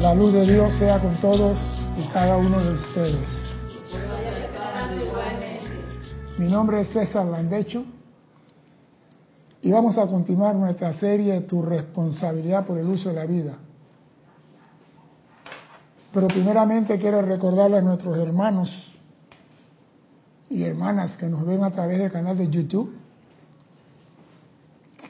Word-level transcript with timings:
La 0.00 0.14
luz 0.14 0.32
de 0.32 0.46
Dios 0.50 0.72
sea 0.78 0.98
con 0.98 1.14
todos 1.20 1.58
y 1.98 2.08
cada 2.12 2.36
uno 2.36 2.58
de 2.60 2.72
ustedes. 2.72 3.28
Mi 6.38 6.48
nombre 6.48 6.80
es 6.80 6.88
César 6.88 7.26
Landecho 7.26 7.84
y 9.60 9.70
vamos 9.70 9.98
a 9.98 10.06
continuar 10.06 10.54
nuestra 10.54 10.94
serie 10.94 11.42
Tu 11.42 11.60
responsabilidad 11.60 12.66
por 12.66 12.78
el 12.78 12.88
uso 12.88 13.10
de 13.10 13.14
la 13.14 13.26
vida. 13.26 13.58
Pero 16.14 16.28
primeramente 16.28 16.98
quiero 16.98 17.20
recordarle 17.20 17.76
a 17.76 17.82
nuestros 17.82 18.16
hermanos 18.18 18.70
y 20.48 20.62
hermanas 20.62 21.16
que 21.16 21.26
nos 21.26 21.44
ven 21.44 21.62
a 21.62 21.70
través 21.70 21.98
del 21.98 22.10
canal 22.10 22.38
de 22.38 22.48
YouTube 22.48 22.99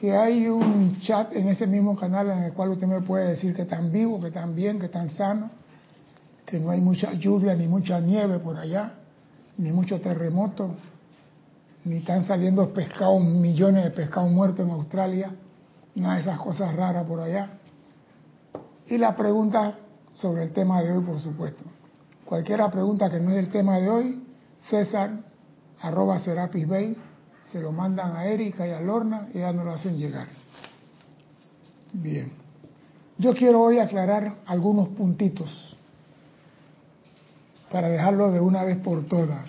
que 0.01 0.17
hay 0.17 0.47
un 0.47 0.99
chat 1.01 1.31
en 1.35 1.47
ese 1.49 1.67
mismo 1.67 1.95
canal 1.95 2.31
en 2.31 2.39
el 2.39 2.53
cual 2.53 2.69
usted 2.69 2.87
me 2.87 3.01
puede 3.01 3.27
decir 3.27 3.53
que 3.55 3.61
están 3.61 3.91
vivos, 3.91 4.19
que 4.19 4.29
están 4.29 4.55
bien, 4.55 4.79
que 4.79 4.87
están 4.87 5.11
sanos, 5.11 5.51
que 6.43 6.59
no 6.59 6.71
hay 6.71 6.81
mucha 6.81 7.13
lluvia 7.13 7.53
ni 7.53 7.67
mucha 7.67 7.99
nieve 7.99 8.39
por 8.39 8.57
allá, 8.57 8.93
ni 9.59 9.71
mucho 9.71 10.01
terremoto, 10.01 10.71
ni 11.85 11.97
están 11.97 12.25
saliendo 12.25 12.73
pescados, 12.73 13.23
millones 13.23 13.83
de 13.83 13.91
pescados 13.91 14.31
muertos 14.31 14.65
en 14.65 14.71
Australia, 14.71 15.35
nada 15.93 16.15
de 16.15 16.21
esas 16.21 16.39
cosas 16.39 16.75
raras 16.75 17.05
por 17.05 17.19
allá. 17.19 17.59
Y 18.87 18.97
la 18.97 19.15
pregunta 19.15 19.75
sobre 20.15 20.45
el 20.45 20.51
tema 20.51 20.81
de 20.81 20.93
hoy, 20.93 21.03
por 21.03 21.19
supuesto. 21.19 21.63
Cualquiera 22.25 22.71
pregunta 22.71 23.07
que 23.07 23.19
no 23.19 23.29
es 23.29 23.37
el 23.37 23.51
tema 23.51 23.77
de 23.77 23.87
hoy, 23.87 24.23
César, 24.61 25.11
arroba 25.79 26.17
Serapis 26.17 26.67
se 27.51 27.59
lo 27.59 27.71
mandan 27.71 28.15
a 28.15 28.25
Erika 28.25 28.67
y 28.67 28.71
a 28.71 28.79
Lorna 28.79 29.27
y 29.33 29.39
ya 29.39 29.51
nos 29.51 29.65
lo 29.65 29.71
hacen 29.71 29.97
llegar. 29.97 30.27
Bien. 31.93 32.31
Yo 33.17 33.33
quiero 33.33 33.61
hoy 33.61 33.79
aclarar 33.79 34.37
algunos 34.45 34.89
puntitos 34.89 35.77
para 37.69 37.89
dejarlo 37.89 38.31
de 38.31 38.39
una 38.39 38.63
vez 38.63 38.77
por 38.77 39.05
todas. 39.05 39.45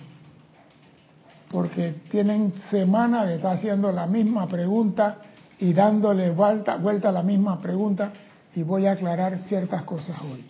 Porque 1.49 2.01
tienen 2.09 2.53
semanas 2.69 3.27
de 3.27 3.35
estar 3.35 3.55
haciendo 3.55 3.91
la 3.91 4.07
misma 4.07 4.47
pregunta 4.47 5.19
y 5.59 5.73
dándole 5.73 6.31
vuelta, 6.31 6.77
vuelta 6.77 7.09
a 7.09 7.11
la 7.11 7.23
misma 7.23 7.61
pregunta 7.61 8.11
y 8.53 8.63
voy 8.63 8.85
a 8.85 8.93
aclarar 8.93 9.39
ciertas 9.39 9.83
cosas 9.83 10.19
hoy. 10.21 10.45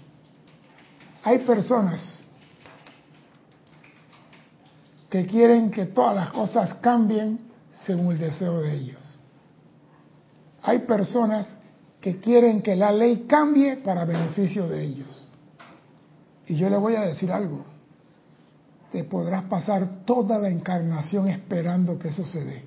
Hay 1.24 1.40
personas 1.40 2.23
que 5.14 5.28
quieren 5.28 5.69
que 5.69 5.86
todas 5.86 6.16
las 6.16 6.33
cosas 6.33 6.73
cambien 6.81 7.39
según 7.86 8.14
el 8.14 8.17
deseo 8.17 8.61
de 8.61 8.73
ellos. 8.73 9.19
Hay 10.64 10.80
personas 10.80 11.56
que 12.02 12.19
quieren 12.19 12.64
que 12.64 12.75
la 12.75 12.92
ley 12.92 13.28
cambie 13.28 13.78
para 13.78 14.06
beneficio 14.06 14.67
de 14.67 14.84
ellos. 14.84 15.28
Y 16.47 16.56
yo 16.56 16.67
le 16.67 16.78
voy 16.78 16.95
a 16.95 17.02
decir 17.02 17.31
algo. 17.31 17.64
Te 18.91 19.03
podrás 19.03 19.44
pasar 19.44 20.03
toda 20.03 20.39
la 20.39 20.50
encarnación 20.50 21.28
esperando 21.28 22.00
que 22.00 22.08
eso 22.08 22.25
se 22.25 22.44
dé. 22.44 22.66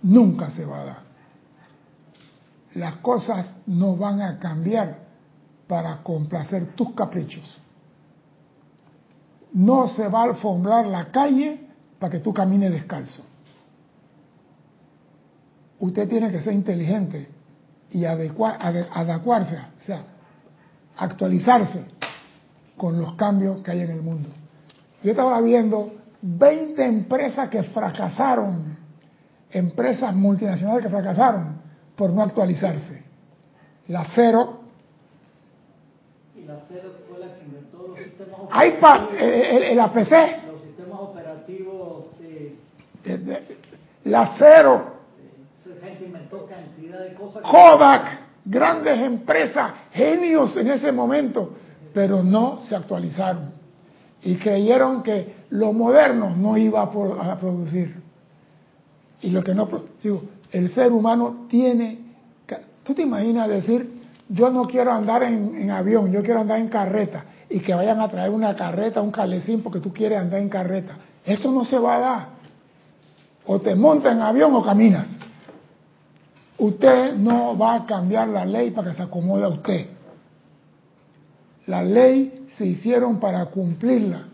Nunca 0.00 0.50
se 0.52 0.64
va 0.64 0.80
a 0.80 0.84
dar. 0.86 1.02
Las 2.72 2.94
cosas 3.00 3.54
no 3.66 3.98
van 3.98 4.22
a 4.22 4.38
cambiar 4.38 5.00
para 5.66 6.02
complacer 6.02 6.68
tus 6.68 6.94
caprichos. 6.94 7.60
No 9.52 9.88
se 9.88 10.08
va 10.08 10.20
a 10.20 10.24
alfombrar 10.24 10.86
la 10.86 11.12
calle 11.12 11.65
para 11.98 12.10
que 12.10 12.18
tú 12.20 12.32
camines 12.32 12.72
descalzo. 12.72 13.24
Usted 15.78 16.08
tiene 16.08 16.30
que 16.30 16.40
ser 16.40 16.52
inteligente 16.52 17.28
y 17.90 18.04
adecuar, 18.04 18.58
adecuarse, 18.60 19.56
o 19.56 19.84
sea, 19.84 20.04
actualizarse 20.96 21.84
con 22.76 22.98
los 23.00 23.14
cambios 23.14 23.62
que 23.62 23.70
hay 23.70 23.80
en 23.80 23.90
el 23.90 24.02
mundo. 24.02 24.28
Yo 25.02 25.10
estaba 25.10 25.40
viendo 25.40 25.92
20 26.22 26.84
empresas 26.84 27.48
que 27.48 27.62
fracasaron, 27.62 28.76
empresas 29.50 30.14
multinacionales 30.14 30.84
que 30.84 30.90
fracasaron 30.90 31.60
por 31.94 32.12
no 32.12 32.22
actualizarse. 32.22 33.04
La 33.88 34.04
Cero. 34.14 34.60
Y 36.34 36.44
la 36.44 36.60
Cero 36.68 36.90
fue 37.08 37.18
la 37.18 37.34
que 37.34 37.44
inventó 37.44 37.86
los 37.88 37.98
sistemas 37.98 38.40
operativos. 38.40 39.10
el, 39.20 39.62
el, 39.62 39.80
APC. 39.80 40.45
Los 43.06 43.20
sistemas 43.20 43.38
operativos. 43.38 43.50
Eh, 43.50 43.56
la 44.04 44.34
Cero. 44.38 44.96
Kodak, 47.42 48.20
grandes 48.44 49.00
empresas, 49.00 49.72
genios 49.92 50.56
en 50.56 50.70
ese 50.70 50.92
momento, 50.92 51.50
pero 51.92 52.22
no 52.22 52.60
se 52.62 52.76
actualizaron 52.76 53.50
y 54.22 54.36
creyeron 54.36 55.02
que 55.02 55.34
lo 55.50 55.72
moderno 55.72 56.34
no 56.36 56.56
iba 56.56 56.82
a, 56.82 56.90
producir. 57.38 57.94
Y 59.22 59.30
lo 59.30 59.42
que 59.42 59.54
no, 59.54 59.68
digo, 60.02 60.22
el 60.52 60.68
ser 60.70 60.92
humano 60.92 61.46
tiene, 61.48 61.98
tú 62.84 62.94
te 62.94 63.02
imaginas 63.02 63.48
decir, 63.48 64.00
yo 64.28 64.50
no 64.50 64.64
quiero 64.66 64.92
andar 64.92 65.22
en, 65.22 65.54
en, 65.54 65.70
avión, 65.70 66.10
yo 66.10 66.22
quiero 66.22 66.40
andar 66.40 66.58
en 66.58 66.68
carreta 66.68 67.24
y 67.48 67.60
que 67.60 67.74
vayan 67.74 68.00
a 68.00 68.08
traer 68.08 68.30
una 68.30 68.56
carreta, 68.56 69.00
un 69.00 69.12
calecín 69.12 69.62
porque 69.62 69.80
tú 69.80 69.92
quieres 69.92 70.18
andar 70.18 70.40
en 70.40 70.48
carreta. 70.48 70.96
Eso 71.24 71.50
no 71.50 71.64
se 71.64 71.78
va 71.78 71.96
a 71.96 71.98
dar. 71.98 72.28
O 73.46 73.60
te 73.60 73.74
montas 73.74 74.12
en 74.14 74.20
avión 74.20 74.54
o 74.54 74.62
caminas. 74.62 75.08
Usted 76.58 77.14
no 77.14 77.56
va 77.56 77.74
a 77.74 77.86
cambiar 77.86 78.28
la 78.28 78.44
ley 78.44 78.70
para 78.70 78.90
que 78.90 78.96
se 78.96 79.02
acomode 79.02 79.44
a 79.44 79.48
usted. 79.48 79.86
La 81.66 81.82
ley 81.82 82.46
se 82.56 82.64
hicieron 82.64 83.18
para 83.18 83.44
cumplirla 83.46 84.28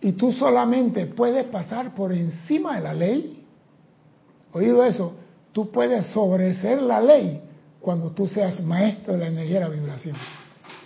y 0.00 0.12
tú 0.12 0.32
solamente 0.32 1.06
puedes 1.06 1.44
pasar 1.46 1.94
por 1.94 2.12
encima 2.12 2.76
de 2.76 2.80
la 2.82 2.92
ley. 2.92 3.44
Oído 4.52 4.84
eso, 4.84 5.14
tú 5.52 5.70
puedes 5.70 6.06
sobreser 6.08 6.82
la 6.82 7.00
ley 7.00 7.40
cuando 7.80 8.10
tú 8.10 8.26
seas 8.26 8.62
maestro 8.62 9.14
de 9.14 9.20
la 9.20 9.26
energía 9.28 9.60
de 9.60 9.68
la 9.68 9.70
vibración. 9.70 10.16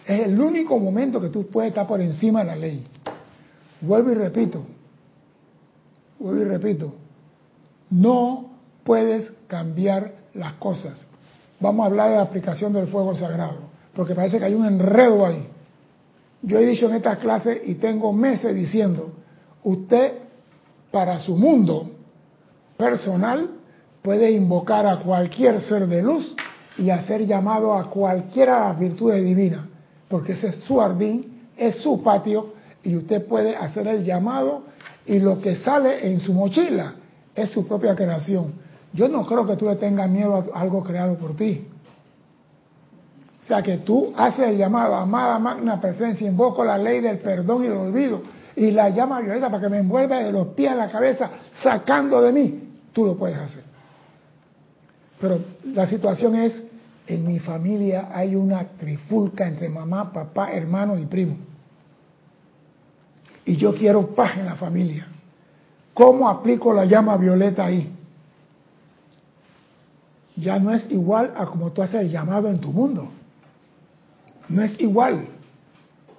Es 0.07 0.27
el 0.27 0.39
único 0.41 0.79
momento 0.79 1.21
que 1.21 1.31
tú 1.31 1.47
puedes 1.49 1.71
estar 1.71 1.87
por 1.87 2.01
encima 2.01 2.41
de 2.41 2.47
la 2.47 2.57
ley. 2.57 2.85
Vuelvo 3.81 4.13
y 4.13 4.15
repito, 4.15 4.63
vuelvo 6.19 6.43
y 6.43 6.45
repito, 6.45 6.95
no 7.91 8.51
puedes 8.85 9.31
cambiar 9.47 10.13
las 10.35 10.55
cosas. 10.55 11.07
Vamos 11.61 11.85
a 11.85 11.87
hablar 11.87 12.11
de 12.11 12.17
la 12.17 12.23
aplicación 12.23 12.73
del 12.73 12.89
fuego 12.89 13.15
sagrado, 13.15 13.59
porque 13.95 14.15
parece 14.15 14.39
que 14.39 14.45
hay 14.45 14.55
un 14.55 14.67
enredo 14.67 15.25
ahí. 15.25 15.49
Yo 16.43 16.59
he 16.59 16.67
dicho 16.67 16.89
en 16.89 16.97
esta 16.97 17.17
clase 17.17 17.63
y 17.65 17.75
tengo 17.75 18.13
meses 18.13 18.55
diciendo, 18.55 19.13
usted 19.65 20.13
para 20.91 21.19
su 21.19 21.37
mundo 21.37 21.91
personal 22.77 23.51
puede 24.03 24.31
invocar 24.31 24.87
a 24.87 24.99
cualquier 25.01 25.61
ser 25.61 25.87
de 25.87 26.03
luz 26.03 26.35
y 26.79 26.91
hacer 26.91 27.27
llamado 27.27 27.73
a 27.73 27.91
cualquiera 27.91 28.55
de 28.55 28.61
las 28.61 28.79
virtudes 28.79 29.25
divinas, 29.25 29.63
porque 30.09 30.33
ese 30.33 30.49
es 30.49 30.57
su 30.57 30.77
jardín, 30.77 31.49
es 31.57 31.77
su 31.77 32.03
patio 32.03 32.53
y 32.85 32.95
usted 32.97 33.27
puede 33.27 33.57
hacer 33.57 33.87
el 33.89 34.05
llamado 34.05 34.65
y 35.07 35.19
lo 35.19 35.41
que 35.41 35.57
sale 35.57 36.07
en 36.07 36.21
su 36.21 36.35
mochila 36.35 36.95
es 37.37 37.51
su 37.51 37.69
propia 37.69 37.95
creación 37.95 38.67
yo 38.97 39.09
no 39.09 39.27
creo 39.27 39.47
que 39.47 39.57
tú 39.57 39.67
le 39.67 39.77
tengas 39.77 40.09
miedo 40.09 40.35
a 40.35 40.59
algo 40.59 40.83
creado 40.83 41.17
por 41.17 41.37
ti. 41.37 41.67
O 43.43 43.45
sea 43.47 43.63
que 43.63 43.79
tú 43.79 44.13
haces 44.17 44.49
el 44.49 44.57
llamado, 44.57 44.95
amada 44.97 45.39
magna 45.39 45.81
presencia, 45.81 46.27
invoco 46.27 46.65
la 46.65 46.79
ley 46.79 47.01
del 47.01 47.19
perdón 47.19 47.65
y 47.65 47.69
del 47.69 47.77
olvido 47.77 48.23
y 48.57 48.71
la 48.71 48.89
llama 48.89 49.21
violeta 49.21 49.51
para 49.51 49.63
que 49.63 49.69
me 49.69 49.79
envuelva 49.79 50.19
de 50.19 50.33
los 50.33 50.49
pies 50.49 50.73
a 50.73 50.75
la 50.75 50.89
cabeza 50.89 51.31
sacando 51.63 52.23
de 52.23 52.33
mí. 52.33 52.63
Tú 52.93 53.05
lo 53.05 53.17
puedes 53.17 53.37
hacer. 53.37 53.63
Pero 55.21 55.41
la 55.75 55.87
situación 55.87 56.35
es, 56.35 56.63
en 57.07 57.27
mi 57.27 57.39
familia 57.39 58.09
hay 58.13 58.35
una 58.35 58.65
trifulca 58.65 59.47
entre 59.47 59.69
mamá, 59.69 60.10
papá, 60.10 60.53
hermano 60.53 60.99
y 60.99 61.05
primo. 61.05 61.37
Y 63.45 63.57
yo 63.57 63.75
quiero 63.75 64.15
paz 64.15 64.39
en 64.39 64.47
la 64.47 64.57
familia. 64.57 65.07
¿Cómo 65.97 66.28
aplico 66.28 66.72
la 66.72 66.84
llama 66.84 67.16
violeta 67.16 67.65
ahí? 67.65 67.97
ya 70.37 70.59
no 70.59 70.72
es 70.72 70.91
igual 70.91 71.33
a 71.37 71.47
como 71.47 71.72
tú 71.72 71.83
haces 71.83 72.03
el 72.03 72.10
llamado 72.10 72.48
en 72.48 72.59
tu 72.59 72.71
mundo. 72.71 73.09
No 74.48 74.63
es 74.63 74.78
igual. 74.78 75.27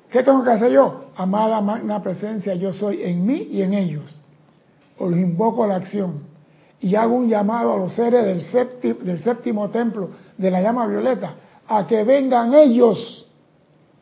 ¿Qué 0.10 0.24
tengo 0.24 0.44
que 0.44 0.52
hacer 0.52 0.72
yo? 0.72 1.06
Amada 1.16 1.62
magna 1.62 2.02
presencia, 2.02 2.56
yo 2.56 2.74
soy 2.74 3.04
en 3.04 3.26
mí 3.26 3.48
y 3.52 3.62
en 3.62 3.74
ellos. 3.74 4.04
Os 4.98 5.12
invoco 5.12 5.64
a 5.64 5.68
la 5.68 5.76
acción 5.76 6.24
y 6.82 6.96
hago 6.96 7.16
un 7.16 7.30
llamado 7.30 7.74
a 7.74 7.78
los 7.78 7.94
seres 7.94 8.26
del 8.26 8.42
séptimo, 8.42 9.00
del 9.02 9.20
séptimo 9.20 9.70
templo 9.70 10.10
de 10.38 10.52
la 10.52 10.62
llama 10.62 10.88
violeta 10.88 11.36
a 11.68 11.86
que 11.86 12.04
vengan 12.04 12.54
ellos 12.54 13.28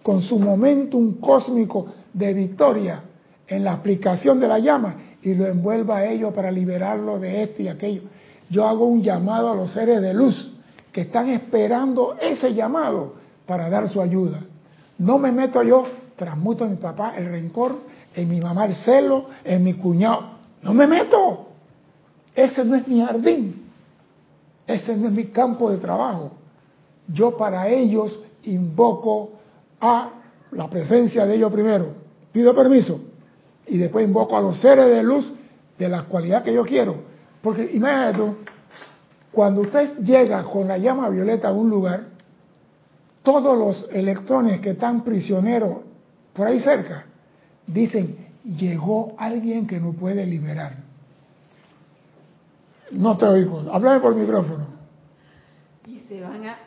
con 0.01 0.21
su 0.21 0.39
momentum 0.39 1.19
cósmico 1.19 1.87
de 2.13 2.33
victoria 2.33 3.01
en 3.47 3.63
la 3.63 3.73
aplicación 3.73 4.39
de 4.39 4.47
la 4.47 4.59
llama 4.59 4.95
y 5.25 5.35
lo 5.35 5.45
envuelva 5.47 5.97
a 5.97 6.05
ellos 6.05 6.33
para 6.33 6.49
liberarlo 6.49 7.19
de 7.19 7.43
esto 7.43 7.61
y 7.61 7.67
aquello 7.67 8.03
yo 8.49 8.67
hago 8.67 8.85
un 8.85 9.01
llamado 9.01 9.51
a 9.51 9.55
los 9.55 9.71
seres 9.71 10.01
de 10.01 10.13
luz 10.13 10.51
que 10.91 11.01
están 11.01 11.29
esperando 11.29 12.15
ese 12.21 12.53
llamado 12.53 13.15
para 13.45 13.69
dar 13.69 13.89
su 13.89 14.01
ayuda. 14.01 14.41
No 14.97 15.17
me 15.17 15.31
meto 15.31 15.61
yo, 15.63 15.85
transmuto 16.15 16.63
en 16.63 16.71
mi 16.71 16.77
papá 16.77 17.15
el 17.17 17.25
rencor, 17.25 17.79
en 18.13 18.29
mi 18.29 18.39
mamá 18.39 18.65
el 18.65 18.75
celo, 18.75 19.25
en 19.43 19.63
mi 19.63 19.73
cuñado. 19.73 20.35
No 20.61 20.73
me 20.73 20.87
meto. 20.87 21.47
Ese 22.33 22.63
no 22.63 22.75
es 22.75 22.87
mi 22.87 23.01
jardín. 23.01 23.65
Ese 24.67 24.95
no 24.95 25.07
es 25.07 25.13
mi 25.13 25.25
campo 25.25 25.69
de 25.69 25.77
trabajo. 25.77 26.31
Yo 27.07 27.35
para 27.35 27.67
ellos 27.67 28.19
invoco 28.43 29.31
a 29.81 30.11
la 30.51 30.69
presencia 30.69 31.25
de 31.25 31.35
ellos 31.35 31.51
primero. 31.51 31.87
Pido 32.31 32.55
permiso. 32.55 32.99
Y 33.67 33.77
después 33.77 34.07
invoco 34.07 34.37
a 34.37 34.41
los 34.41 34.59
seres 34.59 34.87
de 34.87 35.03
luz 35.03 35.33
de 35.77 35.89
la 35.89 36.03
cualidad 36.03 36.43
que 36.43 36.53
yo 36.53 36.63
quiero. 36.63 36.95
Porque 37.41 37.69
imagínate 37.73 38.17
tú, 38.17 38.35
cuando 39.31 39.61
usted 39.61 39.99
llega 39.99 40.43
con 40.43 40.67
la 40.67 40.77
llama 40.77 41.09
violeta 41.09 41.49
a 41.49 41.53
un 41.53 41.69
lugar, 41.69 42.05
todos 43.23 43.57
los 43.57 43.89
electrones 43.91 44.61
que 44.61 44.71
están 44.71 45.03
prisioneros 45.03 45.79
por 46.33 46.47
ahí 46.47 46.59
cerca 46.59 47.05
dicen, 47.67 48.17
llegó 48.43 49.15
alguien 49.17 49.65
que 49.67 49.79
nos 49.79 49.95
puede 49.95 50.25
liberar. 50.25 50.77
No 52.91 53.17
te 53.17 53.25
oigo, 53.25 53.61
háblame 53.71 53.99
por 53.99 54.15
micrófono. 54.15 54.67
Y 55.87 55.99
se 56.07 56.21
van 56.21 56.47
a... 56.47 56.57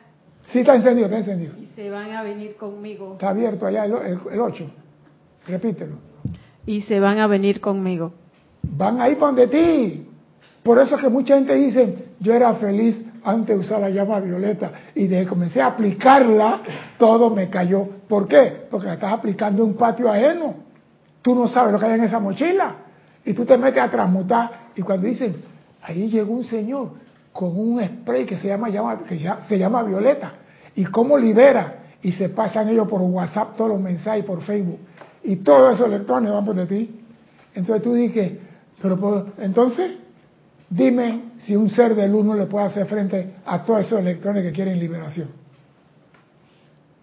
Sí, 0.49 0.61
está 0.61 0.75
encendido, 0.75 1.07
está 1.07 1.19
encendido. 1.19 1.55
Y 1.59 1.71
se 1.75 1.91
van 1.91 2.11
a 2.11 2.23
venir 2.23 2.57
conmigo. 2.57 3.13
Está 3.13 3.31
abierto 3.31 3.67
allá 3.67 3.85
el, 3.85 4.19
el 4.31 4.41
8. 4.41 4.71
Repítelo. 5.47 6.08
Y 6.69 6.83
se 6.83 7.01
van 7.01 7.19
a 7.19 7.27
venir 7.27 7.63
conmigo. 7.63 8.13
Van 8.63 9.01
ahí 9.01 9.15
para 9.15 9.29
donde 9.29 9.47
ti. 9.47 10.07
Por 10.63 10.79
eso 10.79 10.97
es 10.97 11.01
que 11.01 11.09
mucha 11.09 11.35
gente 11.35 11.55
dice, 11.55 12.11
yo 12.21 12.35
era 12.35 12.53
feliz 12.57 13.03
antes 13.25 13.57
de 13.57 13.61
usar 13.65 13.81
la 13.81 13.89
llama 13.89 14.21
violeta 14.21 14.71
y 14.95 15.07
desde 15.07 15.25
que 15.25 15.31
comencé 15.31 15.63
a 15.63 15.69
aplicarla, 15.69 16.61
todo 16.99 17.31
me 17.31 17.49
cayó. 17.49 17.89
¿Por 18.07 18.29
qué? 18.29 18.67
Porque 18.71 18.87
la 18.87 18.95
estás 18.95 19.15
aplicando 19.15 19.63
en 19.63 19.71
un 19.71 19.77
patio 19.77 20.13
ajeno. 20.13 20.57
Tú 21.23 21.35
no 21.35 21.49
sabes 21.49 21.73
lo 21.73 21.79
que 21.79 21.87
hay 21.87 21.95
en 21.95 22.05
esa 22.05 22.21
mochila. 22.21 22.75
Y 23.25 23.33
tú 23.33 23.47
te 23.47 23.57
metes 23.57 23.83
a 23.83 23.91
transmutar. 23.91 24.69
Y 24.77 24.83
cuando 24.83 25.07
dicen, 25.07 25.37
ahí 25.83 26.11
llegó 26.11 26.35
un 26.35 26.45
señor 26.45 26.91
con 27.33 27.59
un 27.59 27.83
spray 27.83 28.27
que 28.27 28.37
se 28.37 28.47
llama, 28.47 28.69
llama 28.69 28.99
que 29.09 29.17
ya, 29.17 29.41
se 29.49 29.59
llama 29.59 29.83
violeta. 29.85 30.35
¿Y 30.77 30.85
cómo 30.85 31.17
libera? 31.17 31.77
Y 32.03 32.13
se 32.13 32.29
pasan 32.29 32.69
ellos 32.69 32.87
por 32.89 33.01
WhatsApp 33.01 33.57
todos 33.57 33.71
los 33.71 33.81
mensajes, 33.81 34.23
por 34.23 34.43
Facebook. 34.43 34.81
Y 35.25 35.37
todos 35.37 35.75
esos 35.75 35.89
electrones 35.89 36.33
van 36.33 36.45
por 36.45 36.67
ti. 36.67 37.01
Entonces 37.55 37.83
tú 37.83 37.95
dices, 37.95 38.33
pero 38.81 39.33
entonces, 39.39 39.93
dime 40.71 41.33
si 41.41 41.57
un 41.57 41.71
ser 41.71 41.95
de 41.95 42.09
luz 42.09 42.25
no 42.25 42.35
le 42.35 42.47
puede 42.47 42.67
hacer 42.67 42.87
frente 42.87 43.35
a 43.45 43.65
todos 43.65 43.87
esos 43.87 44.01
electrones 44.01 44.45
que 44.45 44.53
quieren 44.53 44.79
liberación. 44.79 45.29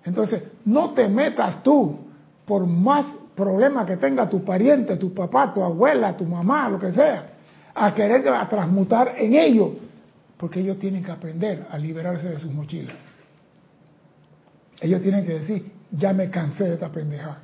Entonces, 0.03 0.43
no 0.65 0.91
te 0.93 1.09
metas 1.09 1.63
tú, 1.63 1.99
por 2.45 2.65
más 2.67 3.05
problemas 3.35 3.85
que 3.85 3.97
tenga 3.97 4.29
tu 4.29 4.43
pariente, 4.43 4.97
tu 4.97 5.13
papá, 5.13 5.53
tu 5.53 5.63
abuela, 5.63 6.15
tu 6.15 6.25
mamá, 6.25 6.69
lo 6.69 6.79
que 6.79 6.91
sea, 6.91 7.31
a 7.73 7.93
querer 7.93 8.27
a 8.29 8.47
transmutar 8.47 9.15
en 9.17 9.33
ellos, 9.33 9.71
porque 10.37 10.59
ellos 10.59 10.77
tienen 10.79 11.03
que 11.03 11.11
aprender 11.11 11.65
a 11.69 11.77
liberarse 11.77 12.29
de 12.29 12.39
sus 12.39 12.51
mochilas. 12.51 12.95
Ellos 14.79 15.01
tienen 15.01 15.25
que 15.25 15.39
decir, 15.39 15.71
ya 15.91 16.13
me 16.13 16.29
cansé 16.29 16.65
de 16.65 16.73
esta 16.75 16.91
pendejada. 16.91 17.39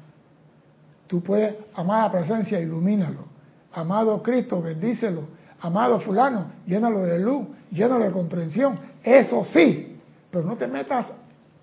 Tú 1.12 1.22
puedes, 1.22 1.56
amada 1.76 2.10
presencia, 2.10 2.58
ilumínalo. 2.58 3.26
Amado 3.74 4.24
Cristo, 4.24 4.62
bendícelo. 4.62 5.24
Amado 5.60 6.00
fulano, 6.00 6.54
llénalo 6.66 7.00
de 7.00 7.20
luz, 7.20 7.48
llénalo 7.70 8.06
de 8.06 8.12
comprensión. 8.12 8.80
Eso 9.04 9.44
sí, 9.44 9.98
pero 10.32 10.46
no 10.46 10.56
te 10.56 10.68
metas 10.68 11.12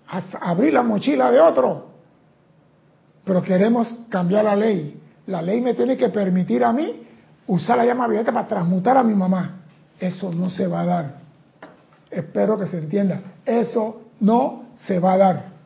a 0.06 0.20
abrir 0.50 0.74
la 0.74 0.82
mochila 0.82 1.30
de 1.30 1.40
otro. 1.40 1.86
Pero 3.24 3.42
queremos 3.42 3.88
cambiar 4.10 4.44
la 4.44 4.54
ley. 4.54 5.00
La 5.26 5.40
ley 5.40 5.62
me 5.62 5.72
tiene 5.72 5.96
que 5.96 6.10
permitir 6.10 6.62
a 6.62 6.70
mí 6.70 7.06
usar 7.46 7.78
la 7.78 7.86
llama 7.86 8.06
violeta 8.06 8.30
para 8.30 8.46
transmutar 8.46 8.98
a 8.98 9.02
mi 9.02 9.14
mamá. 9.14 9.62
Eso 9.98 10.30
no 10.30 10.50
se 10.50 10.66
va 10.66 10.82
a 10.82 10.84
dar. 10.84 11.18
Espero 12.10 12.58
que 12.58 12.66
se 12.66 12.76
entienda. 12.76 13.22
Eso 13.46 14.02
no 14.20 14.64
se 14.76 15.00
va 15.00 15.14
a 15.14 15.16
dar. 15.16 15.57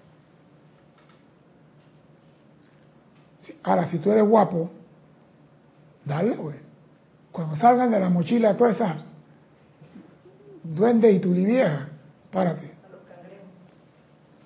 Ahora, 3.63 3.87
si 3.89 3.99
tú 3.99 4.13
eres 4.13 4.25
guapo, 4.25 4.71
dale, 6.05 6.37
güey. 6.37 6.57
Cuando 7.31 7.57
salgan 7.57 7.91
de 7.91 7.99
la 7.99 8.11
mochila 8.11 8.57
todas 8.57 8.77
esas 8.77 9.13
duende 10.63 11.11
y 11.11 11.19
tu 11.19 11.33
vieja, 11.33 11.89
párate. 12.31 12.71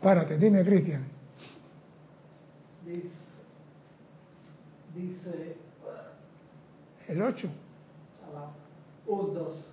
Párate, 0.00 0.38
dime, 0.38 0.64
Cristian. 0.64 1.04
Dice, 2.84 3.08
dice 4.94 5.56
El 7.08 7.22
8. 7.22 7.48
un, 9.06 9.34
dos. 9.34 9.70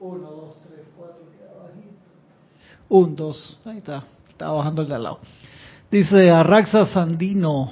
Uno, 0.00 0.30
dos, 0.32 0.60
tres, 0.66 0.80
cuatro, 0.96 1.22
queda 1.30 1.62
bajito. 1.62 1.92
Un, 2.88 3.14
dos. 3.14 3.60
Ahí 3.64 3.78
está. 3.78 4.04
Estaba 4.28 4.54
bajando 4.54 4.82
el 4.82 4.88
de 4.88 4.94
al 4.96 5.02
lado. 5.04 5.20
Dice 5.92 6.30
Arraxa 6.30 6.86
Sandino. 6.86 7.70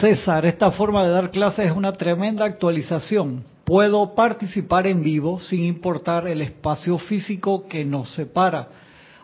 César, 0.00 0.46
esta 0.46 0.70
forma 0.70 1.04
de 1.04 1.10
dar 1.10 1.30
clases 1.30 1.66
es 1.66 1.72
una 1.76 1.92
tremenda 1.92 2.46
actualización. 2.46 3.44
Puedo 3.66 4.14
participar 4.14 4.86
en 4.86 5.02
vivo 5.02 5.38
sin 5.38 5.64
importar 5.64 6.26
el 6.26 6.40
espacio 6.40 6.96
físico 6.96 7.68
que 7.68 7.84
nos 7.84 8.14
separa, 8.14 8.68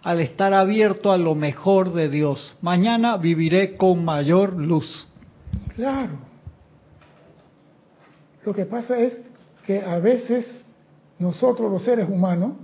al 0.02 0.20
estar 0.20 0.52
abierto 0.52 1.10
a 1.10 1.16
lo 1.16 1.34
mejor 1.34 1.94
de 1.94 2.10
Dios. 2.10 2.54
Mañana 2.60 3.16
viviré 3.16 3.76
con 3.78 4.04
mayor 4.04 4.52
luz. 4.52 5.08
Claro. 5.74 6.18
Lo 8.44 8.52
que 8.52 8.66
pasa 8.66 8.98
es 8.98 9.22
que 9.64 9.80
a 9.80 9.98
veces 10.00 10.66
nosotros 11.18 11.72
los 11.72 11.82
seres 11.82 12.10
humanos 12.10 12.56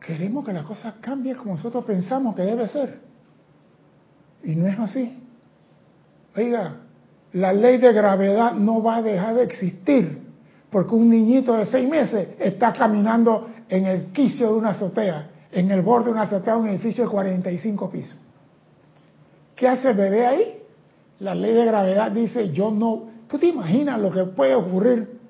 queremos 0.00 0.46
que 0.46 0.52
las 0.52 0.66
cosas 0.66 0.94
cambien 1.00 1.34
como 1.34 1.56
nosotros 1.56 1.84
pensamos 1.84 2.36
que 2.36 2.42
debe 2.42 2.68
ser. 2.68 3.09
Y 4.44 4.54
no 4.54 4.66
es 4.66 4.78
así. 4.78 5.18
Oiga, 6.36 6.76
la 7.32 7.52
ley 7.52 7.78
de 7.78 7.92
gravedad 7.92 8.52
no 8.52 8.82
va 8.82 8.96
a 8.96 9.02
dejar 9.02 9.34
de 9.34 9.44
existir 9.44 10.20
porque 10.70 10.94
un 10.94 11.10
niñito 11.10 11.54
de 11.54 11.66
seis 11.66 11.88
meses 11.88 12.28
está 12.38 12.72
caminando 12.72 13.50
en 13.68 13.86
el 13.86 14.06
quicio 14.12 14.48
de 14.48 14.54
una 14.54 14.70
azotea, 14.70 15.28
en 15.52 15.70
el 15.70 15.82
borde 15.82 16.06
de 16.06 16.12
una 16.12 16.22
azotea 16.22 16.54
de 16.54 16.60
un 16.60 16.68
edificio 16.68 17.04
de 17.04 17.10
45 17.10 17.90
pisos. 17.90 18.18
¿Qué 19.56 19.68
hace 19.68 19.90
el 19.90 19.96
bebé 19.96 20.26
ahí? 20.26 20.58
La 21.18 21.34
ley 21.34 21.52
de 21.52 21.64
gravedad 21.64 22.10
dice, 22.12 22.50
yo 22.50 22.70
no... 22.70 23.10
¿Tú 23.28 23.38
te 23.38 23.46
imaginas 23.46 24.00
lo 24.00 24.10
que 24.10 24.24
puede 24.24 24.54
ocurrir 24.54 25.20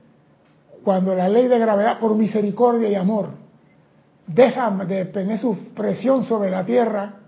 cuando 0.85 1.15
la 1.15 1.29
ley 1.29 1.49
de 1.49 1.59
gravedad, 1.59 1.99
por 1.99 2.15
misericordia 2.15 2.89
y 2.89 2.95
amor, 2.95 3.31
deja 4.27 4.71
de 4.71 5.07
tener 5.07 5.39
su 5.39 5.57
presión 5.75 6.25
sobre 6.25 6.51
la 6.51 6.65
tierra 6.65 7.20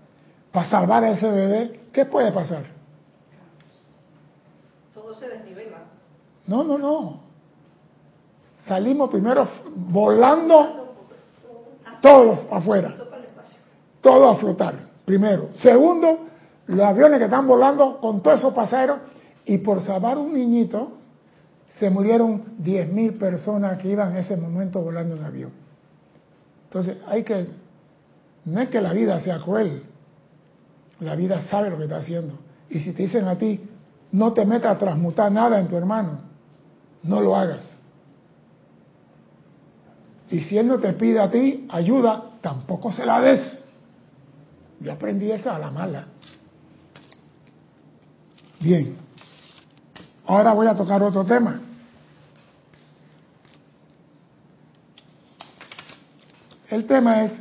para 0.53 0.69
salvar 0.69 1.03
a 1.03 1.09
ese 1.09 1.29
bebé? 1.29 1.81
¿Qué 1.91 2.05
puede 2.05 2.31
pasar? 2.31 2.63
Todo 4.93 5.15
se 5.15 5.27
desnivela. 5.27 5.79
No, 6.45 6.63
no, 6.63 6.77
no. 6.77 7.19
Salimos 8.67 9.09
primero 9.09 9.47
volando 9.75 10.95
todos 12.01 12.39
afuera. 12.51 12.95
Todo 13.99 14.29
a 14.29 14.35
flotar, 14.35 14.75
primero. 15.05 15.49
Segundo, 15.53 16.27
los 16.67 16.81
aviones 16.81 17.17
que 17.17 17.25
están 17.25 17.47
volando 17.47 17.97
con 17.99 18.21
todos 18.21 18.39
esos 18.39 18.53
pasajeros 18.53 18.99
y 19.45 19.57
por 19.57 19.81
salvar 19.81 20.17
un 20.17 20.33
niñito 20.33 20.91
se 21.79 21.89
murieron 21.89 22.57
10.000 22.61 23.17
personas 23.17 23.81
que 23.81 23.89
iban 23.89 24.11
en 24.11 24.17
ese 24.17 24.37
momento 24.37 24.81
volando 24.81 25.15
en 25.15 25.23
avión. 25.23 25.51
Entonces 26.65 26.97
hay 27.07 27.23
que, 27.23 27.47
no 28.45 28.59
es 28.59 28.69
que 28.69 28.81
la 28.81 28.93
vida 28.93 29.19
sea 29.21 29.39
cruel, 29.39 29.83
la 31.03 31.15
vida 31.15 31.41
sabe 31.41 31.69
lo 31.69 31.77
que 31.77 31.83
está 31.83 31.97
haciendo. 31.97 32.39
Y 32.69 32.79
si 32.79 32.91
te 32.93 33.03
dicen 33.03 33.27
a 33.27 33.37
ti, 33.37 33.59
no 34.11 34.33
te 34.33 34.45
metas 34.45 34.75
a 34.75 34.77
transmutar 34.77 35.31
nada 35.31 35.59
en 35.59 35.67
tu 35.67 35.75
hermano, 35.75 36.19
no 37.03 37.21
lo 37.21 37.35
hagas. 37.35 37.77
Y 40.29 40.39
si 40.41 40.57
él 40.57 40.67
no 40.67 40.79
te 40.79 40.93
pide 40.93 41.19
a 41.19 41.29
ti 41.29 41.67
ayuda, 41.69 42.31
tampoco 42.41 42.91
se 42.91 43.05
la 43.05 43.21
des. 43.21 43.63
Yo 44.79 44.91
aprendí 44.91 45.31
esa 45.31 45.55
a 45.55 45.59
la 45.59 45.71
mala. 45.71 46.07
Bien. 48.59 48.97
Ahora 50.25 50.53
voy 50.53 50.67
a 50.67 50.75
tocar 50.75 51.03
otro 51.03 51.25
tema. 51.25 51.61
El 56.69 56.87
tema 56.87 57.23
es 57.25 57.33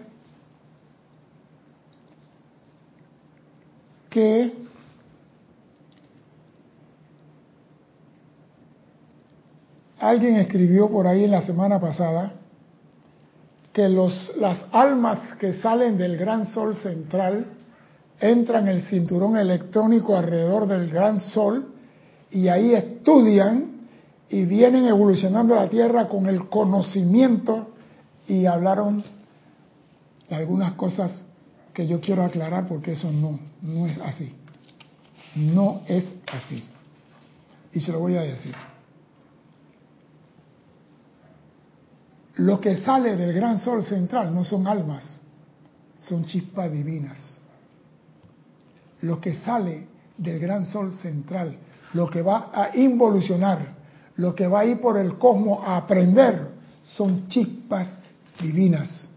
que 4.10 4.62
alguien 10.12 10.36
escribió 10.36 10.88
por 10.88 11.06
ahí 11.06 11.24
en 11.24 11.30
la 11.30 11.42
semana 11.42 11.80
pasada 11.80 12.32
que 13.72 13.88
los, 13.88 14.32
las 14.36 14.66
almas 14.70 15.34
que 15.38 15.54
salen 15.54 15.96
del 15.96 16.16
gran 16.18 16.46
sol 16.52 16.76
central 16.76 17.46
entran 18.20 18.68
en 18.68 18.76
el 18.76 18.82
cinturón 18.82 19.36
electrónico 19.36 20.16
alrededor 20.16 20.66
del 20.66 20.90
gran 20.90 21.18
sol 21.18 21.72
y 22.30 22.48
ahí 22.48 22.74
estudian 22.74 23.88
y 24.28 24.44
vienen 24.44 24.86
evolucionando 24.86 25.54
la 25.54 25.68
Tierra 25.68 26.08
con 26.08 26.26
el 26.26 26.48
conocimiento 26.48 27.68
y 28.28 28.46
hablaron 28.46 29.02
de 30.28 30.36
algunas 30.36 30.74
cosas 30.74 31.24
que 31.72 31.86
yo 31.86 32.00
quiero 32.00 32.22
aclarar 32.22 32.66
porque 32.66 32.92
eso 32.92 33.10
no, 33.10 33.40
no 33.62 33.86
es 33.86 33.98
así. 33.98 34.34
No 35.34 35.80
es 35.86 36.14
así. 36.30 36.62
Y 37.72 37.80
se 37.80 37.92
lo 37.92 38.00
voy 38.00 38.16
a 38.16 38.22
decir. 38.22 38.54
Lo 42.36 42.60
que 42.60 42.76
sale 42.78 43.16
del 43.16 43.32
gran 43.32 43.58
sol 43.58 43.84
central 43.84 44.34
no 44.34 44.44
son 44.44 44.66
almas, 44.66 45.20
son 46.06 46.24
chispas 46.24 46.72
divinas. 46.72 47.18
Lo 49.02 49.20
que 49.20 49.34
sale 49.34 49.86
del 50.16 50.38
gran 50.38 50.66
sol 50.66 50.92
central, 50.92 51.56
lo 51.92 52.08
que 52.08 52.22
va 52.22 52.50
a 52.54 52.74
involucionar, 52.76 53.74
lo 54.16 54.34
que 54.34 54.46
va 54.46 54.60
a 54.60 54.64
ir 54.64 54.80
por 54.80 54.96
el 54.96 55.18
cosmos 55.18 55.60
a 55.66 55.76
aprender, 55.76 56.48
son 56.84 57.28
chispas 57.28 57.98
divinas. 58.40 59.10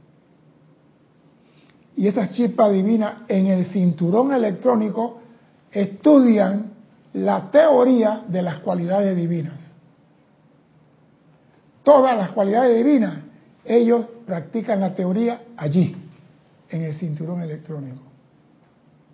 Y 1.95 2.07
estas 2.07 2.33
chispas 2.33 2.73
divinas 2.73 3.21
en 3.29 3.47
el 3.47 3.65
cinturón 3.67 4.33
electrónico 4.33 5.21
estudian 5.71 6.73
la 7.13 7.49
teoría 7.49 8.23
de 8.27 8.41
las 8.41 8.59
cualidades 8.59 9.15
divinas. 9.15 9.74
Todas 11.85 12.17
las 12.17 12.31
cualidades 12.31 12.75
divinas, 12.75 13.19
ellos 13.63 14.07
practican 14.25 14.79
la 14.79 14.95
teoría 14.95 15.43
allí, 15.55 15.95
en 16.67 16.81
el 16.81 16.95
cinturón 16.95 17.41
electrónico. 17.41 18.01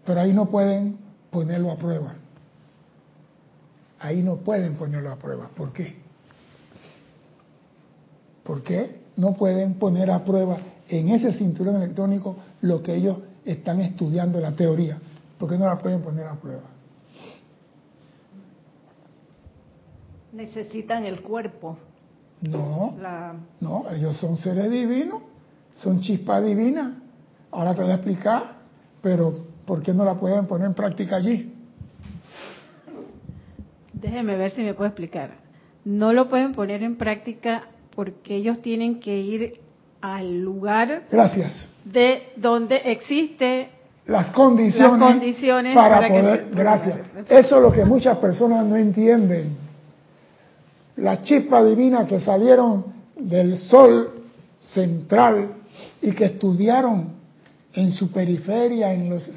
Pero 0.06 0.22
ahí 0.22 0.32
no 0.32 0.50
pueden 0.50 0.98
ponerlo 1.30 1.70
a 1.70 1.76
prueba. 1.76 2.16
Ahí 4.00 4.24
no 4.24 4.38
pueden 4.38 4.76
ponerlo 4.76 5.12
a 5.12 5.18
prueba. 5.18 5.50
¿Por 5.50 5.74
qué? 5.74 5.98
¿Por 8.46 8.64
qué 8.64 9.02
no 9.18 9.34
pueden 9.34 9.74
poner 9.74 10.10
a 10.10 10.24
prueba 10.24 10.58
en 10.88 11.10
ese 11.10 11.34
cinturón 11.34 11.76
electrónico 11.76 12.38
lo 12.62 12.82
que 12.82 12.96
ellos 12.96 13.18
están 13.44 13.82
estudiando 13.82 14.40
la 14.40 14.54
teoría? 14.54 14.98
¿Por 15.38 15.50
qué 15.50 15.58
no 15.58 15.66
la 15.66 15.78
pueden 15.78 16.02
poner 16.02 16.26
a 16.26 16.36
prueba? 16.36 16.64
Necesitan 20.32 21.04
el 21.04 21.22
cuerpo. 21.22 21.78
No, 22.42 22.96
La... 23.02 23.34
no, 23.60 23.84
ellos 23.96 24.18
son 24.18 24.36
seres 24.38 24.70
divinos, 24.72 25.22
son 25.74 26.00
chispas 26.02 26.44
divinas. 26.44 26.94
Ahora 27.52 27.74
te 27.76 27.82
voy 27.84 27.92
a 27.92 27.96
explicar, 27.96 28.54
pero 29.02 29.34
¿por 29.66 29.82
qué 29.84 29.94
no 29.94 30.04
la 30.06 30.16
pueden 30.16 30.46
poner 30.48 30.68
en 30.68 30.74
práctica 30.74 31.18
allí? 31.18 31.54
Déjeme 33.94 34.36
ver 34.38 34.52
si 34.52 34.64
me 34.64 34.74
puedo 34.74 34.88
explicar. 34.88 35.32
No 35.86 36.14
lo 36.14 36.30
pueden 36.30 36.54
poner 36.54 36.84
en 36.84 36.96
práctica 36.98 37.64
porque 37.96 38.36
ellos 38.36 38.62
tienen 38.62 39.00
que 39.00 39.18
ir 39.20 39.60
al 40.02 40.42
lugar 40.42 41.04
Gracias. 41.12 41.70
de 41.86 42.30
donde 42.38 42.78
existe 42.86 43.70
Las 44.08 44.32
condiciones, 44.32 45.00
Las 45.00 45.12
condiciones 45.12 45.76
para, 45.76 45.96
para 45.98 46.08
que 46.08 46.20
poder. 46.22 46.48
se- 46.50 46.56
gracias. 46.56 47.00
Eso 47.30 47.56
es 47.58 47.62
lo 47.62 47.72
que 47.72 47.86
muchas 47.86 48.18
personas 48.18 48.66
no 48.66 48.76
entienden. 48.76 49.56
Las 50.98 51.24
chispas 51.24 51.66
divinas 51.66 52.08
que 52.08 52.20
salieron 52.20 52.86
del 53.16 53.58
sol 53.58 54.10
central 54.62 55.56
y 56.02 56.12
que 56.12 56.26
estudiaron 56.26 57.22
en 57.74 57.92
su 57.92 58.12
periferia, 58.12 58.94
en 58.94 59.10
los 59.10 59.30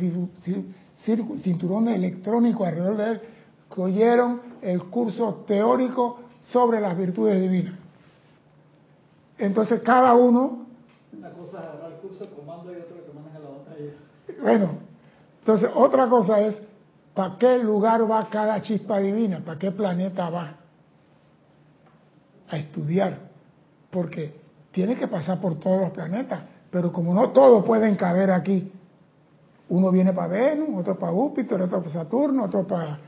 cinturones 1.43 1.95
electrónicos 1.95 2.67
alrededor 2.67 2.97
de 2.97 3.11
él, 3.13 3.21
que 3.73 3.81
oyeron 3.81 4.41
el 4.63 4.83
curso 4.85 5.45
teórico 5.47 6.21
sobre 6.43 6.81
las 6.81 6.97
virtudes 6.97 7.41
divinas. 7.41 7.75
Entonces 9.39 9.81
cada 9.83 10.15
uno 10.15 10.67
Una 11.17 11.31
cosa 11.31 11.75
el 11.87 11.95
curso 12.01 12.25
de 12.25 12.31
comando 12.33 12.73
y 12.73 12.77
otra 12.77 12.97
que 13.05 13.13
maneja 13.13 13.39
la 13.39 13.51
batalla. 13.51 14.43
Bueno, 14.43 14.79
entonces 15.41 15.71
otra 15.75 16.09
cosa 16.09 16.41
es, 16.41 16.61
¿para 17.15 17.39
qué 17.39 17.59
lugar 17.59 18.11
va 18.11 18.29
cada 18.29 18.61
chispa 18.63 18.99
divina? 18.99 19.41
¿Para 19.45 19.59
qué 19.59 19.71
planeta 19.71 20.31
va? 20.31 20.57
A 22.55 22.59
estudiar. 22.59 23.19
Porque 23.91 24.33
tiene 24.71 24.97
que 24.97 25.09
pasar 25.09 25.41
por 25.41 25.59
todos 25.59 25.81
los 25.81 25.91
planetas. 25.91 26.41
Pero 26.71 26.93
como 26.93 27.13
no 27.13 27.31
todos 27.31 27.65
pueden 27.65 27.97
caber 27.97 28.31
aquí, 28.31 28.73
uno 29.69 29.91
viene 29.91 30.13
para 30.13 30.29
Venus, 30.29 30.69
otro 30.77 30.99
para 30.99 31.13
Júpiter, 31.13 31.61
otro 31.61 31.81
para 31.81 31.93
Saturno, 31.93 32.45
otro 32.45 32.67
para 32.67 32.99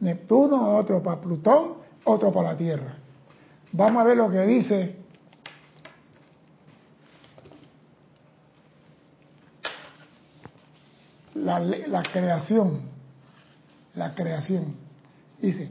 Neptuno, 0.00 0.76
otro 0.76 1.02
para 1.02 1.20
Plutón, 1.20 1.74
otro 2.04 2.32
para 2.32 2.52
la 2.52 2.56
Tierra. 2.56 2.94
Vamos 3.72 4.02
a 4.02 4.04
ver 4.04 4.16
lo 4.16 4.30
que 4.30 4.40
dice 4.42 4.96
la, 11.34 11.58
la 11.58 12.02
creación, 12.02 12.80
la 13.94 14.14
creación. 14.14 14.74
Dice, 15.40 15.70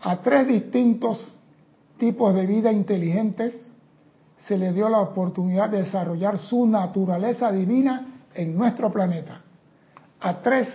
a 0.00 0.16
tres 0.22 0.48
distintos 0.48 1.34
tipos 1.98 2.34
de 2.34 2.46
vida 2.46 2.72
inteligentes 2.72 3.72
se 4.38 4.58
le 4.58 4.72
dio 4.72 4.88
la 4.88 5.00
oportunidad 5.00 5.70
de 5.70 5.82
desarrollar 5.82 6.38
su 6.38 6.66
naturaleza 6.66 7.50
divina 7.50 8.24
en 8.34 8.56
nuestro 8.56 8.92
planeta. 8.92 9.40
A 10.20 10.42
tres 10.42 10.68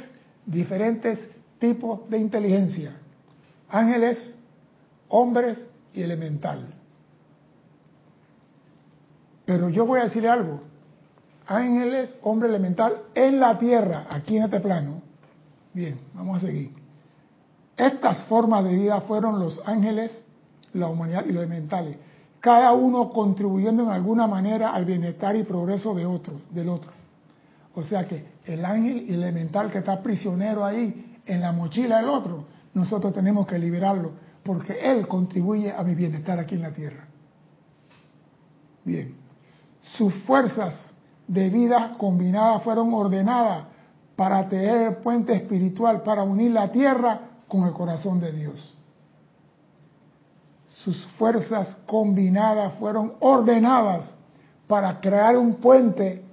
diferentes 0.45 1.19
tipos 1.59 2.09
de 2.09 2.17
inteligencia. 2.17 2.95
Ángeles, 3.69 4.37
hombres 5.09 5.65
y 5.93 6.01
elemental. 6.01 6.73
Pero 9.45 9.69
yo 9.69 9.85
voy 9.85 9.99
a 9.99 10.03
decir 10.03 10.27
algo 10.27 10.61
ángeles, 11.49 12.15
hombre 12.21 12.47
elemental 12.47 13.01
en 13.15 13.39
la 13.39 13.57
tierra, 13.57 14.05
aquí 14.09 14.37
en 14.37 14.43
este 14.43 14.59
plano. 14.59 15.01
Bien, 15.73 15.99
vamos 16.13 16.37
a 16.37 16.47
seguir. 16.47 16.71
Estas 17.75 18.23
formas 18.25 18.63
de 18.63 18.75
vida 18.75 19.01
fueron 19.01 19.39
los 19.39 19.59
ángeles, 19.67 20.25
la 20.73 20.87
humanidad 20.87 21.25
y 21.25 21.31
los 21.31 21.43
elementales, 21.43 21.97
cada 22.39 22.71
uno 22.73 23.09
contribuyendo 23.09 23.83
en 23.83 23.89
alguna 23.89 24.27
manera 24.27 24.73
al 24.73 24.85
bienestar 24.85 25.35
y 25.35 25.43
progreso 25.43 25.93
de 25.93 26.05
otro, 26.05 26.41
del 26.51 26.69
otro. 26.69 26.91
O 27.75 27.83
sea 27.83 28.05
que 28.05 28.25
el 28.45 28.63
ángel 28.65 29.05
elemental 29.09 29.71
que 29.71 29.79
está 29.79 30.01
prisionero 30.01 30.65
ahí 30.65 31.17
en 31.25 31.41
la 31.41 31.51
mochila 31.51 31.97
del 31.97 32.09
otro, 32.09 32.45
nosotros 32.73 33.13
tenemos 33.13 33.45
que 33.45 33.59
liberarlo, 33.59 34.11
porque 34.43 34.77
él 34.81 35.07
contribuye 35.07 35.71
a 35.71 35.83
mi 35.83 35.95
bienestar 35.95 36.39
aquí 36.39 36.55
en 36.55 36.61
la 36.61 36.71
tierra. 36.71 37.05
Bien, 38.83 39.15
sus 39.81 40.13
fuerzas 40.23 40.93
de 41.27 41.49
vida 41.49 41.95
combinadas 41.97 42.63
fueron 42.63 42.93
ordenadas 42.93 43.65
para 44.15 44.47
tejer 44.47 44.87
el 44.87 44.95
puente 44.97 45.33
espiritual, 45.33 46.01
para 46.01 46.23
unir 46.23 46.51
la 46.51 46.71
tierra 46.71 47.21
con 47.47 47.63
el 47.63 47.73
corazón 47.73 48.19
de 48.19 48.31
Dios. 48.31 48.75
Sus 50.83 51.05
fuerzas 51.17 51.77
combinadas 51.85 52.75
fueron 52.75 53.13
ordenadas 53.19 54.09
para 54.67 54.99
crear 55.01 55.37
un 55.37 55.55
puente 55.55 56.23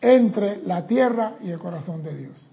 entre 0.00 0.62
la 0.64 0.86
tierra 0.86 1.34
y 1.42 1.50
el 1.50 1.58
corazón 1.58 2.02
de 2.02 2.16
Dios. 2.16 2.46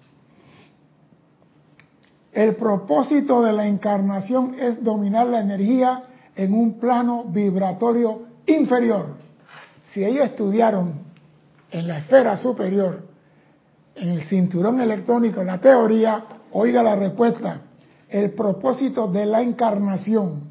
El 2.33 2.55
propósito 2.55 3.41
de 3.41 3.53
la 3.53 3.65
encarnación 3.65 4.55
es 4.59 4.83
dominar 4.83 5.27
la 5.27 5.39
energía 5.39 6.03
en 6.35 6.53
un 6.53 6.79
plano 6.79 7.23
vibratorio 7.23 8.23
inferior. 8.45 9.15
Si 9.91 10.03
ellos 10.03 10.25
estudiaron 10.25 10.93
en 11.71 11.87
la 11.87 11.99
esfera 11.99 12.35
superior, 12.37 13.07
en 13.95 14.09
el 14.09 14.21
cinturón 14.23 14.81
electrónico, 14.81 15.41
en 15.41 15.47
la 15.47 15.59
teoría, 15.59 16.25
oiga 16.51 16.83
la 16.83 16.95
respuesta. 16.95 17.61
El 18.09 18.31
propósito 18.31 19.07
de 19.07 19.25
la 19.25 19.41
encarnación 19.41 20.46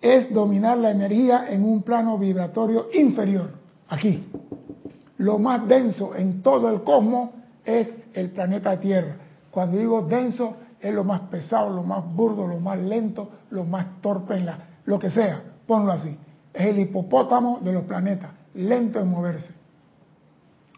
es 0.00 0.32
dominar 0.32 0.78
la 0.78 0.90
energía 0.90 1.46
en 1.48 1.64
un 1.64 1.82
plano 1.82 2.18
vibratorio 2.18 2.88
inferior, 2.94 3.50
aquí. 3.88 4.28
Lo 5.18 5.38
más 5.38 5.66
denso 5.66 6.14
en 6.14 6.42
todo 6.42 6.70
el 6.70 6.82
cosmos 6.82 7.30
es 7.64 7.92
el 8.14 8.30
planeta 8.30 8.78
Tierra. 8.78 9.16
Cuando 9.50 9.76
digo 9.76 10.02
denso, 10.02 10.56
es 10.80 10.94
lo 10.94 11.02
más 11.02 11.22
pesado, 11.22 11.70
lo 11.70 11.82
más 11.82 12.04
burdo, 12.14 12.46
lo 12.46 12.60
más 12.60 12.78
lento, 12.78 13.28
lo 13.50 13.64
más 13.64 14.00
torpe 14.00 14.36
en 14.36 14.46
la, 14.46 14.58
lo 14.84 14.98
que 14.98 15.10
sea, 15.10 15.42
ponlo 15.66 15.92
así. 15.92 16.16
Es 16.54 16.66
el 16.66 16.78
hipopótamo 16.78 17.58
de 17.62 17.72
los 17.72 17.84
planetas, 17.84 18.30
lento 18.54 19.00
en 19.00 19.08
moverse. 19.08 19.52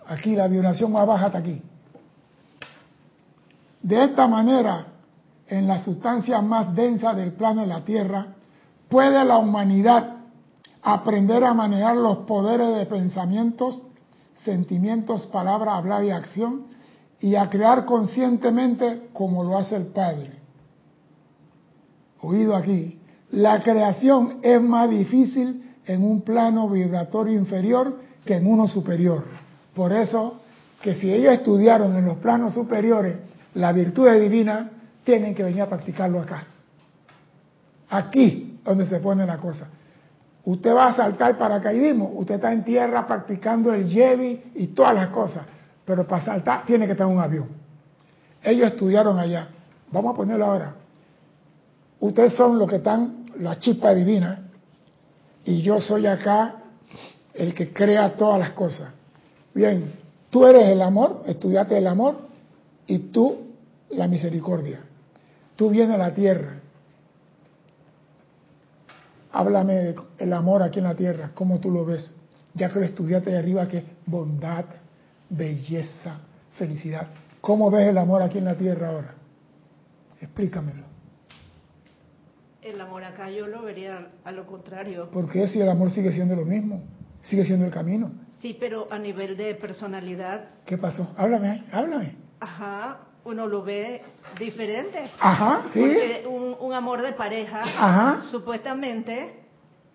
Aquí 0.07 0.35
la 0.35 0.49
vibración 0.49 0.93
más 0.93 1.07
baja 1.07 1.27
hasta 1.27 1.39
aquí. 1.39 1.63
De 3.83 4.05
esta 4.05 4.27
manera, 4.27 4.87
en 5.47 5.67
la 5.67 5.83
sustancia 5.83 6.41
más 6.41 6.75
densa 6.75 7.13
del 7.15 7.33
plano 7.33 7.61
de 7.61 7.67
la 7.67 7.85
Tierra, 7.85 8.27
puede 8.91 9.25
la 9.25 9.39
humanidad 9.39 10.17
aprender 10.83 11.45
a 11.45 11.55
manejar 11.55 11.97
los 11.97 12.19
poderes 12.19 12.77
de 12.77 12.87
pensamientos 12.87 13.81
sentimientos, 14.45 15.27
palabra, 15.27 15.77
hablar 15.77 16.05
y 16.05 16.11
acción, 16.11 16.67
y 17.21 17.35
a 17.35 17.51
crear 17.51 17.85
conscientemente 17.85 19.09
como 19.13 19.45
lo 19.45 19.59
hace 19.59 19.77
el 19.77 19.87
Padre. 19.87 20.31
Oído 22.23 22.57
aquí, 22.57 22.99
la 23.33 23.63
creación 23.63 24.39
es 24.43 24.61
más 24.61 24.89
difícil 24.89 25.75
en 25.87 26.05
un 26.05 26.23
plano 26.23 26.69
vibratorio 26.69 27.39
inferior 27.39 28.01
que 28.25 28.37
en 28.37 28.47
uno 28.47 28.67
superior. 28.69 29.25
Por 29.75 29.93
eso 29.93 30.41
que 30.83 30.95
si 30.95 31.13
ellos 31.13 31.35
estudiaron 31.35 31.95
en 31.97 32.07
los 32.07 32.19
planos 32.19 32.55
superiores 32.55 33.17
la 33.55 33.73
virtud 33.73 34.11
divina, 34.13 34.71
tienen 35.05 35.35
que 35.35 35.43
venir 35.43 35.63
a 35.63 35.69
practicarlo 35.69 36.21
acá. 36.21 36.47
Aquí, 37.91 38.50
donde 38.65 38.87
se 38.87 39.01
pone 39.01 39.27
la 39.27 39.39
cosa. 39.39 39.69
Usted 40.45 40.75
va 40.75 40.89
a 40.89 40.97
saltar 40.97 41.37
paracaidismo, 41.37 42.13
usted 42.17 42.37
está 42.37 42.53
en 42.53 42.65
tierra 42.65 43.07
practicando 43.07 43.73
el 43.73 43.89
Yevi 43.89 44.53
y 44.55 44.69
todas 44.69 44.95
las 44.95 45.09
cosas, 45.09 45.45
pero 45.85 46.07
para 46.07 46.25
saltar 46.25 46.65
tiene 46.65 46.87
que 46.87 46.93
estar 46.93 47.07
en 47.07 47.15
un 47.15 47.23
avión. 47.23 47.49
Ellos 48.43 48.69
estudiaron 48.69 49.19
allá. 49.19 49.49
Vamos 49.93 50.15
a 50.15 50.17
ponerlo 50.17 50.47
ahora. 50.47 50.75
Ustedes 52.01 52.35
son 52.35 52.59
los 52.59 52.69
que 52.69 52.77
están, 52.77 53.27
la 53.39 53.59
chispa 53.59 53.93
divina, 53.95 54.47
y 55.45 55.63
yo 55.63 55.81
soy 55.81 56.07
acá 56.07 56.57
el 57.35 57.55
que 57.55 57.73
crea 57.73 58.17
todas 58.17 58.39
las 58.39 58.53
cosas. 58.53 58.93
Bien, 59.55 59.93
tú 60.31 60.47
eres 60.47 60.69
el 60.69 60.81
amor, 60.81 61.23
estudiate 61.27 61.77
el 61.77 61.87
amor, 61.87 62.17
y 62.87 62.99
tú 62.99 63.51
la 63.91 64.09
misericordia. 64.09 64.81
Tú 65.57 65.69
vienes 65.71 65.95
a 65.95 65.99
la 65.99 66.15
tierra. 66.15 66.60
Háblame 69.33 69.95
del 70.19 70.33
amor 70.33 70.63
aquí 70.63 70.79
en 70.79 70.87
la 70.87 70.95
tierra, 70.95 71.31
cómo 71.35 71.61
tú 71.61 71.71
lo 71.71 71.85
ves, 71.85 72.15
ya 72.55 72.69
que 72.69 72.81
lo 72.81 72.85
estudiaste 72.85 73.31
de 73.31 73.39
arriba, 73.39 73.69
que 73.69 73.79
es 73.79 73.85
bondad, 74.07 74.65
belleza, 75.29 76.19
felicidad. 76.59 77.09
¿Cómo 77.41 77.71
ves 77.71 77.89
el 77.89 77.99
amor 77.99 78.23
aquí 78.23 78.39
en 78.39 78.45
la 78.45 78.57
tierra 78.57 78.89
ahora? 78.89 79.15
Explícamelo. 80.21 80.85
El 82.61 82.81
amor 82.81 83.05
acá 83.05 83.31
yo 83.31 83.47
lo 83.47 83.63
vería 83.63 84.09
a 84.25 84.33
lo 84.33 84.47
contrario. 84.47 85.11
¿Por 85.11 85.31
qué 85.31 85.49
si 85.49 85.61
el 85.61 85.69
amor 85.69 85.91
sigue 85.91 86.13
siendo 86.13 86.37
lo 86.37 86.45
mismo? 86.45 86.83
Sigue 87.23 87.45
siendo 87.45 87.65
el 87.65 87.73
camino. 87.73 88.11
Sí, 88.41 88.57
pero 88.59 88.87
a 88.91 88.99
nivel 88.99 89.37
de 89.37 89.55
personalidad. 89.55 90.51
¿Qué 90.67 90.77
pasó? 90.77 91.15
Háblame, 91.17 91.65
háblame. 91.73 92.17
Ajá, 92.41 93.01
uno 93.25 93.47
lo 93.47 93.63
ve 93.63 94.03
diferente. 94.39 95.11
Ajá, 95.21 95.65
sí. 95.73 95.81
Porque 95.81 96.25
un, 96.29 96.57
un 96.61 96.73
amor 96.73 97.03
de 97.03 97.13
pareja, 97.13 97.63
Ajá. 97.65 98.23
supuestamente, 98.31 99.37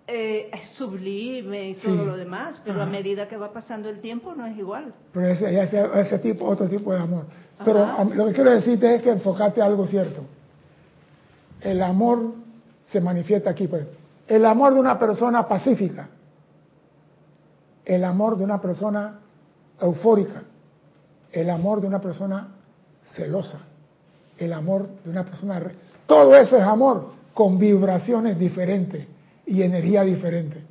eh, 0.07 0.49
es 0.53 0.69
sublime 0.77 1.69
y 1.69 1.73
todo 1.75 1.97
Sí. 1.97 2.05
lo 2.05 2.15
demás, 2.17 2.61
pero 2.63 2.81
a 2.81 2.85
medida 2.85 3.27
que 3.27 3.37
va 3.37 3.51
pasando 3.51 3.89
el 3.89 3.99
tiempo 4.01 4.35
no 4.35 4.45
es 4.45 4.55
igual. 4.57 4.93
Pero 5.13 5.27
ese, 5.27 5.59
ese, 5.63 5.87
ese 5.95 6.19
tipo, 6.19 6.45
otro 6.45 6.67
tipo 6.67 6.93
de 6.93 6.99
amor. 6.99 7.25
Pero 7.63 7.83
a- 7.83 8.03
lo 8.03 8.27
que 8.27 8.33
quiero 8.33 8.51
decirte 8.51 8.95
es 8.95 9.01
que 9.01 9.09
enfocate 9.11 9.61
a 9.61 9.65
algo 9.65 9.87
cierto. 9.87 10.21
El 11.61 11.81
amor 11.81 12.33
se 12.85 13.01
manifiesta 13.01 13.49
aquí, 13.49 13.67
pues. 13.67 13.87
El 14.27 14.45
amor 14.45 14.73
de 14.75 14.79
una 14.79 14.99
persona 14.99 15.47
pacífica. 15.47 16.09
El 17.83 18.03
amor 18.03 18.37
de 18.37 18.43
una 18.43 18.59
persona 18.61 19.19
eufórica. 19.81 20.43
El 21.31 21.49
amor 21.49 21.81
de 21.81 21.87
una 21.87 21.99
persona 22.01 22.54
celosa. 23.13 23.59
El 24.37 24.53
amor 24.53 24.87
de 25.03 25.09
una 25.09 25.23
persona... 25.23 25.61
Todo 26.05 26.35
eso 26.35 26.57
es 26.57 26.63
amor 26.63 27.13
con 27.33 27.57
vibraciones 27.57 28.37
diferentes 28.37 29.05
y 29.45 29.61
energía 29.61 30.03
diferente. 30.03 30.61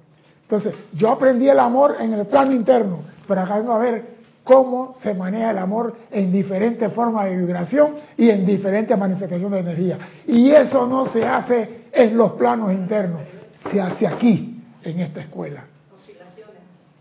Entonces, 0.43 0.75
yo 0.93 1.11
aprendí 1.11 1.49
el 1.49 1.59
amor 1.59 1.97
en 1.99 2.13
el 2.13 2.27
plano 2.27 2.53
interno, 2.53 2.99
pero 3.27 3.41
acá 3.41 3.59
vengo 3.59 3.73
a 3.73 3.79
ver 3.79 4.15
cómo 4.45 4.95
se 5.03 5.15
maneja 5.15 5.51
el 5.51 5.59
amor 5.59 5.97
en 6.11 6.31
diferentes 6.31 6.93
formas 6.93 7.27
de 7.27 7.37
vibración 7.37 7.95
y 8.17 8.29
en 8.31 8.45
diferentes 8.45 8.97
manifestaciones 8.97 9.65
de 9.65 9.71
energía. 9.71 9.99
Y 10.27 10.51
eso 10.51 10.87
no 10.87 11.07
se 11.07 11.25
hace 11.25 11.85
en 11.91 12.17
los 12.17 12.33
planos 12.33 12.73
internos, 12.73 13.23
se 13.71 13.81
hace 13.81 14.07
aquí, 14.07 14.63
en 14.83 15.01
esta 15.01 15.21
escuela. 15.21 15.65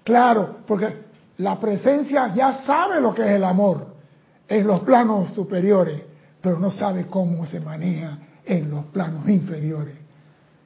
Claro, 0.03 0.57
porque 0.65 0.87
la 1.37 1.59
presencia 1.59 2.33
ya 2.33 2.61
sabe 2.65 2.99
lo 2.99 3.13
que 3.13 3.23
es 3.23 3.31
el 3.31 3.43
amor 3.43 3.92
en 4.47 4.67
los 4.67 4.81
planos 4.81 5.33
superiores, 5.33 6.01
pero 6.41 6.59
no 6.59 6.71
sabe 6.71 7.07
cómo 7.07 7.45
se 7.45 7.59
maneja 7.59 8.17
en 8.45 8.69
los 8.69 8.85
planos 8.85 9.27
inferiores. 9.29 9.95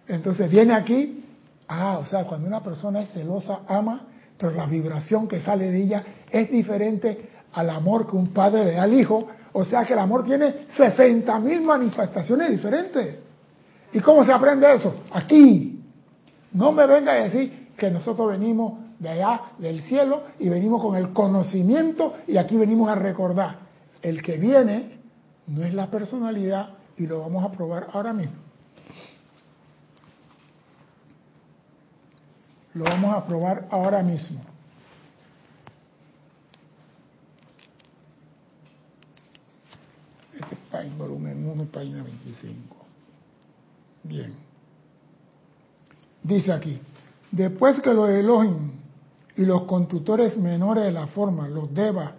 Entonces 0.08 0.50
viene 0.50 0.74
aquí, 0.74 1.24
ah, 1.68 2.00
o 2.00 2.06
sea, 2.06 2.24
cuando 2.24 2.48
una 2.48 2.64
persona 2.64 3.02
es 3.02 3.12
celosa, 3.12 3.60
ama, 3.68 4.02
pero 4.38 4.52
la 4.52 4.66
vibración 4.66 5.28
que 5.28 5.40
sale 5.40 5.72
de 5.72 5.82
ella 5.82 6.04
es 6.30 6.50
diferente 6.50 7.30
al 7.54 7.70
amor 7.70 8.08
que 8.08 8.16
un 8.16 8.28
padre 8.28 8.66
le 8.66 8.72
da 8.74 8.84
al 8.84 8.94
hijo. 8.94 9.28
O 9.54 9.66
sea 9.66 9.86
que 9.86 9.94
el 9.94 10.00
amor 10.00 10.24
tiene 10.26 10.68
60 10.76 11.40
mil 11.40 11.62
manifestaciones 11.62 12.52
diferentes. 12.52 13.16
¿Y 13.94 14.00
cómo 14.00 14.24
se 14.26 14.32
aprende 14.32 14.72
eso? 14.74 15.04
Aquí. 15.12 15.82
No 16.54 16.72
me 16.72 16.86
venga 16.86 17.12
a 17.12 17.16
decir 17.16 17.70
que 17.78 17.90
nosotros 17.90 18.32
venimos 18.32 18.80
de 19.00 19.10
allá, 19.10 19.42
del 19.58 19.82
cielo, 19.82 20.24
y 20.40 20.50
venimos 20.50 20.82
con 20.82 20.96
el 20.96 21.14
conocimiento 21.14 22.16
y 22.28 22.38
aquí 22.38 22.58
venimos 22.58 22.90
a 22.90 22.96
recordar. 22.96 23.67
El 24.02 24.22
que 24.22 24.38
viene 24.38 25.00
no 25.48 25.64
es 25.64 25.74
la 25.74 25.90
personalidad 25.90 26.70
y 26.98 27.08
lo 27.08 27.22
vamos 27.22 27.44
a 27.44 27.52
probar 27.52 27.88
ahora 27.94 28.14
mismo. 28.14 28.36
Lo 32.74 32.84
vamos 32.84 33.16
a 33.16 33.26
probar 33.26 33.68
ahora 33.72 34.04
mismo. 34.04 34.42
Este 40.34 40.56
está 40.56 40.84
en 40.84 40.98
volumen 40.98 41.48
1, 41.50 41.66
página 41.66 42.04
25. 42.04 42.76
Bien. 44.04 44.34
Dice 46.22 46.52
aquí, 46.52 46.80
después 47.32 47.82
que 47.82 47.94
los 47.94 48.10
Elohim 48.10 48.74
y 49.36 49.46
los 49.46 49.64
constructores 49.64 50.38
menores 50.38 50.84
de 50.84 50.92
la 50.92 51.08
forma, 51.08 51.48
los 51.48 51.74
Devas 51.74 52.12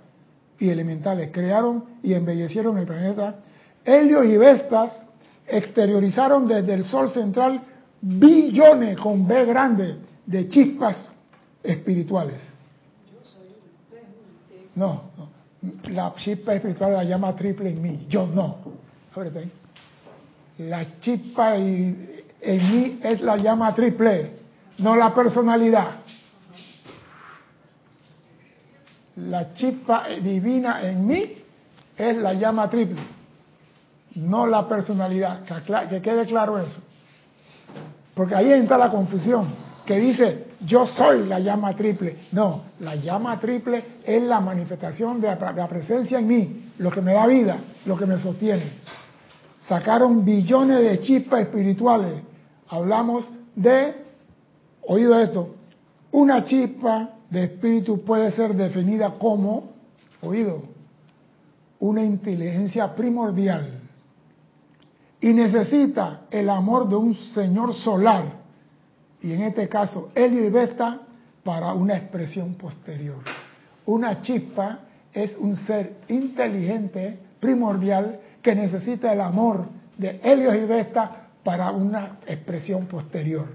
y 0.58 0.68
elementales, 0.68 1.30
crearon 1.32 1.84
y 2.02 2.14
embellecieron 2.14 2.78
el 2.78 2.86
planeta, 2.86 3.36
Helios 3.84 4.26
y 4.26 4.36
Vestas 4.36 5.06
exteriorizaron 5.46 6.46
desde 6.46 6.74
el 6.74 6.84
Sol 6.84 7.10
central 7.10 7.62
billones 8.00 8.98
con 8.98 9.26
B 9.26 9.44
grande 9.44 9.96
de 10.26 10.48
chispas 10.48 11.12
espirituales. 11.62 12.40
No. 14.74 15.02
La 15.90 16.14
chispa 16.14 16.54
espiritual 16.54 16.92
la 16.92 17.04
llama 17.04 17.34
triple 17.34 17.70
en 17.70 17.82
mí. 17.82 18.06
Yo 18.08 18.26
no. 18.26 18.58
Ábrete. 19.14 19.50
La 20.58 21.00
chispa 21.00 21.56
en 21.56 22.08
mí 22.40 23.00
es 23.02 23.20
la 23.20 23.36
llama 23.36 23.74
triple, 23.74 24.32
no 24.78 24.96
la 24.96 25.14
personalidad. 25.14 26.00
La 29.26 29.52
chispa 29.52 30.06
divina 30.22 30.80
en 30.82 31.06
mí 31.06 31.32
es 31.96 32.16
la 32.16 32.34
llama 32.34 32.70
triple, 32.70 33.00
no 34.14 34.46
la 34.46 34.68
personalidad. 34.68 35.42
Que, 35.88 36.00
quede 36.00 36.24
claro 36.26 36.58
eso. 36.58 36.80
Porque 38.14 38.36
ahí 38.36 38.52
entra 38.52 38.78
la 38.78 38.90
confusión, 38.90 39.48
que 39.84 39.98
dice, 39.98 40.46
yo 40.60 40.86
soy 40.86 41.26
la 41.26 41.40
llama 41.40 41.74
triple. 41.74 42.16
No, 42.32 42.62
la 42.80 42.94
llama 42.94 43.40
triple 43.40 43.82
es 44.04 44.22
la 44.22 44.40
manifestación 44.40 45.20
de 45.20 45.28
la, 45.28 45.52
de 45.52 45.60
la 45.60 45.68
presencia 45.68 46.20
en 46.20 46.28
mí, 46.28 46.70
lo 46.78 46.90
que 46.90 47.00
me 47.00 47.14
da 47.14 47.26
vida, 47.26 47.58
lo 47.86 47.96
que 47.96 48.06
me 48.06 48.18
sostiene. 48.18 48.70
Sacaron 49.58 50.24
billones 50.24 50.80
de 50.80 51.00
chispas 51.00 51.40
espirituales. 51.40 52.22
Hablamos 52.68 53.28
de, 53.56 53.94
oído 54.82 55.18
esto, 55.18 55.56
una 56.12 56.44
chispa 56.44 57.10
de 57.30 57.44
espíritu 57.44 58.04
puede 58.04 58.32
ser 58.32 58.54
definida 58.54 59.14
como, 59.18 59.72
oído, 60.22 60.62
una 61.80 62.02
inteligencia 62.02 62.94
primordial 62.94 63.80
y 65.20 65.28
necesita 65.32 66.22
el 66.30 66.48
amor 66.48 66.88
de 66.88 66.96
un 66.96 67.14
señor 67.14 67.74
solar, 67.74 68.24
y 69.20 69.32
en 69.32 69.42
este 69.42 69.68
caso 69.68 70.10
Helio 70.14 70.44
y 70.44 70.50
Vesta, 70.50 71.00
para 71.42 71.72
una 71.72 71.96
expresión 71.96 72.54
posterior. 72.54 73.18
Una 73.86 74.22
chispa 74.22 74.80
es 75.12 75.36
un 75.36 75.56
ser 75.56 75.96
inteligente, 76.08 77.18
primordial, 77.40 78.20
que 78.42 78.54
necesita 78.54 79.12
el 79.12 79.20
amor 79.20 79.66
de 79.96 80.20
Helios 80.22 80.54
y 80.54 80.64
Vesta 80.66 81.28
para 81.42 81.70
una 81.70 82.18
expresión 82.26 82.86
posterior. 82.86 83.46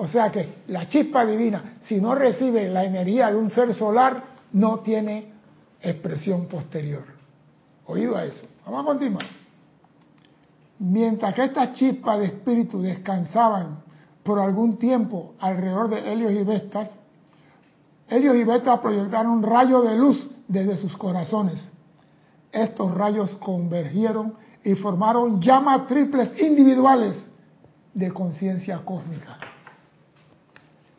O 0.00 0.08
sea 0.08 0.30
que 0.32 0.62
la 0.68 0.88
chispa 0.88 1.26
divina, 1.26 1.74
si 1.82 2.00
no 2.00 2.14
recibe 2.14 2.70
la 2.70 2.84
energía 2.84 3.30
de 3.30 3.36
un 3.36 3.50
ser 3.50 3.74
solar, 3.74 4.24
no 4.50 4.78
tiene 4.78 5.30
expresión 5.78 6.46
posterior. 6.46 7.04
Oído 7.84 8.16
a 8.16 8.24
eso. 8.24 8.46
Vamos 8.64 8.80
a 8.80 8.86
continuar. 8.86 9.26
Mientras 10.78 11.34
que 11.34 11.44
estas 11.44 11.74
chispas 11.74 12.18
de 12.18 12.24
espíritu 12.24 12.80
descansaban 12.80 13.82
por 14.22 14.38
algún 14.38 14.78
tiempo 14.78 15.34
alrededor 15.38 15.90
de 15.90 16.10
Helios 16.10 16.32
y 16.32 16.44
Vestas, 16.44 16.88
Ellos 18.08 18.36
y 18.36 18.44
Beta 18.44 18.80
proyectaron 18.80 19.42
rayos 19.42 19.84
de 19.84 19.98
luz 19.98 20.30
desde 20.48 20.78
sus 20.78 20.96
corazones. 20.96 21.70
Estos 22.50 22.94
rayos 22.94 23.36
convergieron 23.36 24.32
y 24.64 24.76
formaron 24.76 25.42
llamas 25.42 25.86
triples 25.88 26.32
individuales 26.40 27.22
de 27.92 28.10
conciencia 28.10 28.78
cósmica. 28.82 29.49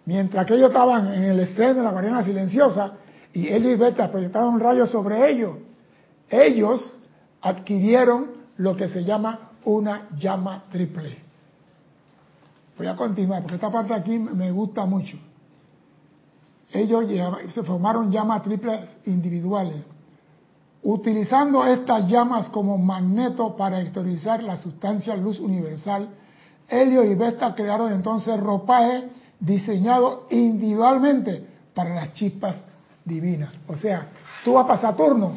Mientras 0.06 0.46
que 0.46 0.56
ellos 0.56 0.70
estaban 0.70 1.14
en 1.14 1.24
el 1.24 1.40
escena 1.40 1.74
de 1.74 1.84
la 1.84 1.92
guardiana 1.92 2.24
silenciosa 2.24 2.94
y 3.34 3.48
ellos 3.48 3.74
y 3.74 3.76
Beta 3.76 4.10
proyectaron 4.10 4.60
rayos 4.60 4.90
sobre 4.90 5.30
ellos, 5.32 5.58
ellos 6.30 6.94
adquirieron 7.42 8.32
lo 8.58 8.76
que 8.76 8.88
se 8.88 9.04
llama 9.04 9.52
una 9.66 10.10
llama 10.18 10.64
triple. 10.72 11.18
Voy 12.78 12.88
a 12.88 12.96
continuar 12.96 13.42
porque 13.44 13.56
esta 13.56 13.70
parte 13.70 13.94
aquí 13.94 14.18
me 14.18 14.52
gusta 14.52 14.86
mucho. 14.86 15.18
Ellos 16.72 17.06
se 17.54 17.64
formaron 17.64 18.12
llamas 18.12 18.44
triples 18.44 18.90
individuales, 19.06 19.84
utilizando 20.84 21.66
estas 21.66 22.08
llamas 22.08 22.50
como 22.50 22.78
magneto 22.78 23.56
para 23.56 23.82
exteriorizar 23.82 24.42
la 24.42 24.56
sustancia 24.56 25.16
luz 25.16 25.40
universal. 25.40 26.10
Helio 26.68 27.04
y 27.04 27.14
Beta 27.16 27.54
crearon 27.54 27.92
entonces 27.92 28.40
ropaje 28.40 29.10
diseñado 29.42 30.28
individualmente 30.30 31.46
para 31.74 31.96
las 31.96 32.14
chispas 32.14 32.64
divinas. 33.04 33.52
O 33.68 33.76
sea, 33.76 34.08
tú 34.46 34.54
vas 34.54 34.66
para 34.66 34.80
Saturno, 34.80 35.34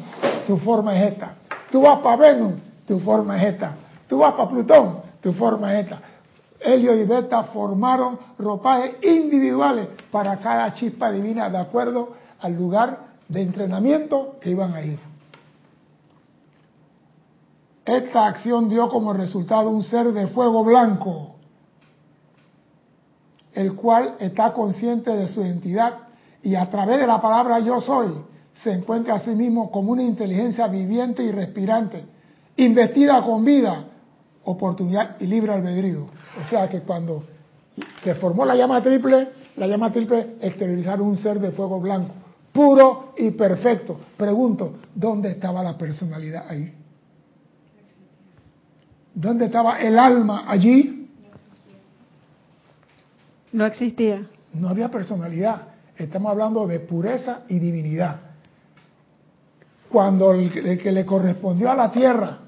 tu 0.47 0.57
forma 0.57 0.95
es 0.95 1.13
esta. 1.13 1.33
Tú 1.71 1.81
vas 1.81 1.99
para 1.99 2.15
Venus, 2.15 2.53
tu 2.85 2.99
forma 2.99 3.41
es 3.41 3.53
esta. 3.53 3.75
Tú 4.07 4.19
vas 4.19 4.33
para 4.35 4.49
Plutón, 4.49 4.99
tu 5.21 5.33
forma 5.33 5.73
es 5.73 5.85
esta. 5.85 5.99
Helio 6.59 6.95
y 6.95 7.05
Beta 7.05 7.43
formaron 7.45 8.17
ropajes 8.37 8.95
individuales 9.03 9.87
para 10.11 10.37
cada 10.37 10.73
chispa 10.73 11.11
divina 11.11 11.49
de 11.49 11.57
acuerdo 11.57 12.13
al 12.39 12.55
lugar 12.55 12.99
de 13.27 13.41
entrenamiento 13.41 14.37
que 14.39 14.51
iban 14.51 14.73
a 14.73 14.81
ir. 14.81 14.99
Esta 17.83 18.25
acción 18.27 18.67
dio 18.69 18.89
como 18.89 19.13
resultado 19.13 19.69
un 19.69 19.83
ser 19.83 20.11
de 20.11 20.27
fuego 20.27 20.63
blanco, 20.63 21.34
el 23.55 23.73
cual 23.73 24.15
está 24.19 24.53
consciente 24.53 25.15
de 25.15 25.27
su 25.29 25.41
identidad 25.41 25.93
y 26.43 26.55
a 26.55 26.69
través 26.69 26.99
de 26.99 27.07
la 27.07 27.19
palabra 27.19 27.59
yo 27.59 27.81
soy 27.81 28.09
se 28.61 28.71
encuentra 28.71 29.15
a 29.15 29.19
sí 29.19 29.31
mismo 29.31 29.71
como 29.71 29.91
una 29.91 30.03
inteligencia 30.03 30.67
viviente 30.67 31.23
y 31.23 31.31
respirante, 31.31 32.03
investida 32.57 33.21
con 33.21 33.43
vida, 33.43 33.85
oportunidad 34.45 35.17
y 35.19 35.27
libre 35.27 35.53
albedrío. 35.53 36.07
O 36.39 36.49
sea 36.49 36.69
que 36.69 36.81
cuando 36.81 37.23
se 38.03 38.15
formó 38.15 38.45
la 38.45 38.55
llama 38.55 38.81
triple, 38.81 39.29
la 39.57 39.67
llama 39.67 39.91
triple 39.91 40.37
exteriorizaron 40.39 41.07
un 41.07 41.17
ser 41.17 41.39
de 41.39 41.51
fuego 41.51 41.79
blanco, 41.79 42.13
puro 42.53 43.13
y 43.17 43.31
perfecto. 43.31 43.99
Pregunto, 44.15 44.75
¿dónde 44.93 45.31
estaba 45.31 45.61
la 45.61 45.77
personalidad 45.77 46.45
ahí? 46.47 46.73
¿Dónde 49.13 49.45
estaba 49.45 49.79
el 49.79 49.97
alma 49.99 50.45
allí? 50.47 51.04
No 53.55 53.65
existía. 53.65 54.27
No 54.53 54.67
había 54.67 54.91
personalidad. 54.91 55.61
Estamos 55.95 56.29
hablando 56.29 56.67
de 56.67 56.81
pureza 56.81 57.43
y 57.47 57.57
divinidad. 57.57 58.19
Cuando 59.89 60.33
el, 60.33 60.77
que 60.77 60.91
le 60.91 61.05
correspondió 61.05 61.71
a 61.71 61.75
la 61.75 61.89
tierra, 61.89 62.39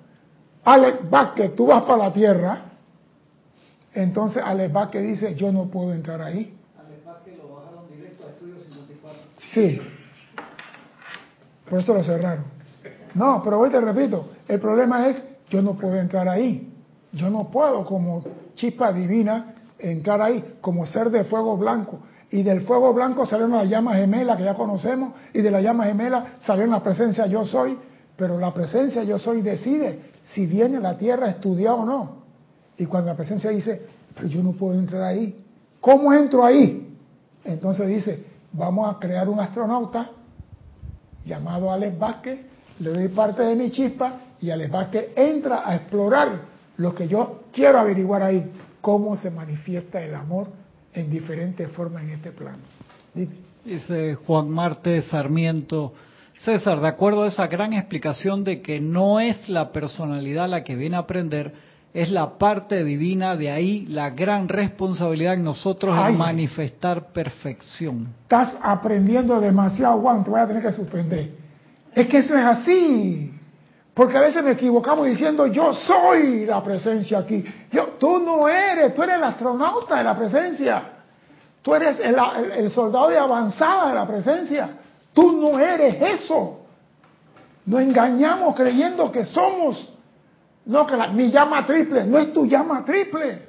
Alex 0.65 1.09
Vázquez, 1.09 1.55
tú 1.55 1.67
vas 1.67 1.83
para 1.83 2.09
la 2.09 2.11
tierra, 2.11 2.61
entonces 3.93 4.43
Alex 4.45 4.73
Vázquez 4.73 5.01
dice, 5.01 5.35
yo 5.35 5.49
no 5.53 5.67
puedo 5.67 5.93
entrar 5.93 6.21
ahí. 6.21 6.53
Alex 6.77 7.05
Vázquez 7.05 7.37
lo 7.37 7.55
bajaron 7.55 7.87
directo 7.87 8.25
a 8.25 8.29
Estudio 8.31 8.59
54. 8.59 9.21
Sí. 9.53 9.79
Por 11.69 11.79
eso 11.79 11.93
lo 11.93 12.03
cerraron. 12.03 12.43
No, 13.13 13.41
pero 13.45 13.59
hoy 13.59 13.69
te 13.69 13.79
repito, 13.79 14.31
el 14.45 14.59
problema 14.59 15.07
es 15.07 15.23
yo 15.49 15.61
no 15.61 15.75
puedo 15.75 15.95
entrar 15.95 16.27
ahí. 16.27 16.69
Yo 17.13 17.29
no 17.29 17.49
puedo 17.49 17.85
como 17.85 18.25
chispa 18.55 18.91
divina 18.91 19.53
entrar 19.79 20.21
ahí, 20.21 20.55
como 20.61 20.85
ser 20.85 21.09
de 21.09 21.23
fuego 21.23 21.57
blanco. 21.57 21.99
Y 22.29 22.43
del 22.43 22.61
fuego 22.61 22.93
blanco 22.93 23.25
salieron 23.25 23.53
las 23.53 23.69
llamas 23.69 23.97
gemelas 23.97 24.37
que 24.37 24.43
ya 24.43 24.53
conocemos, 24.53 25.13
y 25.33 25.41
de 25.41 25.49
la 25.49 25.61
llama 25.61 25.85
gemela 25.85 26.33
salió 26.41 26.65
la 26.67 26.83
presencia 26.83 27.25
yo 27.27 27.45
soy, 27.45 27.77
pero 28.17 28.37
la 28.37 28.53
presencia 28.53 29.03
yo 29.03 29.17
soy 29.17 29.41
decide 29.41 30.01
si 30.33 30.45
viene 30.45 30.79
la 30.79 30.97
tierra 30.97 31.27
a 31.27 31.29
estudiar 31.29 31.73
o 31.75 31.85
no. 31.85 32.17
Y 32.77 32.85
cuando 32.85 33.11
la 33.11 33.15
presencia 33.15 33.49
dice, 33.49 33.81
pero 34.13 34.27
yo 34.27 34.43
no 34.43 34.51
puedo 34.51 34.77
entrar 34.77 35.03
ahí, 35.03 35.43
¿cómo 35.79 36.13
entro 36.13 36.43
ahí? 36.43 36.95
Entonces 37.45 37.87
dice, 37.87 38.25
vamos 38.51 38.93
a 38.93 38.99
crear 38.99 39.29
un 39.29 39.39
astronauta 39.39 40.11
llamado 41.25 41.71
Alex 41.71 41.97
Vázquez, 41.97 42.39
le 42.79 42.89
doy 42.89 43.07
parte 43.07 43.43
de 43.43 43.55
mi 43.55 43.71
chispa 43.71 44.19
y 44.41 44.49
Alex 44.49 44.71
Vázquez 44.71 45.09
entra 45.15 45.67
a 45.67 45.75
explorar 45.75 46.41
lo 46.77 46.93
que 46.93 47.07
yo 47.07 47.43
quiero 47.51 47.79
averiguar 47.79 48.21
ahí, 48.21 48.51
cómo 48.87 49.17
se 49.17 49.29
manifiesta 49.29 50.01
el 50.01 50.15
amor 50.15 50.47
en 50.93 51.09
diferentes 51.09 51.69
formas 51.71 52.03
en 52.03 52.11
este 52.11 52.31
plano. 52.31 52.59
Dice 53.65 54.15
Juan 54.15 54.49
Marte 54.49 55.01
Sarmiento, 55.01 55.91
César, 56.39 56.79
de 56.79 56.87
acuerdo 56.87 57.23
a 57.23 57.27
esa 57.27 57.47
gran 57.47 57.73
explicación 57.73 58.45
de 58.45 58.61
que 58.61 58.79
no 58.79 59.19
es 59.19 59.49
la 59.49 59.73
personalidad 59.73 60.47
la 60.47 60.63
que 60.63 60.77
viene 60.77 60.95
a 60.95 60.99
aprender, 60.99 61.51
es 61.93 62.09
la 62.11 62.37
parte 62.37 62.85
divina, 62.85 63.35
de 63.35 63.51
ahí 63.51 63.85
la 63.87 64.11
gran 64.11 64.47
responsabilidad 64.47 65.33
en 65.33 65.43
nosotros 65.43 65.93
de 66.05 66.13
manifestar 66.13 67.11
perfección. 67.11 68.07
Estás 68.21 68.53
aprendiendo 68.61 69.41
demasiado, 69.41 69.99
Juan, 69.99 70.23
te 70.23 70.29
voy 70.29 70.39
a 70.39 70.47
tener 70.47 70.63
que 70.63 70.71
suspender. 70.71 71.31
Es 71.93 72.07
que 72.07 72.19
eso 72.19 72.37
es 72.37 72.45
así. 72.45 73.36
Porque 73.97 74.15
a 74.15 74.21
veces 74.21 74.43
me 74.43 74.51
equivocamos 74.51 75.07
diciendo 75.07 75.47
yo 75.47 75.73
soy 75.73 76.45
la 76.45 76.63
presencia 76.63 77.17
aquí. 77.17 77.43
Yo, 77.71 77.95
tú 77.99 78.19
no 78.19 78.47
eres, 78.47 78.93
tú 78.93 79.01
eres 79.01 79.15
el 79.15 79.23
astronauta 79.23 79.95
de 79.95 80.03
la 80.03 80.15
presencia. 80.15 80.83
Tú 81.63 81.73
eres 81.73 81.99
el, 81.99 82.69
soldado 82.69 83.09
de 83.09 83.17
avanzada 83.17 83.87
de 83.87 83.95
la 83.95 84.07
presencia. 84.07 84.69
Tú 85.13 85.41
no 85.41 85.57
eres 85.57 85.99
eso. 85.99 86.59
Nos 87.65 87.81
engañamos 87.81 88.53
creyendo 88.53 89.11
que 89.11 89.25
somos. 89.25 89.91
No, 90.65 90.85
que 90.85 90.95
mi 91.13 91.31
llama 91.31 91.65
triple, 91.65 92.03
no 92.03 92.19
es 92.19 92.31
tu 92.31 92.45
llama 92.45 92.85
triple. 92.85 93.47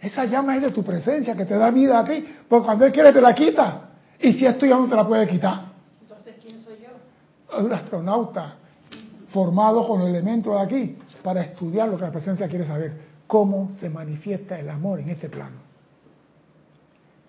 Esa 0.00 0.26
llama 0.26 0.54
es 0.54 0.62
de 0.62 0.70
tu 0.70 0.84
presencia 0.84 1.34
que 1.34 1.44
te 1.44 1.58
da 1.58 1.72
vida 1.72 1.98
a 1.98 2.04
ti. 2.04 2.24
Porque 2.48 2.66
cuando 2.66 2.86
Él 2.86 2.92
quiere 2.92 3.12
te 3.12 3.20
la 3.20 3.34
quita. 3.34 3.80
Y 4.20 4.32
si 4.34 4.46
es 4.46 4.56
tuya 4.56 4.76
no 4.76 4.86
te 4.86 4.94
la 4.94 5.04
puede 5.04 5.26
quitar. 5.26 5.62
Entonces, 6.02 6.36
¿quién 6.40 6.60
soy 6.60 6.76
yo? 6.80 7.58
Un 7.58 7.72
astronauta 7.72 8.54
formado 9.32 9.86
con 9.86 10.00
los 10.00 10.08
elementos 10.08 10.54
de 10.54 10.60
aquí 10.60 10.98
para 11.22 11.42
estudiar 11.42 11.88
lo 11.88 11.96
que 11.96 12.04
la 12.04 12.12
presencia 12.12 12.48
quiere 12.48 12.66
saber, 12.66 12.92
cómo 13.26 13.70
se 13.78 13.90
manifiesta 13.90 14.58
el 14.58 14.70
amor 14.70 15.00
en 15.00 15.10
este 15.10 15.28
plano, 15.28 15.56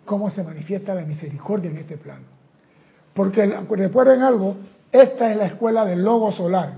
cómo 0.06 0.32
se 0.32 0.44
manifiesta 0.44 0.96
la 0.96 1.02
misericordia 1.02 1.70
en 1.70 1.78
este 1.78 1.98
plano. 1.98 2.26
Porque 3.14 3.46
recuerden 3.46 4.22
algo, 4.22 4.56
esta 4.92 5.32
es 5.32 5.38
la 5.38 5.48
escuela 5.48 5.86
del 5.86 6.04
logo 6.04 6.32
solar. 6.32 6.74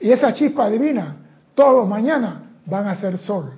Y 0.00 0.10
esa 0.10 0.32
chispa 0.34 0.68
divina, 0.68 1.16
todos 1.54 1.76
los 1.76 1.88
mañanas 1.88 2.34
van 2.66 2.86
a 2.88 3.00
ser 3.00 3.16
sol. 3.18 3.52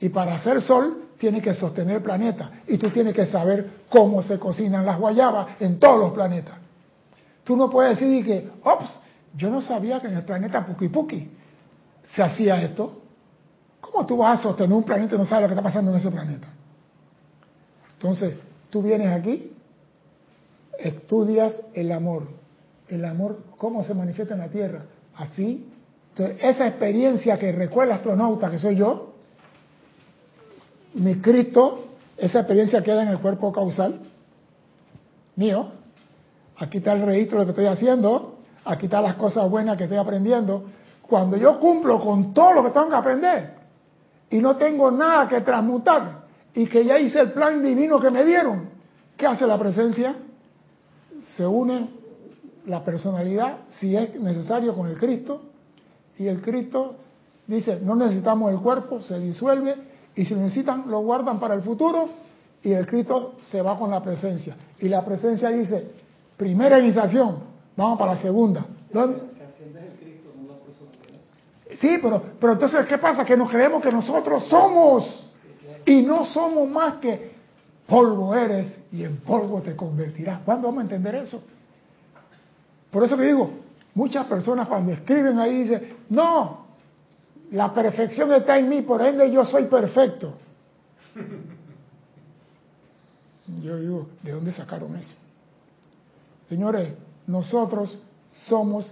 Y 0.00 0.08
para 0.08 0.36
hacer 0.36 0.62
sol, 0.62 1.08
tiene 1.18 1.42
que 1.42 1.52
sostener 1.54 1.96
el 1.96 2.02
planeta. 2.02 2.50
Y 2.66 2.78
tú 2.78 2.90
tienes 2.90 3.12
que 3.12 3.26
saber 3.26 3.70
cómo 3.88 4.22
se 4.22 4.38
cocinan 4.38 4.86
las 4.86 4.98
guayabas 4.98 5.60
en 5.60 5.78
todos 5.78 5.98
los 5.98 6.12
planetas. 6.12 6.54
Tú 7.44 7.56
no 7.56 7.68
puedes 7.68 7.98
decir 7.98 8.24
que, 8.24 8.48
ops, 8.62 9.00
yo 9.38 9.50
no 9.50 9.62
sabía 9.62 10.00
que 10.00 10.08
en 10.08 10.16
el 10.16 10.24
planeta 10.24 10.66
Puki 10.66 10.88
Puki 10.88 11.30
se 12.14 12.22
hacía 12.22 12.60
esto. 12.60 13.02
¿Cómo 13.80 14.04
tú 14.04 14.16
vas 14.16 14.40
a 14.40 14.42
sostener 14.42 14.76
un 14.76 14.82
planeta 14.82 15.14
y 15.14 15.18
no 15.18 15.24
sabes 15.24 15.42
lo 15.42 15.48
que 15.48 15.54
está 15.54 15.62
pasando 15.62 15.92
en 15.92 15.96
ese 15.98 16.10
planeta? 16.10 16.48
Entonces, 17.92 18.36
tú 18.68 18.82
vienes 18.82 19.12
aquí, 19.12 19.52
estudias 20.78 21.62
el 21.72 21.92
amor. 21.92 22.26
El 22.88 23.04
amor, 23.04 23.44
¿cómo 23.56 23.84
se 23.84 23.94
manifiesta 23.94 24.34
en 24.34 24.40
la 24.40 24.48
Tierra? 24.48 24.82
Así. 25.14 25.70
Entonces, 26.10 26.38
esa 26.42 26.66
experiencia 26.66 27.38
que 27.38 27.52
recuerda 27.52 27.92
el 27.92 27.98
astronauta, 27.98 28.50
que 28.50 28.58
soy 28.58 28.74
yo, 28.74 29.14
mi 30.94 31.16
Cristo, 31.20 31.84
esa 32.16 32.40
experiencia 32.40 32.82
queda 32.82 33.02
en 33.02 33.08
el 33.08 33.20
cuerpo 33.20 33.52
causal 33.52 34.00
mío. 35.36 35.70
Aquí 36.56 36.78
está 36.78 36.94
el 36.94 37.06
registro 37.06 37.38
de 37.38 37.44
lo 37.44 37.54
que 37.54 37.60
estoy 37.60 37.72
haciendo 37.72 38.37
a 38.68 38.76
quitar 38.76 39.02
las 39.02 39.14
cosas 39.14 39.48
buenas 39.48 39.78
que 39.78 39.84
estoy 39.84 39.96
aprendiendo, 39.96 40.64
cuando 41.00 41.38
yo 41.38 41.58
cumplo 41.58 41.98
con 41.98 42.34
todo 42.34 42.52
lo 42.52 42.64
que 42.64 42.70
tengo 42.70 42.90
que 42.90 42.96
aprender 42.96 43.54
y 44.28 44.38
no 44.40 44.56
tengo 44.56 44.90
nada 44.90 45.26
que 45.26 45.40
transmutar 45.40 46.26
y 46.52 46.66
que 46.66 46.84
ya 46.84 46.98
hice 46.98 47.18
el 47.20 47.32
plan 47.32 47.62
divino 47.62 47.98
que 47.98 48.10
me 48.10 48.26
dieron, 48.26 48.68
¿qué 49.16 49.26
hace 49.26 49.46
la 49.46 49.58
presencia? 49.58 50.14
Se 51.34 51.46
une 51.46 51.88
la 52.66 52.84
personalidad, 52.84 53.60
si 53.68 53.96
es 53.96 54.20
necesario, 54.20 54.74
con 54.74 54.86
el 54.86 54.98
Cristo 54.98 55.40
y 56.18 56.26
el 56.26 56.42
Cristo 56.42 56.96
dice, 57.46 57.80
no 57.82 57.96
necesitamos 57.96 58.52
el 58.52 58.58
cuerpo, 58.58 59.00
se 59.00 59.18
disuelve 59.18 59.76
y 60.14 60.26
si 60.26 60.34
necesitan 60.34 60.84
lo 60.88 61.00
guardan 61.00 61.40
para 61.40 61.54
el 61.54 61.62
futuro 61.62 62.10
y 62.62 62.72
el 62.72 62.86
Cristo 62.86 63.36
se 63.50 63.62
va 63.62 63.78
con 63.78 63.90
la 63.90 64.02
presencia. 64.02 64.56
Y 64.78 64.90
la 64.90 65.02
presencia 65.06 65.48
dice, 65.48 65.90
primera 66.36 66.78
iniciación, 66.78 67.48
vamos 67.78 67.98
para 67.98 68.14
la 68.14 68.20
segunda. 68.20 68.66
Sí, 71.80 71.98
pero, 72.02 72.22
pero 72.40 72.52
entonces, 72.54 72.86
¿qué 72.86 72.98
pasa? 72.98 73.24
Que 73.24 73.36
nos 73.36 73.50
creemos 73.50 73.82
que 73.82 73.92
nosotros 73.92 74.44
somos 74.48 75.30
y 75.86 76.02
no 76.02 76.26
somos 76.26 76.68
más 76.68 76.96
que 76.96 77.30
polvo 77.86 78.34
eres 78.34 78.84
y 78.90 79.04
en 79.04 79.18
polvo 79.18 79.62
te 79.62 79.76
convertirás. 79.76 80.40
¿Cuándo 80.44 80.66
vamos 80.68 80.80
a 80.80 80.82
entender 80.82 81.14
eso? 81.14 81.42
Por 82.90 83.04
eso 83.04 83.16
que 83.16 83.24
digo, 83.24 83.50
muchas 83.94 84.26
personas 84.26 84.66
cuando 84.66 84.92
escriben 84.92 85.38
ahí 85.38 85.62
dicen, 85.62 85.96
no, 86.08 86.66
la 87.52 87.72
perfección 87.72 88.32
está 88.32 88.58
en 88.58 88.68
mí, 88.68 88.82
por 88.82 89.00
ende 89.02 89.30
yo 89.30 89.44
soy 89.44 89.66
perfecto. 89.66 90.34
Yo 93.62 93.76
digo, 93.78 94.08
¿de 94.22 94.32
dónde 94.32 94.52
sacaron 94.52 94.96
eso? 94.96 95.14
Señores, 96.48 96.88
nosotros 97.28 97.96
somos 98.46 98.90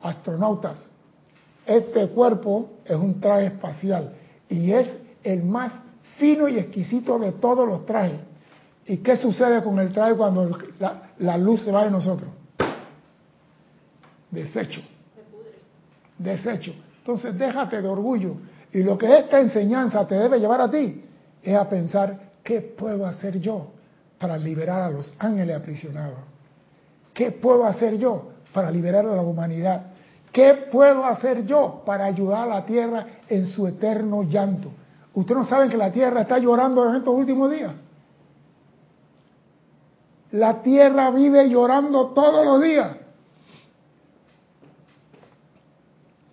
astronautas. 0.00 0.78
Este 1.66 2.08
cuerpo 2.08 2.70
es 2.84 2.94
un 2.94 3.20
traje 3.20 3.46
espacial 3.46 4.12
y 4.48 4.70
es 4.70 4.88
el 5.24 5.42
más 5.42 5.72
fino 6.18 6.46
y 6.46 6.58
exquisito 6.58 7.18
de 7.18 7.32
todos 7.32 7.66
los 7.66 7.84
trajes. 7.86 8.20
¿Y 8.86 8.98
qué 8.98 9.16
sucede 9.16 9.62
con 9.62 9.78
el 9.78 9.92
traje 9.92 10.14
cuando 10.14 10.58
la, 11.18 11.38
luz 11.38 11.64
se 11.64 11.72
va 11.72 11.84
de 11.84 11.90
nosotros? 11.90 12.30
Desecho. 14.30 14.80
Desecho. 16.18 16.74
Entonces 16.98 17.36
déjate 17.38 17.80
de 17.80 17.88
orgullo. 17.88 18.36
Y 18.72 18.82
lo 18.82 18.98
que 18.98 19.18
esta 19.18 19.40
enseñanza 19.40 20.06
te 20.06 20.16
debe 20.16 20.38
llevar 20.38 20.60
a 20.60 20.70
ti 20.70 21.02
es 21.42 21.56
a 21.56 21.68
pensar, 21.68 22.32
¿qué 22.44 22.60
puedo 22.60 23.06
hacer 23.06 23.40
yo 23.40 23.68
para 24.18 24.36
liberar 24.36 24.82
a 24.82 24.90
los 24.90 25.14
ángeles 25.18 25.56
aprisionados? 25.56 26.18
¿Qué 27.12 27.32
puedo 27.32 27.66
hacer 27.66 27.98
yo 27.98 28.30
para 28.52 28.70
liberar 28.70 29.06
a 29.06 29.16
la 29.16 29.22
humanidad? 29.22 29.86
¿Qué 30.32 30.68
puedo 30.70 31.04
hacer 31.04 31.44
yo 31.44 31.82
para 31.84 32.04
ayudar 32.04 32.42
a 32.42 32.54
la 32.54 32.66
tierra 32.66 33.06
en 33.28 33.48
su 33.48 33.66
eterno 33.66 34.22
llanto? 34.22 34.70
¿Ustedes 35.14 35.38
no 35.38 35.44
saben 35.44 35.70
que 35.70 35.76
la 35.76 35.92
tierra 35.92 36.22
está 36.22 36.38
llorando 36.38 36.88
en 36.88 36.96
estos 36.96 37.14
últimos 37.14 37.50
días? 37.50 37.72
La 40.32 40.62
tierra 40.62 41.10
vive 41.10 41.48
llorando 41.48 42.08
todos 42.08 42.44
los 42.44 42.62
días. 42.62 42.96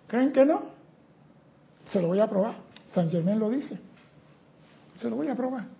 ¿Creen 0.08 0.32
que 0.32 0.46
no? 0.46 0.62
Se 1.88 2.02
lo 2.02 2.10
voy 2.10 2.20
a 2.20 2.30
probar. 2.30 2.56
San 2.94 3.10
Germán 3.10 3.40
lo 3.40 3.50
dice. 3.50 3.80
Se 4.98 5.10
lo 5.10 5.16
voy 5.16 5.28
a 5.28 5.36
probar. 5.36 5.77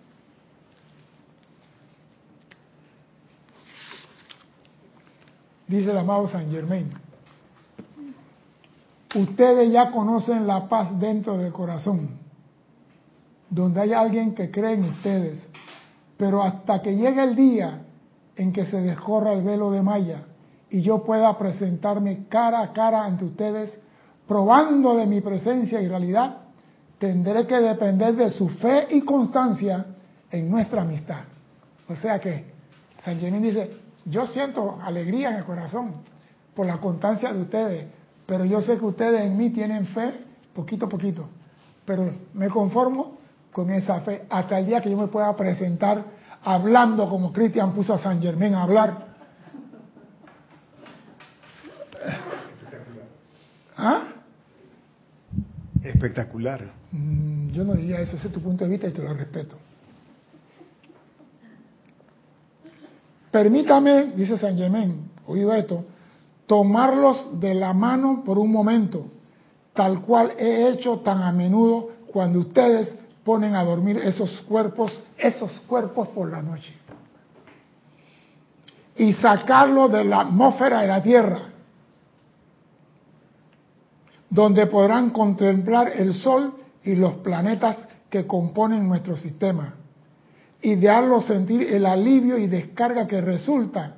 Dice 5.68 5.90
el 5.90 5.98
amado 5.98 6.26
San 6.28 6.50
Germán. 6.50 6.90
Ustedes 9.14 9.70
ya 9.70 9.90
conocen 9.90 10.46
la 10.46 10.66
paz 10.68 10.98
dentro 10.98 11.36
del 11.36 11.52
corazón, 11.52 12.10
donde 13.48 13.80
hay 13.80 13.92
alguien 13.92 14.34
que 14.34 14.50
cree 14.50 14.74
en 14.74 14.84
ustedes, 14.84 15.42
pero 16.16 16.42
hasta 16.42 16.82
que 16.82 16.96
llegue 16.96 17.22
el 17.22 17.36
día 17.36 17.82
en 18.36 18.52
que 18.52 18.66
se 18.66 18.80
descorra 18.80 19.32
el 19.32 19.42
velo 19.42 19.70
de 19.70 19.82
Maya 19.82 20.22
y 20.70 20.82
yo 20.82 21.04
pueda 21.04 21.36
presentarme 21.38 22.26
cara 22.28 22.60
a 22.60 22.72
cara 22.72 23.04
ante 23.04 23.24
ustedes, 23.24 23.78
probando 24.26 24.94
de 24.94 25.06
mi 25.06 25.20
presencia 25.20 25.80
y 25.80 25.88
realidad, 25.88 26.38
tendré 26.98 27.46
que 27.46 27.56
depender 27.56 28.14
de 28.14 28.30
su 28.30 28.48
fe 28.48 28.88
y 28.90 29.02
constancia 29.02 29.86
en 30.30 30.50
nuestra 30.50 30.82
amistad. 30.82 31.24
O 31.88 31.96
sea 31.96 32.18
que 32.18 32.44
San 33.02 33.18
Genín 33.18 33.42
dice, 33.42 33.70
yo 34.08 34.26
siento 34.26 34.78
alegría 34.82 35.30
en 35.30 35.36
el 35.36 35.44
corazón 35.44 35.94
por 36.54 36.66
la 36.66 36.78
constancia 36.78 37.32
de 37.32 37.40
ustedes, 37.40 37.86
pero 38.26 38.44
yo 38.44 38.60
sé 38.60 38.78
que 38.78 38.84
ustedes 38.84 39.22
en 39.22 39.36
mí 39.36 39.50
tienen 39.50 39.86
fe 39.86 40.12
poquito 40.54 40.86
a 40.86 40.88
poquito, 40.88 41.28
pero 41.84 42.10
me 42.34 42.48
conformo 42.48 43.18
con 43.52 43.70
esa 43.70 44.00
fe 44.00 44.26
hasta 44.28 44.58
el 44.58 44.66
día 44.66 44.80
que 44.80 44.90
yo 44.90 44.96
me 44.96 45.08
pueda 45.08 45.34
presentar 45.36 46.04
hablando 46.42 47.08
como 47.08 47.32
Cristian 47.32 47.72
puso 47.72 47.94
a 47.94 47.98
San 47.98 48.20
Germán 48.20 48.54
a 48.54 48.62
hablar. 48.62 49.08
¿Ah? 53.76 54.02
Espectacular. 55.82 56.72
Mm, 56.90 57.50
yo 57.50 57.64
no 57.64 57.74
diría 57.74 58.00
eso, 58.00 58.16
ese 58.16 58.26
es 58.26 58.32
tu 58.32 58.40
punto 58.40 58.64
de 58.64 58.70
vista 58.70 58.88
y 58.88 58.92
te 58.92 59.02
lo 59.02 59.14
respeto. 59.14 59.56
Permítame, 63.38 64.14
dice 64.16 64.36
San 64.36 64.56
Germán, 64.56 65.10
oído 65.24 65.54
esto, 65.54 65.84
tomarlos 66.48 67.38
de 67.38 67.54
la 67.54 67.72
mano 67.72 68.24
por 68.24 68.36
un 68.36 68.50
momento, 68.50 69.12
tal 69.74 70.00
cual 70.00 70.32
he 70.36 70.70
hecho 70.70 70.98
tan 70.98 71.22
a 71.22 71.30
menudo 71.30 71.88
cuando 72.12 72.40
ustedes 72.40 72.92
ponen 73.22 73.54
a 73.54 73.62
dormir 73.62 73.96
esos 73.98 74.40
cuerpos, 74.40 74.90
esos 75.16 75.52
cuerpos 75.68 76.08
por 76.08 76.28
la 76.28 76.42
noche. 76.42 76.74
Y 78.96 79.12
sacarlos 79.12 79.92
de 79.92 80.02
la 80.02 80.22
atmósfera 80.22 80.80
de 80.80 80.88
la 80.88 81.00
Tierra, 81.00 81.42
donde 84.28 84.66
podrán 84.66 85.10
contemplar 85.10 85.92
el 85.94 86.12
Sol 86.12 86.54
y 86.82 86.96
los 86.96 87.12
planetas 87.18 87.86
que 88.10 88.26
componen 88.26 88.88
nuestro 88.88 89.16
sistema, 89.16 89.74
y 90.60 90.74
dejarlos 90.74 91.26
sentir 91.26 91.62
el 91.62 91.86
alivio 91.86 92.36
y 92.38 92.46
descarga 92.46 93.06
que 93.06 93.20
resulta 93.20 93.94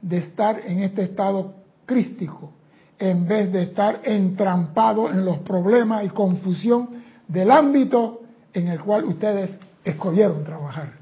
de 0.00 0.18
estar 0.18 0.60
en 0.64 0.80
este 0.80 1.02
estado 1.02 1.54
crístico, 1.84 2.52
en 2.98 3.26
vez 3.26 3.52
de 3.52 3.62
estar 3.62 4.00
entrampado 4.04 5.10
en 5.10 5.24
los 5.24 5.38
problemas 5.38 6.04
y 6.04 6.08
confusión 6.08 6.88
del 7.26 7.50
ámbito 7.50 8.22
en 8.52 8.68
el 8.68 8.80
cual 8.80 9.04
ustedes 9.04 9.50
escogieron 9.84 10.44
trabajar. 10.44 10.92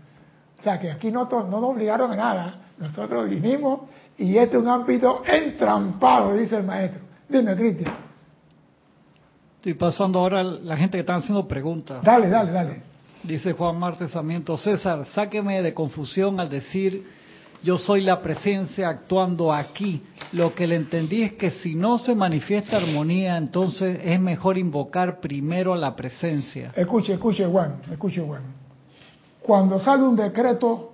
O 0.58 0.62
sea 0.62 0.78
que 0.80 0.90
aquí 0.90 1.10
no, 1.10 1.24
no 1.24 1.60
nos 1.60 1.70
obligaron 1.70 2.12
a 2.12 2.16
nada, 2.16 2.60
nosotros 2.78 3.30
vinimos 3.30 3.80
y 4.18 4.36
este 4.36 4.56
es 4.56 4.62
un 4.62 4.68
ámbito 4.68 5.22
entrampado, 5.26 6.34
dice 6.34 6.56
el 6.56 6.64
maestro. 6.64 7.00
Dime, 7.28 7.54
Cristian. 7.54 7.94
Estoy 9.56 9.74
pasando 9.74 10.20
ahora 10.20 10.40
a 10.40 10.44
la 10.44 10.76
gente 10.76 10.96
que 10.96 11.00
está 11.00 11.16
haciendo 11.16 11.46
preguntas. 11.46 12.02
Dale, 12.02 12.28
dale, 12.28 12.52
dale. 12.52 12.95
Dice 13.26 13.54
Juan 13.54 13.78
Martes 13.78 14.12
Sarmiento, 14.12 14.56
César, 14.56 15.04
sáqueme 15.06 15.60
de 15.60 15.74
confusión 15.74 16.38
al 16.38 16.48
decir 16.48 17.04
yo 17.62 17.78
soy 17.78 18.02
la 18.02 18.22
presencia 18.22 18.88
actuando 18.88 19.52
aquí. 19.52 20.00
Lo 20.32 20.54
que 20.54 20.68
le 20.68 20.76
entendí 20.76 21.22
es 21.22 21.32
que 21.32 21.50
si 21.50 21.74
no 21.74 21.98
se 21.98 22.14
manifiesta 22.14 22.76
armonía, 22.76 23.36
entonces 23.36 23.98
es 24.04 24.20
mejor 24.20 24.58
invocar 24.58 25.18
primero 25.18 25.72
a 25.72 25.76
la 25.76 25.96
presencia. 25.96 26.72
Escuche, 26.76 27.14
escuche, 27.14 27.44
Juan, 27.44 27.80
escuche, 27.90 28.20
Juan. 28.20 28.42
Cuando 29.42 29.80
sale 29.80 30.04
un 30.04 30.14
decreto 30.14 30.92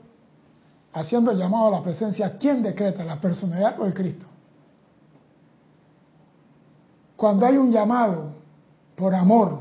haciendo 0.95 1.33
el 1.33 1.39
llamado 1.39 1.69
a 1.69 1.71
la 1.79 1.83
presencia, 1.83 2.39
¿quién 2.39 2.63
decreta? 2.63 3.05
¿La 3.05 3.21
personalidad 3.21 3.79
o 3.79 3.85
el 3.85 3.93
Cristo? 3.93 4.27
Cuando 7.17 7.45
hay 7.45 7.57
un 7.57 7.71
llamado 7.71 8.33
por 8.97 9.15
amor, 9.15 9.59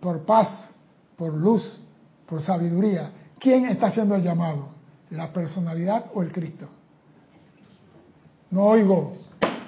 por 0.00 0.24
paz, 0.24 0.74
por 1.18 1.36
luz, 1.36 1.82
por 2.26 2.40
sabiduría, 2.40 3.10
¿quién 3.40 3.66
está 3.66 3.88
haciendo 3.88 4.14
el 4.14 4.22
llamado? 4.22 4.68
¿La 5.10 5.32
personalidad 5.32 6.06
o 6.14 6.22
el 6.22 6.32
Cristo? 6.32 6.68
No 8.50 8.66
oigo. 8.66 9.14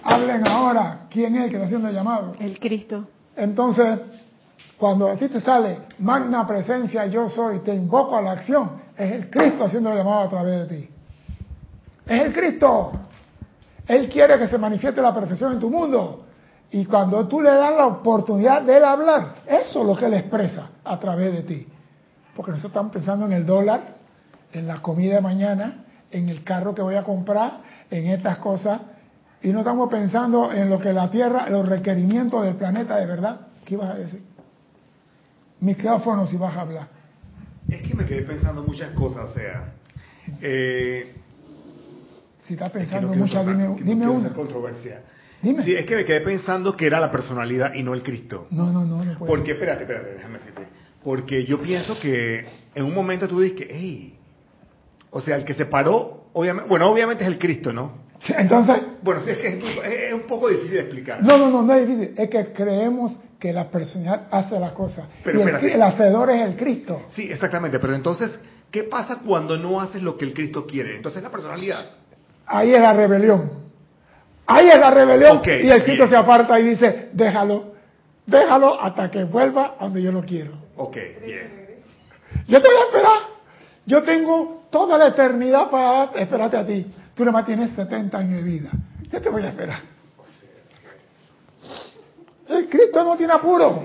Hablen 0.02 0.46
ahora. 0.46 1.06
¿Quién 1.10 1.34
es 1.36 1.44
el 1.44 1.50
que 1.50 1.56
está 1.56 1.66
haciendo 1.66 1.88
el 1.88 1.94
llamado? 1.94 2.32
El 2.38 2.58
Cristo. 2.58 3.08
Entonces, 3.36 3.98
cuando 4.78 5.10
a 5.10 5.16
ti 5.16 5.28
te 5.28 5.40
sale 5.40 5.80
magna 5.98 6.46
presencia, 6.46 7.06
yo 7.06 7.28
soy, 7.28 7.58
te 7.60 7.74
invoco 7.74 8.16
a 8.16 8.22
la 8.22 8.32
acción, 8.32 8.80
es 8.96 9.12
el 9.12 9.28
Cristo 9.28 9.64
haciendo 9.64 9.90
el 9.90 9.98
llamado 9.98 10.20
a 10.20 10.28
través 10.28 10.68
de 10.68 10.76
ti. 10.76 10.88
Es 12.06 12.22
el 12.22 12.32
Cristo. 12.32 12.92
Él 13.88 14.08
quiere 14.08 14.38
que 14.38 14.46
se 14.46 14.56
manifieste 14.56 15.02
la 15.02 15.12
perfección 15.12 15.54
en 15.54 15.60
tu 15.60 15.68
mundo. 15.68 16.26
Y 16.72 16.84
cuando 16.84 17.26
tú 17.26 17.40
le 17.40 17.50
das 17.50 17.76
la 17.76 17.86
oportunidad 17.86 18.62
de 18.62 18.76
él 18.76 18.84
hablar, 18.84 19.34
eso 19.46 19.80
es 19.80 19.86
lo 19.86 19.96
que 19.96 20.06
él 20.06 20.14
expresa 20.14 20.70
a 20.84 20.98
través 21.00 21.32
de 21.32 21.42
ti. 21.42 21.66
Porque 22.36 22.52
nosotros 22.52 22.70
estamos 22.70 22.92
pensando 22.92 23.26
en 23.26 23.32
el 23.32 23.44
dólar, 23.44 23.96
en 24.52 24.68
la 24.68 24.80
comida 24.80 25.16
de 25.16 25.20
mañana, 25.20 25.84
en 26.10 26.28
el 26.28 26.44
carro 26.44 26.74
que 26.74 26.82
voy 26.82 26.94
a 26.94 27.02
comprar, 27.02 27.60
en 27.90 28.06
estas 28.06 28.38
cosas, 28.38 28.80
y 29.42 29.48
no 29.48 29.60
estamos 29.60 29.90
pensando 29.90 30.52
en 30.52 30.70
lo 30.70 30.78
que 30.78 30.92
la 30.92 31.10
Tierra, 31.10 31.48
los 31.48 31.68
requerimientos 31.68 32.44
del 32.44 32.54
planeta 32.54 32.96
de 32.96 33.06
verdad. 33.06 33.48
¿Qué 33.64 33.74
ibas 33.74 33.90
a 33.90 33.94
decir? 33.94 34.22
Micrófono 35.60 36.26
si 36.26 36.36
vas 36.36 36.56
a 36.56 36.60
hablar. 36.60 36.88
Es 37.68 37.82
que 37.82 37.94
me 37.94 38.04
quedé 38.04 38.22
pensando 38.22 38.62
muchas 38.62 38.90
cosas, 38.90 39.30
o 39.30 39.34
sea, 39.34 39.72
eh, 40.40 41.14
si 42.40 42.54
estás 42.54 42.70
pensando 42.70 43.12
muchas, 43.14 43.46
dime, 43.46 43.76
dime 43.82 44.08
una. 44.08 44.30
controversia. 44.30 45.02
Dime. 45.42 45.64
Sí, 45.64 45.74
es 45.74 45.86
que 45.86 45.96
me 45.96 46.04
quedé 46.04 46.20
pensando 46.20 46.76
que 46.76 46.86
era 46.86 47.00
la 47.00 47.10
personalidad 47.10 47.72
y 47.74 47.82
no 47.82 47.94
el 47.94 48.02
Cristo. 48.02 48.46
No, 48.50 48.66
no, 48.72 48.84
no, 48.84 49.04
no 49.04 49.18
Porque, 49.18 49.52
espérate, 49.52 49.82
espérate, 49.82 50.14
déjame 50.14 50.38
decirte. 50.38 50.68
Porque 51.02 51.44
yo 51.46 51.60
pienso 51.60 51.98
que 51.98 52.44
en 52.74 52.84
un 52.84 52.94
momento 52.94 53.26
tú 53.26 53.40
dices 53.40 53.56
que, 53.58 53.68
hey, 53.70 54.14
O 55.10 55.20
sea, 55.20 55.36
el 55.36 55.44
que 55.44 55.54
se 55.54 55.64
paró, 55.66 56.26
obviamente, 56.34 56.68
bueno, 56.68 56.86
obviamente 56.90 57.24
es 57.24 57.28
el 57.30 57.38
Cristo, 57.38 57.72
¿no? 57.72 58.08
Sí, 58.20 58.34
Entonces, 58.36 58.76
Bueno, 59.02 59.22
sí, 59.24 59.30
es 59.30 59.38
que 59.38 59.48
es, 59.48 59.64
es 60.08 60.12
un 60.12 60.22
poco 60.22 60.48
difícil 60.48 60.72
de 60.74 60.80
explicar. 60.80 61.22
no, 61.22 61.38
no, 61.38 61.48
no, 61.50 61.62
no 61.62 61.74
es 61.74 61.88
difícil. 61.88 62.14
Es 62.16 62.28
que 62.28 62.52
creemos 62.52 63.18
que 63.38 63.52
la 63.52 63.70
personalidad 63.70 64.28
hace 64.30 64.60
las 64.60 64.72
cosas. 64.72 65.06
Pero 65.24 65.40
y 65.40 65.42
el, 65.42 65.48
el 65.70 65.82
hacedor 65.82 66.28
es 66.30 66.42
el 66.42 66.56
Cristo. 66.56 67.02
Sí, 67.08 67.30
exactamente, 67.32 67.78
pero 67.78 67.94
entonces, 67.94 68.30
¿qué 68.70 68.82
pasa 68.84 69.20
cuando 69.26 69.56
no 69.56 69.80
haces 69.80 70.02
lo 70.02 70.18
que 70.18 70.26
el 70.26 70.34
Cristo 70.34 70.66
quiere? 70.66 70.96
Entonces 70.96 71.22
la 71.22 71.30
personalidad. 71.30 71.86
Ahí 72.46 72.74
es 72.74 72.80
la 72.82 72.92
rebelión. 72.92 73.69
Ahí 74.50 74.68
es 74.68 74.78
la 74.78 74.90
rebelión. 74.90 75.42
Y 75.44 75.70
el 75.70 75.84
Cristo 75.84 76.04
bien. 76.04 76.08
se 76.08 76.16
aparta 76.16 76.58
y 76.58 76.64
dice, 76.64 77.10
déjalo, 77.12 77.74
déjalo 78.26 78.80
hasta 78.82 79.08
que 79.10 79.22
vuelva 79.22 79.76
a 79.78 79.84
donde 79.84 80.02
yo 80.02 80.10
lo 80.10 80.22
quiero. 80.22 80.52
Ok, 80.76 80.96
bien. 81.24 81.82
Yo 82.48 82.60
te 82.60 82.68
voy 82.68 82.76
a 82.76 82.84
esperar. 82.86 83.18
Yo 83.86 84.02
tengo 84.02 84.64
toda 84.70 84.98
la 84.98 85.08
eternidad 85.08 85.70
para 85.70 86.20
esperarte 86.20 86.56
a 86.56 86.66
ti. 86.66 86.86
Tú 87.14 87.24
nada 87.24 87.38
más 87.38 87.46
tienes 87.46 87.70
70 87.74 88.18
años 88.18 88.36
de 88.38 88.42
vida. 88.42 88.70
Yo 89.10 89.20
te 89.20 89.28
voy 89.28 89.42
a 89.42 89.48
esperar. 89.48 89.80
El 92.48 92.68
Cristo 92.68 93.04
no 93.04 93.16
tiene 93.16 93.32
apuro. 93.32 93.84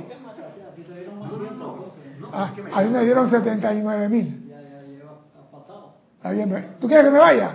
Ah, 2.34 2.54
a 2.74 2.82
mí 2.82 2.90
me 2.90 3.04
dieron 3.04 3.30
79 3.30 4.10
mil. 4.10 4.52
Está 6.18 6.32
bien. 6.32 6.76
¿Tú 6.80 6.88
quieres 6.88 7.06
que 7.06 7.12
me 7.12 7.20
vaya? 7.20 7.52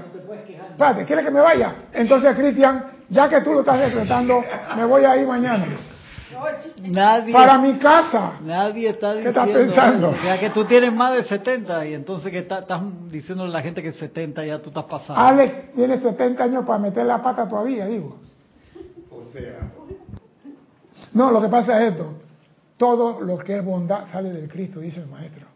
Espérate, 0.70 1.04
¿quieres 1.04 1.24
que 1.24 1.30
me 1.30 1.40
vaya? 1.40 1.74
Entonces, 1.92 2.34
Cristian, 2.36 2.89
ya 3.10 3.28
que 3.28 3.40
tú 3.42 3.52
lo 3.52 3.60
estás 3.60 3.78
decretando, 3.80 4.42
me 4.76 4.84
voy 4.84 5.04
a 5.04 5.16
ir 5.16 5.26
mañana. 5.26 5.66
Nadie, 6.80 7.32
Para 7.32 7.58
mi 7.58 7.74
casa. 7.78 8.34
nadie 8.44 8.90
está 8.90 9.12
¿Qué 9.14 9.28
diciendo 9.28 9.40
estás 9.42 9.48
pensando? 9.66 10.14
sea, 10.22 10.38
que 10.38 10.50
tú 10.50 10.64
tienes 10.64 10.92
más 10.92 11.14
de 11.14 11.24
70 11.24 11.84
y 11.86 11.94
entonces 11.94 12.30
que 12.30 12.38
está- 12.38 12.60
estás 12.60 12.80
diciendo 13.10 13.44
a 13.44 13.48
la 13.48 13.60
gente 13.62 13.82
que 13.82 13.92
70 13.92 14.44
ya 14.46 14.60
tú 14.62 14.68
estás 14.70 14.84
pasando. 14.84 15.20
Alex 15.20 15.74
tiene 15.74 15.98
70 15.98 16.44
años 16.44 16.64
para 16.64 16.78
meter 16.78 17.04
la 17.04 17.20
pata 17.20 17.48
todavía, 17.48 17.86
digo. 17.86 18.16
O 19.10 19.22
sea, 19.32 19.70
No, 21.12 21.32
lo 21.32 21.42
que 21.42 21.48
pasa 21.48 21.82
es 21.82 21.92
esto. 21.92 22.14
Todo 22.76 23.20
lo 23.20 23.36
que 23.38 23.56
es 23.58 23.64
bondad 23.64 24.06
sale 24.06 24.32
del 24.32 24.48
Cristo, 24.48 24.78
dice 24.80 25.00
el 25.00 25.08
maestro. 25.08 25.46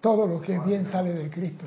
Todo 0.00 0.26
lo 0.26 0.40
que 0.40 0.54
es 0.56 0.64
bien 0.64 0.86
sale 0.86 1.12
del 1.12 1.30
Cristo. 1.30 1.66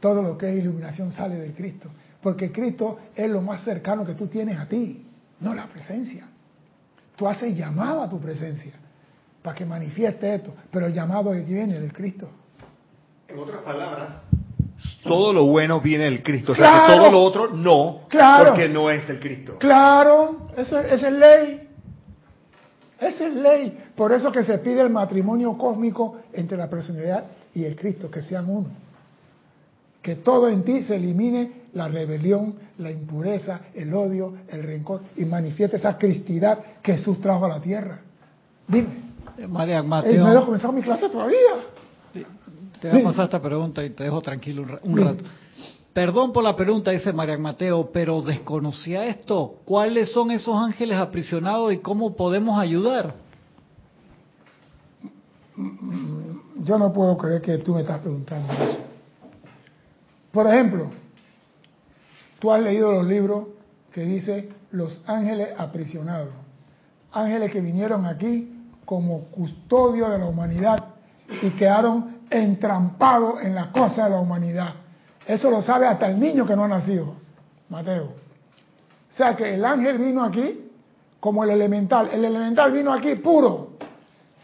Todo 0.00 0.22
lo 0.22 0.38
que 0.38 0.48
es 0.50 0.56
iluminación 0.62 1.10
sale 1.10 1.34
del 1.34 1.52
Cristo. 1.52 1.88
Porque 2.22 2.52
Cristo 2.52 2.98
es 3.16 3.28
lo 3.28 3.40
más 3.42 3.64
cercano 3.64 4.04
que 4.04 4.14
tú 4.14 4.28
tienes 4.28 4.58
a 4.58 4.66
ti, 4.68 5.04
no 5.40 5.54
la 5.54 5.66
presencia. 5.66 6.26
Tú 7.16 7.28
haces 7.28 7.56
llamado 7.56 8.02
a 8.02 8.08
tu 8.08 8.20
presencia 8.20 8.72
para 9.42 9.56
que 9.56 9.66
manifieste 9.66 10.34
esto, 10.36 10.54
pero 10.70 10.86
el 10.86 10.92
llamado 10.94 11.32
que 11.32 11.40
viene 11.40 11.78
del 11.80 11.92
Cristo. 11.92 12.28
En 13.28 13.38
otras 13.38 13.62
palabras, 13.62 14.20
todo 15.02 15.32
lo 15.32 15.46
bueno 15.46 15.80
viene 15.80 16.04
del 16.04 16.22
Cristo. 16.22 16.52
O 16.52 16.54
sea, 16.54 16.64
Claro. 16.64 16.86
que 16.86 16.98
todo 17.00 17.10
lo 17.10 17.22
otro 17.22 17.48
no, 17.52 18.00
Claro. 18.08 18.50
porque 18.50 18.68
no 18.68 18.88
es 18.88 19.06
del 19.08 19.18
Cristo. 19.18 19.56
Claro, 19.58 20.48
eso, 20.56 20.78
esa 20.78 21.08
es 21.08 21.14
ley. 21.14 21.68
Esa 23.00 23.26
es 23.26 23.34
ley. 23.34 23.78
Por 23.96 24.12
eso 24.12 24.30
que 24.30 24.44
se 24.44 24.58
pide 24.58 24.80
el 24.80 24.90
matrimonio 24.90 25.58
cósmico 25.58 26.18
entre 26.32 26.56
la 26.56 26.70
personalidad 26.70 27.24
y 27.52 27.64
el 27.64 27.74
Cristo, 27.74 28.08
que 28.10 28.22
sean 28.22 28.48
uno. 28.48 28.68
Que 30.00 30.16
todo 30.16 30.48
en 30.48 30.62
ti 30.62 30.82
se 30.82 30.94
elimine 30.96 31.61
la 31.74 31.88
rebelión, 31.88 32.54
la 32.78 32.90
impureza, 32.90 33.60
el 33.74 33.92
odio, 33.94 34.34
el 34.48 34.62
rencor 34.62 35.02
y 35.16 35.24
manifieste 35.24 35.76
esa 35.78 35.96
cristidad 35.96 36.58
que 36.82 36.92
Jesús 36.94 37.20
trajo 37.20 37.46
a 37.46 37.48
la 37.48 37.60
tierra. 37.60 38.00
Dime. 38.68 39.02
Eh, 39.38 39.46
María 39.46 39.78
Ey, 39.78 39.86
Mateo, 39.86 40.24
no 40.24 40.32
he 40.40 40.44
comenzado 40.44 40.72
mi 40.72 40.82
clase 40.82 41.08
todavía. 41.08 41.38
te 42.12 42.88
voy 42.90 42.98
Sí. 43.00 43.02
a 43.02 43.08
pasar 43.08 43.24
esta 43.24 43.40
pregunta 43.40 43.82
y 43.84 43.90
te 43.90 44.04
dejo 44.04 44.20
tranquilo 44.20 44.62
un, 44.82 44.92
un 44.92 45.04
rato. 45.04 45.24
Perdón 45.94 46.32
por 46.32 46.42
la 46.42 46.56
pregunta, 46.56 46.90
dice 46.90 47.12
María 47.12 47.36
Mateo, 47.38 47.90
pero 47.92 48.22
desconocía 48.22 49.06
esto. 49.06 49.56
¿Cuáles 49.64 50.12
son 50.12 50.30
esos 50.30 50.54
ángeles 50.56 50.96
aprisionados 50.98 51.72
y 51.72 51.78
cómo 51.78 52.14
podemos 52.16 52.58
ayudar? 52.58 53.14
Yo 56.64 56.78
no 56.78 56.92
puedo 56.92 57.16
creer 57.16 57.40
que 57.42 57.58
tú 57.58 57.74
me 57.74 57.82
estás 57.82 58.00
preguntando 58.00 58.52
eso. 58.54 58.78
Por 60.32 60.46
ejemplo, 60.46 60.90
tú 62.42 62.50
has 62.50 62.60
leído 62.60 62.90
los 62.90 63.06
libros 63.06 63.46
que 63.92 64.00
dice 64.00 64.48
los 64.72 65.00
ángeles 65.06 65.50
aprisionados. 65.56 66.30
Ángeles 67.12 67.52
que 67.52 67.60
vinieron 67.60 68.04
aquí 68.04 68.66
como 68.84 69.26
custodio 69.26 70.08
de 70.08 70.18
la 70.18 70.26
humanidad 70.26 70.86
y 71.40 71.50
quedaron 71.50 72.22
entrampados 72.28 73.42
en 73.42 73.54
las 73.54 73.68
cosas 73.68 74.06
de 74.06 74.10
la 74.10 74.18
humanidad. 74.18 74.74
Eso 75.24 75.52
lo 75.52 75.62
sabe 75.62 75.86
hasta 75.86 76.08
el 76.08 76.18
niño 76.18 76.44
que 76.44 76.56
no 76.56 76.64
ha 76.64 76.68
nacido, 76.68 77.14
Mateo. 77.68 78.06
O 78.06 79.14
sea 79.14 79.36
que 79.36 79.54
el 79.54 79.64
ángel 79.64 79.98
vino 79.98 80.24
aquí 80.24 80.68
como 81.20 81.44
el 81.44 81.50
elemental. 81.50 82.08
El 82.12 82.24
elemental 82.24 82.72
vino 82.72 82.92
aquí 82.92 83.14
puro, 83.14 83.74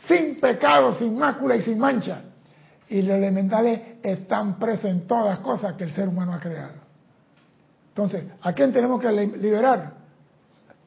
sin 0.07 0.39
pecado, 0.39 0.95
sin 0.95 1.19
mácula 1.19 1.57
y 1.57 1.63
sin 1.63 1.81
mancha. 1.81 2.21
Y 2.91 3.03
los 3.03 3.17
elementales 3.17 3.81
están 4.05 4.57
presos 4.57 4.85
en 4.85 5.09
todas 5.09 5.25
las 5.25 5.39
cosas 5.41 5.75
que 5.75 5.83
el 5.83 5.91
ser 5.91 6.07
humano 6.07 6.35
ha 6.35 6.39
creado. 6.39 6.88
Entonces, 7.99 8.27
¿a 8.43 8.53
quién 8.53 8.73
tenemos 8.73 9.01
que 9.01 9.11
li- 9.11 9.39
liberar? 9.39 9.93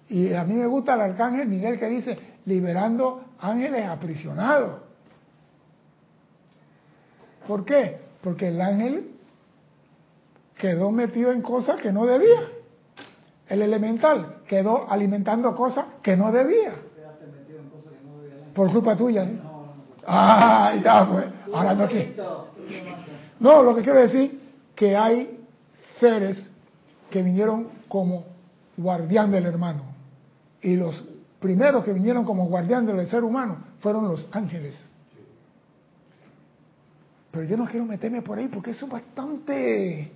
Y 0.08 0.34
a 0.34 0.46
mí 0.46 0.54
me 0.54 0.66
gusta 0.66 0.94
el 0.94 1.02
arcángel 1.02 1.46
Miguel 1.46 1.78
que 1.78 1.90
dice, 1.90 2.18
liberando 2.46 3.26
ángeles 3.38 3.86
aprisionados. 3.86 4.80
¿Por 7.46 7.66
qué? 7.66 8.00
Porque 8.22 8.48
el 8.48 8.62
ángel 8.62 9.12
quedó 10.58 10.90
metido 10.92 11.34
en 11.34 11.42
cosas 11.42 11.82
que 11.82 11.92
no 11.92 12.06
debía. 12.06 12.44
El 13.50 13.62
elemental 13.62 14.38
quedó 14.48 14.90
alimentando 14.90 15.54
cosas 15.54 15.88
que 16.02 16.16
no 16.16 16.32
debía. 16.32 16.76
Por 18.56 18.72
culpa 18.72 18.96
tuya. 18.96 19.26
¿sí? 19.26 19.38
Ah, 20.08 20.76
ya 20.82 21.10
pues. 21.12 21.26
Ahora 21.54 21.74
no. 21.74 21.88
No, 23.42 23.64
lo 23.64 23.76
que 23.76 23.82
quiero 23.82 24.00
decir 24.00 24.40
que 24.74 24.96
hay 24.96 25.46
seres 26.00 26.51
que 27.12 27.22
vinieron 27.22 27.68
como 27.88 28.24
guardián 28.76 29.32
del 29.32 29.46
hermano. 29.46 29.84
Y 30.62 30.76
los 30.76 31.04
primeros 31.40 31.84
que 31.84 31.94
vinieron 31.94 32.24
como 32.26 32.48
guardián 32.48 32.86
del 32.86 33.06
ser 33.08 33.24
humano 33.24 33.58
fueron 33.80 34.08
los 34.08 34.28
ángeles. 34.32 34.84
Pero 37.30 37.46
yo 37.46 37.58
no 37.58 37.66
quiero 37.66 37.86
meterme 37.86 38.22
por 38.22 38.40
ahí 38.40 38.48
porque 38.48 38.72
eso 38.72 38.86
es 38.86 38.92
bastante... 38.92 40.12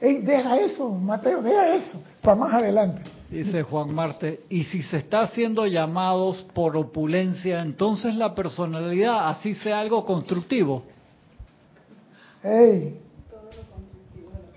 Ey, 0.00 0.22
deja 0.22 0.58
eso, 0.58 0.88
Mateo, 0.90 1.42
deja 1.42 1.74
eso, 1.74 2.02
para 2.22 2.36
más 2.36 2.54
adelante. 2.54 3.02
Dice 3.28 3.62
Juan 3.62 3.94
Marte, 3.94 4.44
y 4.48 4.64
si 4.64 4.82
se 4.82 4.96
está 4.96 5.20
haciendo 5.20 5.66
llamados 5.66 6.42
por 6.54 6.76
opulencia, 6.76 7.60
entonces 7.60 8.14
la 8.14 8.34
personalidad 8.34 9.28
así 9.28 9.54
sea 9.54 9.78
algo 9.78 10.06
constructivo. 10.06 10.84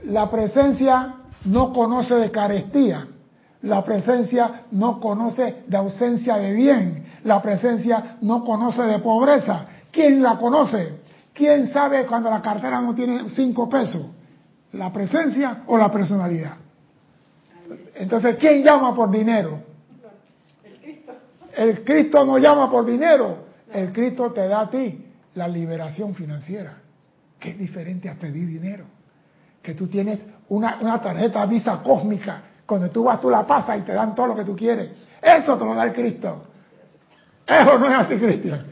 La 0.06 0.32
presencia 0.32 1.16
no 1.46 1.74
conoce 1.74 2.16
de 2.16 2.32
carestía, 2.32 3.08
la 3.64 3.84
presencia 3.84 4.64
no 4.72 5.00
conoce 5.00 5.64
de 5.68 5.78
ausencia 5.78 6.36
de 6.38 6.54
bien, 6.54 7.06
la 7.24 7.42
presencia 7.42 8.18
no 8.22 8.44
conoce 8.44 8.84
de 8.84 9.00
pobreza. 9.00 9.66
¿Quién 9.92 10.22
la 10.22 10.38
conoce? 10.38 11.00
¿Quién 11.34 11.70
sabe 11.72 12.06
cuando 12.06 12.30
la 12.30 12.42
cartera 12.42 12.82
no 12.82 12.94
tiene 12.94 13.30
cinco 13.30 13.70
pesos? 13.70 14.06
¿La 14.74 14.92
presencia 14.92 15.64
o 15.68 15.78
la 15.78 15.92
personalidad? 15.92 16.58
Entonces, 17.96 18.36
¿quién 18.38 18.64
llama 18.64 18.94
por 18.94 19.10
dinero? 19.10 19.62
El 21.56 21.84
Cristo 21.84 22.26
no 22.26 22.38
llama 22.38 22.70
por 22.70 22.86
dinero. 22.86 23.46
El 23.72 23.92
Cristo 23.94 24.32
te 24.32 24.48
da 24.48 24.62
a 24.62 24.70
ti 24.70 25.06
la 25.36 25.48
liberación 25.48 26.14
financiera, 26.14 26.78
que 27.40 27.52
es 27.52 27.58
diferente 27.58 28.10
a 28.10 28.16
pedir 28.16 28.48
dinero. 28.48 28.86
Que 29.62 29.74
tú 29.74 29.88
tienes 29.88 30.20
una, 30.50 30.78
una 30.82 31.02
tarjeta 31.02 31.46
Visa 31.46 31.82
cósmica, 31.84 32.42
cuando 32.66 32.90
tú 32.90 33.04
vas 33.04 33.20
tú 33.22 33.30
la 33.30 33.46
pasas 33.46 33.80
y 33.80 33.82
te 33.82 33.94
dan 33.94 34.14
todo 34.16 34.28
lo 34.28 34.36
que 34.36 34.44
tú 34.44 34.56
quieres. 34.56 34.90
Eso 35.22 35.58
te 35.58 35.66
lo 35.66 35.74
da 35.74 35.86
el 35.86 35.94
Cristo. 35.94 36.44
Eso 37.46 37.78
no 37.80 37.88
es 37.88 37.94
así, 38.00 38.16
Cristian. 38.18 38.66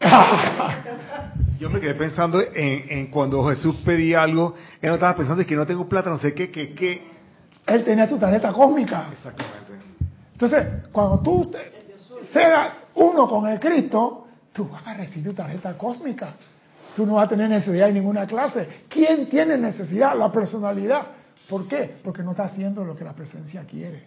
Yo 1.58 1.70
me 1.70 1.80
quedé 1.80 1.94
pensando 1.94 2.40
en, 2.40 2.84
en 2.90 3.06
cuando 3.08 3.46
Jesús 3.48 3.76
pedía 3.84 4.22
algo, 4.22 4.54
él 4.82 4.88
no 4.88 4.94
estaba 4.94 5.16
pensando 5.16 5.42
en 5.42 5.48
que 5.48 5.56
no 5.56 5.66
tengo 5.66 5.88
plata, 5.88 6.10
no 6.10 6.18
sé 6.18 6.34
qué, 6.34 6.50
qué, 6.50 6.74
qué. 6.74 7.06
Él 7.66 7.84
tenía 7.84 8.06
su 8.08 8.18
tarjeta 8.18 8.52
cósmica. 8.52 9.08
Exactamente. 9.12 9.72
Entonces, 10.32 10.66
cuando 10.92 11.20
tú 11.20 11.50
te- 11.50 11.72
seas 12.32 12.70
uno 12.96 13.28
con 13.28 13.48
el 13.48 13.58
Cristo, 13.60 14.26
tú 14.52 14.68
vas 14.68 14.86
a 14.86 14.94
recibir 14.94 15.28
tu 15.30 15.34
tarjeta 15.34 15.72
cósmica. 15.78 16.34
Tú 16.94 17.06
no 17.06 17.14
vas 17.14 17.26
a 17.26 17.28
tener 17.28 17.48
necesidad 17.48 17.86
de 17.86 17.92
ninguna 17.92 18.26
clase. 18.26 18.84
¿Quién 18.88 19.26
tiene 19.26 19.56
necesidad? 19.56 20.16
La 20.16 20.30
personalidad. 20.30 21.06
¿Por 21.48 21.66
qué? 21.66 21.96
Porque 22.02 22.22
no 22.22 22.30
está 22.30 22.44
haciendo 22.44 22.84
lo 22.84 22.96
que 22.96 23.04
la 23.04 23.12
presencia 23.12 23.64
quiere. 23.64 24.04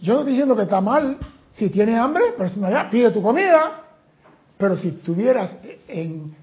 Yo 0.00 0.14
no 0.14 0.18
estoy 0.20 0.32
diciendo 0.32 0.54
que 0.54 0.62
está 0.62 0.80
mal. 0.80 1.18
Si 1.52 1.70
tienes 1.70 1.98
hambre, 1.98 2.22
personalidad, 2.36 2.90
pide 2.90 3.10
tu 3.10 3.22
comida. 3.22 3.82
Pero 4.56 4.76
si 4.76 4.88
estuvieras 4.88 5.56
en, 5.88 6.34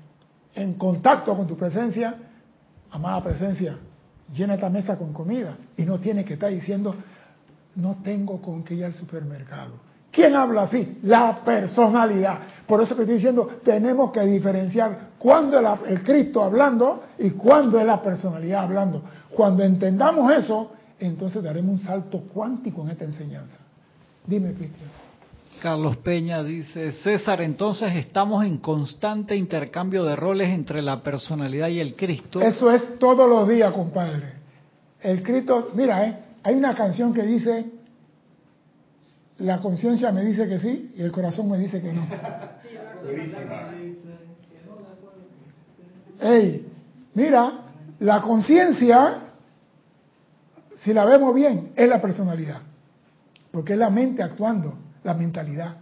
en 0.54 0.74
contacto 0.74 1.36
con 1.36 1.48
tu 1.48 1.56
presencia, 1.56 2.16
amada 2.92 3.24
presencia, 3.24 3.78
llena 4.34 4.56
esta 4.56 4.70
mesa 4.70 4.98
con 4.98 5.14
comida 5.14 5.58
y 5.78 5.84
no 5.84 6.00
tiene 6.00 6.26
que 6.26 6.34
estar 6.34 6.50
diciendo, 6.50 6.96
no 7.76 7.98
tengo 8.04 8.42
con 8.42 8.64
qué 8.64 8.76
ir 8.76 8.86
al 8.86 8.94
supermercado. 8.94 9.74
¿Quién 10.16 10.34
habla 10.34 10.64
así? 10.64 11.00
La 11.04 11.44
personalidad. 11.44 12.40
Por 12.66 12.82
eso 12.82 12.96
que 12.96 13.02
estoy 13.02 13.16
diciendo, 13.16 13.60
tenemos 13.64 14.12
que 14.14 14.22
diferenciar 14.22 15.10
cuándo 15.20 15.60
es 15.60 15.80
el 15.90 16.04
Cristo 16.04 16.42
hablando 16.42 17.04
y 17.20 17.32
cuándo 17.32 17.78
es 17.80 17.86
la 17.86 18.02
personalidad 18.02 18.64
hablando. 18.64 19.02
Cuando 19.32 19.62
entendamos 19.64 20.32
eso, 20.32 20.72
entonces 21.00 21.44
daremos 21.44 21.80
un 21.82 21.86
salto 21.86 22.22
cuántico 22.34 22.82
en 22.84 22.92
esta 22.92 23.04
enseñanza. 23.04 23.60
Dime, 24.26 24.54
Cristian. 24.54 24.90
Carlos 25.62 25.98
Peña 25.98 26.44
dice, 26.44 26.94
César, 26.94 27.42
entonces 27.42 27.94
estamos 27.96 28.46
en 28.46 28.58
constante 28.58 29.36
intercambio 29.36 30.06
de 30.06 30.16
roles 30.16 30.50
entre 30.50 30.82
la 30.82 31.02
personalidad 31.02 31.68
y 31.68 31.80
el 31.80 31.96
Cristo. 31.96 32.42
Eso 32.42 32.72
es 32.72 32.98
todos 33.00 33.30
los 33.30 33.48
días, 33.48 33.74
compadre. 33.74 34.34
El 35.02 35.24
Cristo, 35.24 35.72
mira, 35.74 36.06
¿eh? 36.06 36.20
hay 36.44 36.56
una 36.56 36.74
canción 36.74 37.14
que 37.14 37.24
dice, 37.24 37.66
la 39.40 39.60
conciencia 39.60 40.12
me 40.12 40.24
dice 40.24 40.48
que 40.48 40.60
sí 40.60 40.94
y 40.96 41.02
el 41.02 41.12
corazón 41.12 41.50
me 41.50 41.58
dice 41.58 41.82
que 41.82 41.92
no. 41.92 42.08
Ey, 46.22 46.66
mira, 47.14 47.52
la 48.00 48.22
conciencia, 48.22 49.18
si 50.78 50.94
la 50.94 51.06
vemos 51.06 51.36
bien, 51.36 51.74
es 51.76 51.90
la 51.90 52.02
personalidad, 52.02 52.62
porque 53.52 53.74
es 53.74 53.80
la 53.80 53.90
mente 53.90 54.24
actuando 54.24 54.74
la 55.04 55.14
mentalidad. 55.14 55.76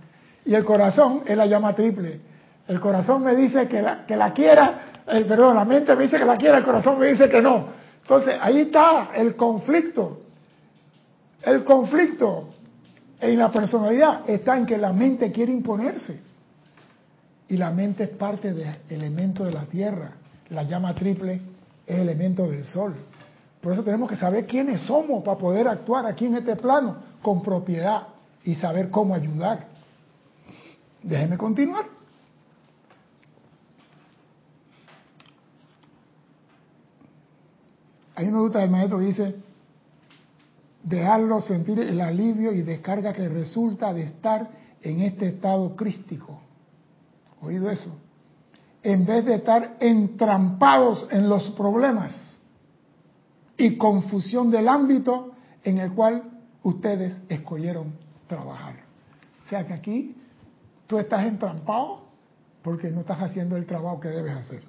Y 0.45 0.55
el 0.55 0.65
corazón 0.65 1.21
es 1.25 1.37
la 1.37 1.45
llama 1.45 1.75
triple. 1.75 2.19
El 2.67 2.79
corazón 2.79 3.23
me 3.23 3.35
dice 3.35 3.67
que 3.67 3.81
la, 3.81 4.05
que 4.05 4.15
la 4.15 4.33
quiera, 4.33 5.03
el, 5.07 5.25
perdón, 5.25 5.55
la 5.55 5.65
mente 5.65 5.95
me 5.95 6.03
dice 6.03 6.17
que 6.17 6.25
la 6.25 6.37
quiera, 6.37 6.57
el 6.57 6.63
corazón 6.63 6.99
me 6.99 7.07
dice 7.07 7.29
que 7.29 7.41
no. 7.41 7.67
Entonces, 8.01 8.35
ahí 8.41 8.61
está 8.61 9.11
el 9.15 9.35
conflicto. 9.35 10.21
El 11.41 11.63
conflicto 11.63 12.49
en 13.23 13.39
la 13.39 13.51
personalidad 13.51 14.29
está 14.29 14.57
en 14.57 14.65
que 14.65 14.77
la 14.77 14.91
mente 14.91 15.31
quiere 15.31 15.53
imponerse. 15.53 16.19
Y 17.47 17.57
la 17.57 17.71
mente 17.71 18.03
es 18.03 18.09
parte 18.09 18.53
del 18.53 18.75
elemento 18.89 19.45
de 19.45 19.51
la 19.51 19.63
tierra. 19.65 20.11
La 20.49 20.63
llama 20.63 20.93
triple 20.93 21.41
es 21.85 21.99
elemento 21.99 22.49
del 22.49 22.65
sol. 22.65 22.95
Por 23.61 23.73
eso 23.73 23.83
tenemos 23.83 24.09
que 24.09 24.17
saber 24.17 24.45
quiénes 24.45 24.81
somos 24.81 25.23
para 25.23 25.37
poder 25.37 25.67
actuar 25.67 26.05
aquí 26.05 26.25
en 26.25 26.35
este 26.35 26.57
plano 26.57 26.97
con 27.21 27.41
propiedad 27.41 28.07
y 28.43 28.55
saber 28.55 28.89
cómo 28.89 29.15
ayudar. 29.15 29.67
Déjeme 31.01 31.37
continuar. 31.37 31.85
A 38.15 38.21
mí 38.21 38.27
me 38.27 38.39
gusta 38.39 38.63
el 38.63 38.69
maestro 38.69 38.99
que 38.99 39.05
dice, 39.05 39.35
dejarlo 40.83 41.39
sentir 41.39 41.79
el 41.79 41.99
alivio 42.01 42.51
y 42.51 42.61
descarga 42.61 43.13
que 43.13 43.27
resulta 43.29 43.93
de 43.93 44.03
estar 44.03 44.49
en 44.81 45.01
este 45.01 45.27
estado 45.29 45.75
crístico. 45.75 46.39
¿Oído 47.41 47.69
eso? 47.69 47.97
En 48.81 49.05
vez 49.05 49.25
de 49.25 49.35
estar 49.35 49.77
entrampados 49.79 51.07
en 51.09 51.29
los 51.29 51.49
problemas 51.51 52.13
y 53.57 53.77
confusión 53.77 54.51
del 54.51 54.67
ámbito 54.67 55.31
en 55.63 55.77
el 55.77 55.93
cual 55.93 56.23
ustedes 56.63 57.15
escogieron 57.29 57.93
trabajar. 58.27 58.75
O 59.45 59.49
sea 59.49 59.65
que 59.65 59.73
aquí 59.73 60.15
tú 60.87 60.97
estás 60.97 61.25
entrampado 61.25 62.01
porque 62.61 62.89
no 62.89 63.01
estás 63.01 63.21
haciendo 63.21 63.55
el 63.55 63.65
trabajo 63.65 63.99
que 64.01 64.09
debes 64.09 64.33
hacer. 64.33 64.63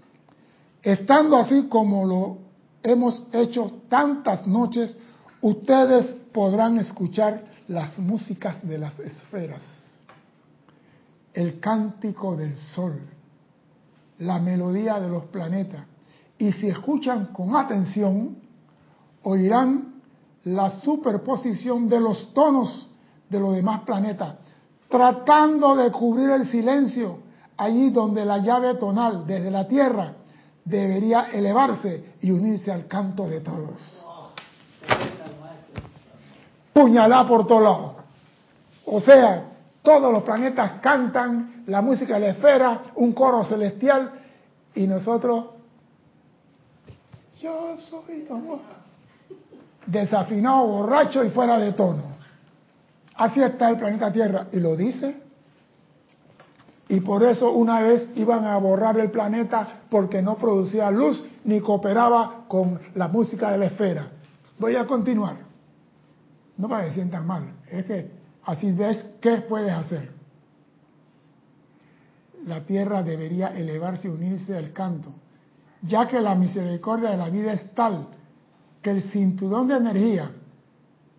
Estando 0.82 1.36
así 1.36 1.66
como 1.68 2.06
lo 2.06 2.38
hemos 2.82 3.24
hecho 3.32 3.80
tantas 3.88 4.46
noches, 4.46 4.96
ustedes 5.44 6.06
podrán 6.32 6.78
escuchar 6.78 7.44
las 7.68 7.98
músicas 7.98 8.66
de 8.66 8.78
las 8.78 8.98
esferas, 8.98 9.62
el 11.34 11.60
cántico 11.60 12.34
del 12.34 12.56
sol, 12.56 12.98
la 14.20 14.38
melodía 14.38 14.98
de 15.00 15.08
los 15.10 15.24
planetas. 15.24 15.84
Y 16.38 16.50
si 16.52 16.68
escuchan 16.68 17.26
con 17.26 17.54
atención, 17.54 18.38
oirán 19.22 20.00
la 20.44 20.80
superposición 20.80 21.90
de 21.90 22.00
los 22.00 22.32
tonos 22.32 22.88
de 23.28 23.38
los 23.38 23.54
demás 23.54 23.82
planetas, 23.82 24.36
tratando 24.88 25.76
de 25.76 25.90
cubrir 25.92 26.30
el 26.30 26.46
silencio 26.46 27.18
allí 27.58 27.90
donde 27.90 28.24
la 28.24 28.38
llave 28.38 28.76
tonal 28.76 29.26
desde 29.26 29.50
la 29.50 29.68
Tierra 29.68 30.14
debería 30.64 31.24
elevarse 31.24 32.14
y 32.22 32.30
unirse 32.30 32.72
al 32.72 32.86
canto 32.86 33.28
de 33.28 33.40
todos. 33.40 34.04
Puñalá 36.74 37.26
por 37.26 37.46
todos 37.46 37.62
lados. 37.62 37.92
O 38.84 39.00
sea, 39.00 39.44
todos 39.82 40.12
los 40.12 40.22
planetas 40.24 40.80
cantan 40.82 41.64
la 41.66 41.80
música 41.80 42.14
de 42.14 42.20
la 42.20 42.28
esfera, 42.28 42.82
un 42.96 43.12
coro 43.12 43.42
celestial, 43.44 44.10
y 44.74 44.86
nosotros, 44.86 45.46
yo 47.40 47.76
soy 47.78 48.26
desafinado, 49.86 50.66
borracho 50.66 51.24
y 51.24 51.30
fuera 51.30 51.58
de 51.58 51.72
tono. 51.72 52.14
Así 53.16 53.40
está 53.40 53.70
el 53.70 53.76
planeta 53.76 54.10
Tierra. 54.10 54.48
Y 54.52 54.58
lo 54.58 54.76
dice. 54.76 55.22
Y 56.88 57.00
por 57.00 57.22
eso 57.22 57.52
una 57.52 57.80
vez 57.80 58.10
iban 58.16 58.44
a 58.44 58.56
borrar 58.58 58.98
el 58.98 59.10
planeta 59.10 59.80
porque 59.88 60.20
no 60.20 60.36
producía 60.36 60.90
luz 60.90 61.24
ni 61.44 61.60
cooperaba 61.60 62.44
con 62.48 62.78
la 62.94 63.08
música 63.08 63.52
de 63.52 63.58
la 63.58 63.66
esfera. 63.66 64.08
Voy 64.58 64.76
a 64.76 64.86
continuar. 64.86 65.36
No 66.56 66.68
para 66.68 66.86
que 66.86 66.94
sientan 66.94 67.26
mal. 67.26 67.52
Es 67.70 67.84
que 67.86 68.10
así 68.44 68.72
ves 68.72 69.04
qué 69.20 69.38
puedes 69.48 69.72
hacer. 69.72 70.12
La 72.46 72.60
tierra 72.64 73.02
debería 73.02 73.48
elevarse 73.48 74.08
y 74.08 74.10
unirse 74.10 74.56
al 74.56 74.72
canto, 74.72 75.10
ya 75.82 76.06
que 76.06 76.20
la 76.20 76.34
misericordia 76.34 77.10
de 77.10 77.16
la 77.16 77.30
vida 77.30 77.52
es 77.52 77.74
tal 77.74 78.08
que 78.82 78.90
el 78.90 79.02
cinturón 79.02 79.68
de 79.68 79.76
energía 79.76 80.30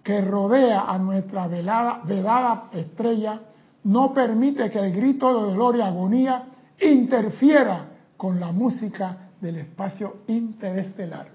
que 0.04 0.22
rodea 0.22 0.82
a 0.82 1.00
nuestra 1.00 1.48
velada, 1.48 2.02
velada 2.06 2.70
estrella 2.74 3.42
no 3.86 4.14
permite 4.14 4.70
que 4.70 4.78
el 4.78 4.94
grito 4.94 5.28
de 5.28 5.52
dolor 5.52 5.76
y 5.76 5.82
agonía 5.82 6.44
interfiera 6.80 7.88
con 8.16 8.40
la 8.40 8.52
música 8.52 9.30
del 9.42 9.58
espacio 9.58 10.18
interestelar. 10.28 11.28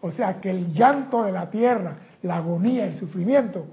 O 0.00 0.12
sea 0.12 0.40
que 0.40 0.50
el 0.50 0.72
llanto 0.72 1.24
de 1.24 1.32
la 1.32 1.50
tierra, 1.50 1.96
la 2.22 2.36
agonía, 2.36 2.86
el 2.86 2.96
sufrimiento, 2.96 3.66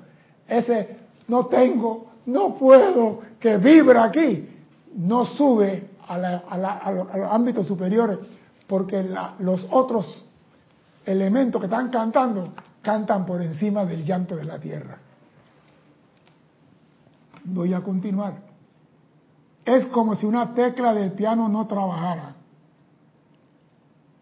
ese 0.48 0.98
no 1.28 1.48
tengo, 1.48 2.08
no 2.28 2.56
puedo, 2.56 3.22
que 3.39 3.58
vibra 3.58 4.06
aquí, 4.06 4.50
no 4.96 5.26
sube 5.26 5.89
a, 6.08 6.91
los 6.91 7.32
ámbitos 7.32 7.68
superiores 7.68 8.20
porque 8.68 9.08
los 9.39 9.68
otros 9.72 10.26
elementos 11.06 11.62
que 11.62 11.66
están 11.66 11.89
cantando 11.89 12.54
cantan 12.82 13.26
por 13.26 13.41
encima 13.41 13.86
del 13.86 14.04
llanto 14.04 14.36
de 14.36 14.46
la 14.46 14.60
tierra. 14.60 14.98
Voy 17.43 17.74
a 17.74 17.82
continuar. 17.82 18.34
Es 19.64 19.88
como 19.88 20.16
si 20.16 20.26
una 20.26 20.54
tecla 20.54 20.93
del 20.93 21.12
piano 21.14 21.50
no 21.50 21.68
trabajara. 21.68 22.36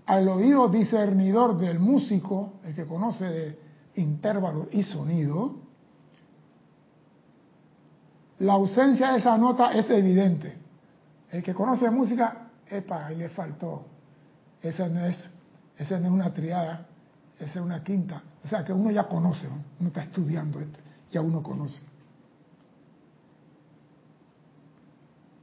Al 0.05 0.27
oído 0.27 0.67
discernidor 0.67 1.57
del 1.57 1.79
músico, 1.79 2.53
el 2.65 2.73
que 2.75 2.85
conoce 2.85 3.25
de 3.25 3.62
intervalo 3.95 4.67
y 4.71 4.83
sonido, 4.83 5.55
la 8.39 8.53
ausencia 8.53 9.13
de 9.13 9.19
esa 9.19 9.37
nota 9.37 9.71
es 9.71 9.89
evidente. 9.89 10.57
El 11.31 11.43
que 11.43 11.53
conoce 11.53 11.89
música, 11.89 12.49
epa, 12.69 13.07
ahí 13.07 13.15
le 13.15 13.29
faltó. 13.29 13.85
Esa 14.61 14.87
no 14.87 15.05
es, 15.05 15.29
esa 15.77 15.99
no 15.99 16.07
es 16.07 16.11
una 16.11 16.33
triada, 16.33 16.85
esa 17.39 17.59
es 17.59 17.65
una 17.65 17.83
quinta. 17.83 18.21
O 18.43 18.47
sea 18.47 18.63
que 18.63 18.73
uno 18.73 18.91
ya 18.91 19.07
conoce, 19.07 19.47
uno 19.47 19.87
está 19.87 20.03
estudiando 20.03 20.59
esto, 20.59 20.79
ya 21.11 21.21
uno 21.21 21.41
conoce. 21.41 21.81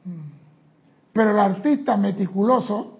Mm. 0.04 0.40
Pero 1.12 1.30
el 1.30 1.38
artista 1.38 1.96
meticuloso 1.96 2.98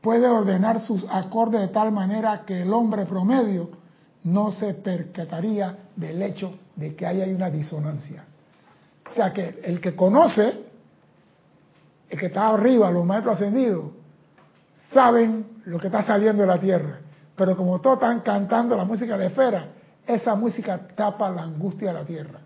puede 0.00 0.26
ordenar 0.28 0.80
sus 0.80 1.04
acordes 1.10 1.60
de 1.60 1.68
tal 1.68 1.92
manera 1.92 2.44
que 2.44 2.62
el 2.62 2.72
hombre 2.72 3.06
promedio 3.06 3.77
no 4.24 4.52
se 4.52 4.74
percataría 4.74 5.76
del 5.96 6.22
hecho 6.22 6.58
de 6.76 6.94
que 6.94 7.06
ahí 7.06 7.20
hay 7.20 7.32
una 7.32 7.50
disonancia. 7.50 8.24
O 9.10 9.14
sea 9.14 9.32
que 9.32 9.60
el 9.62 9.80
que 9.80 9.94
conoce, 9.96 10.64
el 12.10 12.18
que 12.18 12.26
está 12.26 12.48
arriba, 12.48 12.90
los 12.90 13.04
maestros 13.04 13.36
ascendidos, 13.36 13.92
saben 14.92 15.62
lo 15.64 15.78
que 15.78 15.86
está 15.86 16.02
saliendo 16.02 16.42
de 16.42 16.48
la 16.48 16.60
tierra. 16.60 17.00
Pero 17.36 17.56
como 17.56 17.80
todos 17.80 17.96
están 17.96 18.20
cantando 18.20 18.76
la 18.76 18.84
música 18.84 19.16
de 19.16 19.26
esfera, 19.26 19.68
esa 20.06 20.34
música 20.34 20.88
tapa 20.94 21.30
la 21.30 21.42
angustia 21.42 21.88
de 21.88 21.94
la 21.94 22.04
tierra. 22.04 22.40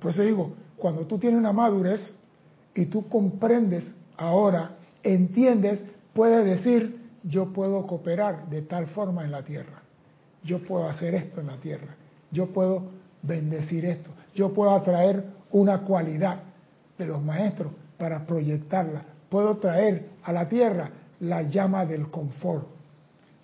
Por 0.00 0.10
eso 0.10 0.22
digo, 0.22 0.54
cuando 0.76 1.06
tú 1.06 1.18
tienes 1.18 1.38
una 1.38 1.52
madurez 1.52 2.14
y 2.74 2.86
tú 2.86 3.08
comprendes 3.08 3.84
ahora 4.16 4.76
entiendes, 5.02 5.82
puedes 6.12 6.44
decir, 6.44 7.00
yo 7.22 7.52
puedo 7.52 7.86
cooperar 7.86 8.48
de 8.48 8.62
tal 8.62 8.88
forma 8.88 9.24
en 9.24 9.30
la 9.30 9.42
tierra. 9.42 9.82
Yo 10.46 10.60
puedo 10.60 10.88
hacer 10.88 11.14
esto 11.14 11.40
en 11.40 11.48
la 11.48 11.56
tierra. 11.56 11.94
Yo 12.30 12.46
puedo 12.46 12.84
bendecir 13.22 13.84
esto. 13.84 14.10
Yo 14.34 14.52
puedo 14.52 14.70
atraer 14.70 15.24
una 15.50 15.78
cualidad 15.80 16.38
de 16.96 17.06
los 17.06 17.22
maestros 17.22 17.72
para 17.98 18.24
proyectarla. 18.24 19.02
Puedo 19.28 19.56
traer 19.56 20.10
a 20.22 20.32
la 20.32 20.48
tierra 20.48 20.90
la 21.20 21.42
llama 21.42 21.84
del 21.84 22.08
confort, 22.10 22.66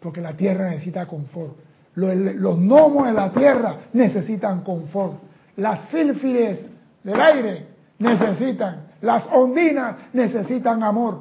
porque 0.01 0.21
la 0.21 0.37
tierra 0.37 0.71
necesita 0.71 1.07
confort. 1.07 1.57
Los, 1.95 2.15
los 2.17 2.59
gnomos 2.59 3.07
de 3.07 3.13
la 3.13 3.33
tierra 3.33 3.77
necesitan 3.93 4.63
confort. 4.63 5.15
Las 5.57 5.89
sílfides 5.91 6.67
del 7.03 7.21
aire 7.21 7.67
necesitan, 7.99 8.87
las 9.01 9.27
ondinas 9.33 9.97
necesitan 10.13 10.83
amor. 10.83 11.21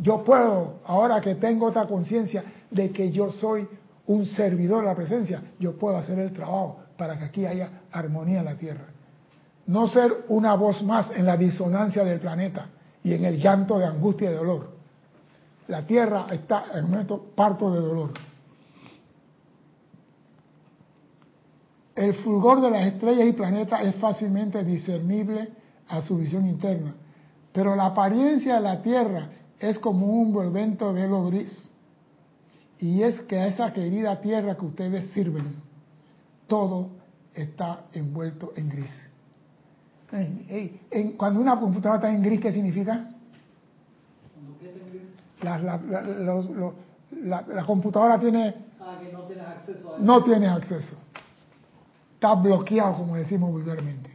Yo 0.00 0.24
puedo, 0.24 0.80
ahora 0.84 1.20
que 1.20 1.34
tengo 1.34 1.68
esta 1.68 1.86
conciencia 1.86 2.44
de 2.70 2.90
que 2.90 3.10
yo 3.10 3.30
soy 3.30 3.66
un 4.08 4.26
servidor 4.26 4.82
de 4.82 4.88
la 4.88 4.94
presencia, 4.94 5.42
yo 5.58 5.78
puedo 5.78 5.96
hacer 5.96 6.18
el 6.18 6.32
trabajo 6.32 6.80
para 6.96 7.18
que 7.18 7.24
aquí 7.24 7.46
haya 7.46 7.82
armonía 7.92 8.40
en 8.40 8.44
la 8.46 8.56
tierra. 8.56 8.86
No 9.66 9.86
ser 9.88 10.24
una 10.28 10.54
voz 10.54 10.82
más 10.82 11.10
en 11.12 11.26
la 11.26 11.36
disonancia 11.36 12.04
del 12.04 12.18
planeta 12.18 12.68
y 13.04 13.12
en 13.12 13.24
el 13.24 13.38
llanto 13.38 13.78
de 13.78 13.86
angustia 13.86 14.30
y 14.30 14.34
dolor. 14.34 14.70
La 15.68 15.86
tierra 15.86 16.26
está 16.32 16.66
en 16.74 16.86
un 16.86 17.22
parto 17.34 17.72
de 17.72 17.80
dolor. 17.80 18.10
El 21.94 22.14
fulgor 22.14 22.62
de 22.62 22.70
las 22.70 22.86
estrellas 22.86 23.26
y 23.26 23.32
planetas 23.32 23.84
es 23.84 23.94
fácilmente 23.96 24.64
discernible 24.64 25.48
a 25.88 26.00
su 26.00 26.16
visión 26.16 26.46
interna, 26.46 26.94
pero 27.52 27.74
la 27.74 27.86
apariencia 27.86 28.54
de 28.54 28.60
la 28.60 28.80
Tierra 28.80 29.30
es 29.58 29.78
como 29.78 30.06
un 30.06 30.28
envolvente 30.28 30.84
velo 30.92 31.26
gris. 31.26 31.67
Y 32.80 33.02
es 33.02 33.20
que 33.22 33.38
a 33.38 33.46
esa 33.48 33.72
querida 33.72 34.20
Tierra 34.20 34.56
que 34.56 34.64
ustedes 34.64 35.10
sirven, 35.12 35.56
todo 36.46 36.90
está 37.34 37.86
envuelto 37.92 38.52
en 38.56 38.68
gris. 38.68 38.90
cuando 41.16 41.40
una 41.40 41.58
computadora 41.58 41.96
está 41.96 42.14
en 42.14 42.22
gris, 42.22 42.40
¿qué 42.40 42.52
significa? 42.52 43.10
La, 45.42 45.58
la, 45.58 45.80
la, 47.22 47.42
la 47.46 47.64
computadora 47.64 48.18
tiene... 48.18 48.54
Ah, 48.80 48.98
que 49.00 49.12
no 49.12 49.22
tienes 49.22 49.46
acceso 49.46 49.94
a 49.94 49.98
No 49.98 50.24
tienes 50.24 50.48
acceso 50.48 50.96
está 52.18 52.34
bloqueado, 52.34 52.96
como 52.96 53.14
decimos 53.14 53.52
vulgarmente. 53.52 54.10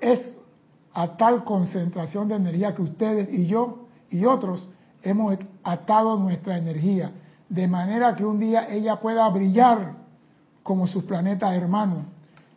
Es 0.00 0.40
a 0.94 1.18
tal 1.18 1.44
concentración 1.44 2.28
de 2.28 2.36
energía 2.36 2.74
que 2.74 2.80
ustedes 2.80 3.30
y 3.30 3.46
yo 3.46 3.88
y 4.08 4.24
otros 4.24 4.70
hemos 5.02 5.36
atado 5.62 6.18
nuestra 6.18 6.58
energía, 6.58 7.12
de 7.48 7.68
manera 7.68 8.14
que 8.14 8.24
un 8.24 8.38
día 8.38 8.68
ella 8.68 8.96
pueda 8.96 9.28
brillar 9.28 9.94
como 10.62 10.86
sus 10.86 11.04
planetas 11.04 11.54
hermanos 11.54 12.04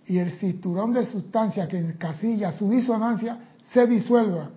y 0.08 0.20
el 0.20 0.32
cinturón 0.34 0.93
de 0.93 1.06
sustancia 1.06 1.68
que 1.68 1.80
encasilla 1.80 2.52
su 2.52 2.70
disonancia 2.70 3.38
se 3.64 3.88
disuelva 3.88 4.50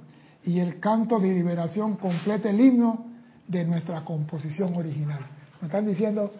y 0.44 0.60
el 0.60 0.78
canto 0.78 1.18
de 1.18 1.32
liberación 1.32 1.96
complete 1.96 2.50
el 2.50 2.60
himno 2.60 3.06
de 3.46 3.64
nuestra 3.64 4.04
composición 4.04 4.74
original. 4.76 5.20
Me 5.60 5.66
están 5.66 5.86
diciendo 5.86 6.30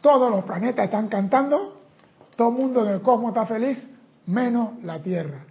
todos 0.00 0.30
los 0.30 0.44
planetas 0.44 0.84
están 0.84 1.08
cantando, 1.08 1.80
todo 2.36 2.48
el 2.48 2.54
mundo 2.54 2.86
en 2.86 2.94
el 2.94 3.00
cosmos 3.00 3.30
está 3.30 3.46
feliz, 3.46 3.78
menos 4.26 4.82
la 4.84 5.00
Tierra. 5.02 5.44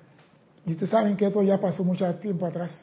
Y 0.66 0.72
ustedes 0.72 0.92
saben 0.92 1.18
que 1.18 1.28
esto 1.28 1.42
ya 1.42 1.60
pasó 1.60 1.84
mucho 1.84 2.14
tiempo 2.16 2.46
atrás. 2.46 2.80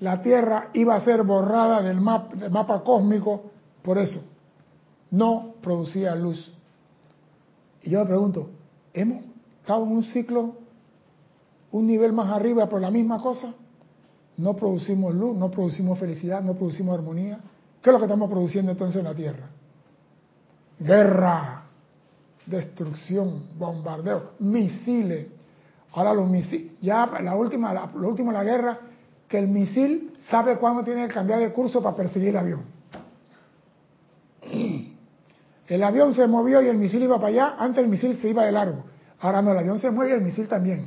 La 0.00 0.20
Tierra 0.20 0.70
iba 0.74 0.94
a 0.94 1.00
ser 1.00 1.22
borrada 1.22 1.82
del 1.82 2.00
mapa, 2.00 2.34
del 2.34 2.50
mapa 2.50 2.82
cósmico 2.82 3.44
por 3.82 3.98
eso. 3.98 4.20
No 5.10 5.54
producía 5.62 6.14
luz. 6.14 6.52
Y 7.82 7.90
yo 7.90 8.00
me 8.00 8.06
pregunto, 8.06 8.50
¿hemos 8.92 9.24
estado 9.60 9.84
en 9.84 9.92
un 9.92 10.02
ciclo, 10.04 10.56
un 11.70 11.86
nivel 11.86 12.12
más 12.12 12.30
arriba 12.32 12.68
por 12.68 12.80
la 12.80 12.90
misma 12.90 13.20
cosa? 13.20 13.54
No 14.36 14.54
producimos 14.54 15.14
luz, 15.14 15.36
no 15.36 15.50
producimos 15.50 15.98
felicidad, 15.98 16.42
no 16.42 16.54
producimos 16.54 16.98
armonía. 16.98 17.38
¿Qué 17.80 17.90
es 17.90 17.92
lo 17.92 17.98
que 17.98 18.04
estamos 18.04 18.28
produciendo 18.28 18.72
entonces 18.72 18.96
en 18.96 19.04
la 19.04 19.14
Tierra? 19.14 19.50
guerra, 20.78 21.62
destrucción, 22.44 23.44
bombardeo, 23.58 24.32
misiles. 24.40 25.28
Ahora 25.92 26.12
los 26.12 26.28
misiles, 26.28 26.72
ya 26.80 27.06
la 27.22 27.34
última, 27.34 27.72
la, 27.72 27.90
lo 27.94 28.08
último 28.08 28.30
de 28.30 28.38
la 28.38 28.44
guerra, 28.44 28.78
que 29.28 29.38
el 29.38 29.48
misil 29.48 30.14
sabe 30.30 30.56
cuándo 30.56 30.84
tiene 30.84 31.06
que 31.08 31.14
cambiar 31.14 31.40
de 31.40 31.52
curso 31.52 31.82
para 31.82 31.96
perseguir 31.96 32.30
el 32.30 32.36
avión. 32.36 32.62
El 35.68 35.82
avión 35.82 36.14
se 36.14 36.28
movió 36.28 36.62
y 36.62 36.68
el 36.68 36.76
misil 36.78 37.02
iba 37.02 37.16
para 37.16 37.26
allá, 37.26 37.56
antes 37.58 37.82
el 37.82 37.90
misil 37.90 38.16
se 38.18 38.30
iba 38.30 38.44
de 38.44 38.52
largo. 38.52 38.84
Ahora 39.18 39.42
no, 39.42 39.50
el 39.50 39.58
avión 39.58 39.80
se 39.80 39.90
mueve 39.90 40.12
y 40.12 40.14
el 40.14 40.20
misil 40.20 40.46
también. 40.46 40.86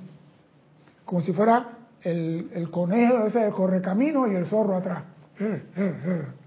Como 1.04 1.20
si 1.20 1.34
fuera 1.34 1.80
el, 2.02 2.50
el 2.54 2.72
conejo 2.72 3.26
ese 3.26 3.40
de 3.40 3.52
correcamino 3.52 4.26
y 4.32 4.36
el 4.36 4.46
zorro 4.46 4.78
atrás. 4.78 5.04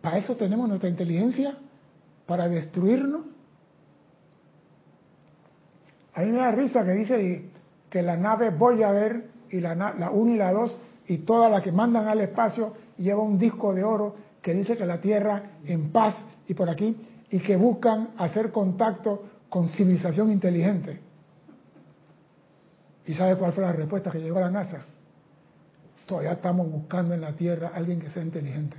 Para 0.00 0.16
eso 0.16 0.34
tenemos 0.36 0.66
nuestra 0.66 0.88
inteligencia 0.88 1.58
para 2.26 2.48
destruirnos. 2.48 3.22
A 6.14 6.22
mí 6.22 6.30
me 6.30 6.38
da 6.38 6.52
risa 6.52 6.84
que 6.84 6.92
dice 6.92 7.50
que 7.90 8.02
la 8.02 8.16
nave 8.16 8.50
Voyager 8.50 9.29
y 9.50 9.60
la, 9.60 9.74
la 9.74 10.10
1 10.10 10.32
y 10.32 10.36
la 10.36 10.52
2 10.52 10.80
y 11.06 11.18
todas 11.18 11.50
las 11.50 11.62
que 11.62 11.72
mandan 11.72 12.06
al 12.08 12.20
espacio 12.20 12.74
lleva 12.98 13.22
un 13.22 13.38
disco 13.38 13.74
de 13.74 13.82
oro 13.82 14.14
que 14.40 14.54
dice 14.54 14.76
que 14.76 14.86
la 14.86 15.00
Tierra 15.00 15.42
en 15.64 15.90
paz 15.90 16.24
y 16.46 16.54
por 16.54 16.68
aquí 16.68 16.96
y 17.30 17.38
que 17.40 17.56
buscan 17.56 18.10
hacer 18.16 18.50
contacto 18.50 19.24
con 19.48 19.68
civilización 19.68 20.30
inteligente. 20.30 21.00
¿Y 23.06 23.14
sabe 23.14 23.36
cuál 23.36 23.52
fue 23.52 23.64
la 23.64 23.72
respuesta 23.72 24.10
que 24.10 24.20
llegó 24.20 24.38
a 24.38 24.42
la 24.42 24.50
NASA? 24.50 24.84
Todavía 26.06 26.32
estamos 26.32 26.70
buscando 26.70 27.14
en 27.14 27.20
la 27.20 27.32
Tierra 27.32 27.72
alguien 27.74 28.00
que 28.00 28.10
sea 28.10 28.22
inteligente. 28.22 28.76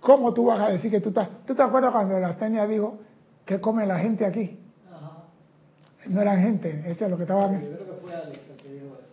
¿Cómo 0.00 0.32
tú 0.32 0.46
vas 0.46 0.60
a 0.60 0.68
decir 0.70 0.90
que 0.90 1.00
tú 1.00 1.10
estás... 1.10 1.28
¿Tú 1.46 1.54
te 1.54 1.62
acuerdas 1.62 1.92
cuando 1.92 2.18
la 2.18 2.36
Tenia 2.36 2.66
dijo 2.66 2.98
que 3.44 3.60
come 3.60 3.86
la 3.86 3.98
gente 3.98 4.24
aquí? 4.24 4.58
No 6.06 6.20
era 6.20 6.36
gente, 6.36 6.84
eso 6.86 7.04
es 7.04 7.10
lo 7.10 7.16
que 7.16 7.24
estaba... 7.24 7.50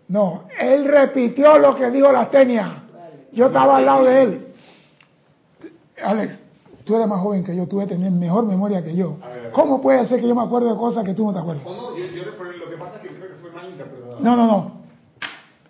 No, 0.08 0.44
él 0.60 0.86
repitió 0.86 1.58
lo 1.58 1.76
que 1.76 1.90
dijo 1.90 2.12
la 2.12 2.30
Tenia. 2.30 2.84
Yo 3.32 3.48
estaba 3.48 3.78
al 3.78 3.86
lado 3.86 4.06
de 4.06 4.22
él. 4.22 4.48
Alex, 6.04 6.40
tú 6.84 6.96
eres 6.96 7.08
más 7.08 7.22
joven 7.22 7.44
que 7.44 7.56
yo, 7.56 7.68
tú 7.68 7.80
debes 7.80 7.96
tener 7.96 8.12
mejor 8.12 8.46
memoria 8.46 8.84
que 8.84 8.96
yo. 8.96 9.18
¿Cómo 9.52 9.82
puede 9.82 10.08
ser 10.08 10.22
que 10.22 10.28
yo 10.28 10.36
me 10.36 10.44
acuerde 10.44 10.70
de 10.70 10.78
cosas 10.78 11.04
que 11.04 11.14
tú 11.14 11.26
no 11.26 11.34
te 11.34 11.40
acuerdas? 11.40 11.64
No, 11.66 11.74
no, 11.74 11.98
yo, 11.98 12.06
yo, 12.06 12.24
lo 12.26 12.70
que 12.70 12.78
pasa 12.78 12.96
es 12.98 13.02
que 13.02 13.08
creo 13.10 13.28
que 13.30 13.36
fue 13.36 13.52
mal 13.52 13.70
interpretado. 13.70 14.20
No, 14.20 14.36
no, 14.36 14.46
no. 14.46 14.72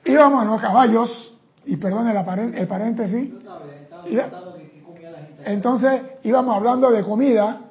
Íbamos 0.04 0.44
en 0.44 0.50
los 0.52 0.62
caballos, 0.62 1.36
y 1.66 1.78
perdón 1.78 2.08
el, 2.08 2.56
el 2.56 2.68
paréntesis. 2.68 3.32
Entonces 5.46 6.02
íbamos 6.24 6.56
hablando 6.56 6.92
de 6.92 7.04
comida 7.04 7.62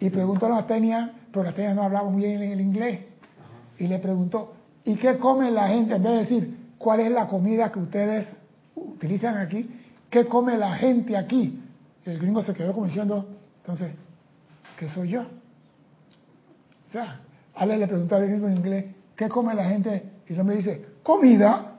y 0.00 0.10
preguntó 0.10 0.46
a 0.46 0.50
la 0.50 0.66
Tenia, 0.66 1.12
pero 1.34 1.46
la 1.46 1.52
Tenia 1.52 1.74
no 1.74 1.82
hablaba 1.82 2.08
muy 2.08 2.22
bien 2.22 2.40
el 2.42 2.60
inglés. 2.60 3.00
Y 3.76 3.88
le 3.88 3.98
preguntó, 3.98 4.54
¿y 4.84 4.94
qué 4.94 5.18
come 5.18 5.50
la 5.50 5.66
gente? 5.66 5.96
En 5.96 6.02
vez 6.04 6.12
de 6.12 6.18
decir, 6.18 6.58
¿cuál 6.78 7.00
es 7.00 7.10
la 7.10 7.26
comida 7.26 7.72
que 7.72 7.80
ustedes 7.80 8.28
utilizan 8.76 9.38
aquí? 9.38 9.68
¿Qué 10.08 10.26
come 10.26 10.56
la 10.56 10.76
gente 10.76 11.16
aquí? 11.16 11.60
El 12.04 12.20
gringo 12.20 12.44
se 12.44 12.54
quedó 12.54 12.72
como 12.72 12.86
diciendo, 12.86 13.26
entonces, 13.62 13.90
¿qué 14.78 14.88
soy 14.88 15.08
yo? 15.08 15.22
O 15.22 16.92
sea, 16.92 17.20
Ale 17.56 17.78
le 17.78 17.88
preguntó 17.88 18.14
al 18.14 18.28
gringo 18.28 18.46
en 18.46 18.58
inglés, 18.58 18.84
¿qué 19.16 19.28
come 19.28 19.54
la 19.54 19.64
gente? 19.64 20.04
Y 20.28 20.34
él 20.34 20.44
me 20.44 20.54
dice, 20.54 20.86
comida. 21.02 21.72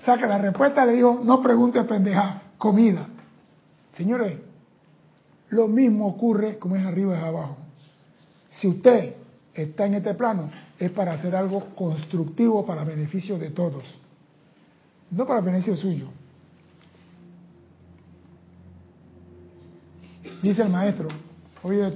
O 0.00 0.04
sea 0.04 0.16
que 0.16 0.26
la 0.26 0.38
respuesta 0.38 0.86
le 0.86 0.92
dijo, 0.92 1.20
no 1.22 1.42
pregunte 1.42 1.84
pendeja, 1.84 2.40
comida. 2.56 3.06
Señores, 3.92 4.38
lo 5.50 5.68
mismo 5.68 6.06
ocurre 6.06 6.58
como 6.58 6.76
es 6.76 6.86
arriba 6.86 7.18
es 7.18 7.22
abajo. 7.22 7.59
Si 8.50 8.68
usted 8.68 9.14
está 9.54 9.86
en 9.86 9.94
este 9.94 10.14
plano, 10.14 10.50
es 10.78 10.90
para 10.90 11.12
hacer 11.12 11.34
algo 11.34 11.74
constructivo 11.74 12.64
para 12.64 12.84
beneficio 12.84 13.38
de 13.38 13.50
todos, 13.50 13.98
no 15.10 15.26
para 15.26 15.40
beneficio 15.40 15.76
suyo. 15.76 16.08
Dice 20.42 20.62
el 20.62 20.70
maestro, 20.70 21.08
oye 21.62 21.92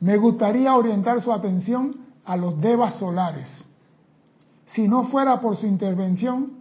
me 0.00 0.16
gustaría 0.16 0.76
orientar 0.76 1.20
su 1.20 1.32
atención 1.32 1.94
a 2.24 2.36
los 2.36 2.60
devas 2.60 2.98
solares. 2.98 3.64
Si 4.66 4.86
no 4.86 5.08
fuera 5.08 5.40
por 5.40 5.56
su 5.56 5.66
intervención, 5.66 6.52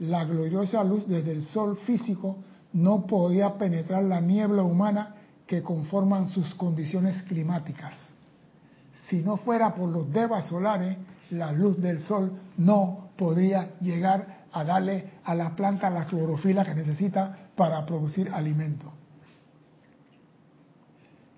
la 0.00 0.24
gloriosa 0.24 0.82
luz 0.82 1.06
desde 1.06 1.32
el 1.32 1.42
sol 1.44 1.76
físico 1.86 2.38
no 2.72 3.06
podía 3.06 3.56
penetrar 3.56 4.02
la 4.04 4.20
niebla 4.20 4.62
humana 4.62 5.14
que 5.46 5.62
conforman 5.62 6.28
sus 6.28 6.54
condiciones 6.54 7.22
climáticas. 7.24 7.94
Si 9.08 9.20
no 9.20 9.36
fuera 9.36 9.74
por 9.74 9.88
los 9.88 10.10
devas 10.12 10.46
solares, 10.46 10.96
la 11.30 11.52
luz 11.52 11.80
del 11.80 12.00
sol 12.00 12.32
no 12.58 13.08
podría 13.16 13.72
llegar 13.80 14.42
a 14.52 14.64
darle 14.64 15.12
a 15.24 15.34
la 15.34 15.56
planta 15.56 15.90
la 15.90 16.06
clorofila 16.06 16.64
que 16.64 16.74
necesita 16.74 17.36
para 17.56 17.84
producir 17.86 18.30
alimento. 18.32 18.92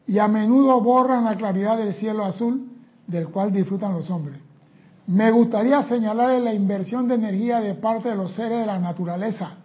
Y 0.07 0.19
a 0.19 0.29
menudo 0.29 0.81
borran 0.81 1.25
la 1.25 1.37
claridad 1.37 1.79
del 1.79 1.95
cielo 1.95 2.25
azul 2.25 2.71
del 3.07 3.29
cual 3.29 3.53
disfrutan 3.53 3.93
los 3.93 4.11
hombres. 4.11 4.41
Me 5.07 5.31
gustaría 5.31 5.83
señalar 5.85 6.41
la 6.41 6.55
inversión 6.55 7.09
de 7.09 7.15
energía 7.15 7.61
de 7.61 7.75
parte 7.75 8.09
de 8.09 8.17
los 8.17 8.33
seres 8.35 8.61
de 8.61 8.67
la 8.67 8.79
naturaleza, 8.79 9.57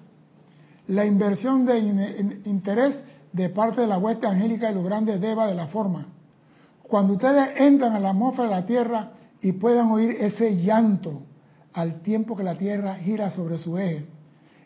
la 0.87 1.05
inversión 1.05 1.65
de 1.65 2.41
interés 2.45 3.01
de 3.31 3.49
parte 3.49 3.81
de 3.81 3.87
la 3.87 3.97
hueste 3.97 4.27
angélica 4.27 4.71
y 4.71 4.75
los 4.75 4.83
grandes 4.83 5.21
devas 5.21 5.49
de 5.49 5.55
la 5.55 5.67
forma. 5.67 6.05
Cuando 6.89 7.13
ustedes 7.13 7.51
entran 7.55 7.93
a 7.93 7.99
la 7.99 8.09
atmósfera 8.09 8.49
de 8.49 8.55
la 8.55 8.65
Tierra 8.65 9.11
y 9.41 9.51
puedan 9.51 9.91
oír 9.91 10.17
ese 10.19 10.57
llanto 10.57 11.21
al 11.71 12.01
tiempo 12.01 12.35
que 12.35 12.43
la 12.43 12.57
Tierra 12.57 12.95
gira 12.95 13.29
sobre 13.29 13.59
su 13.59 13.77
eje 13.77 14.07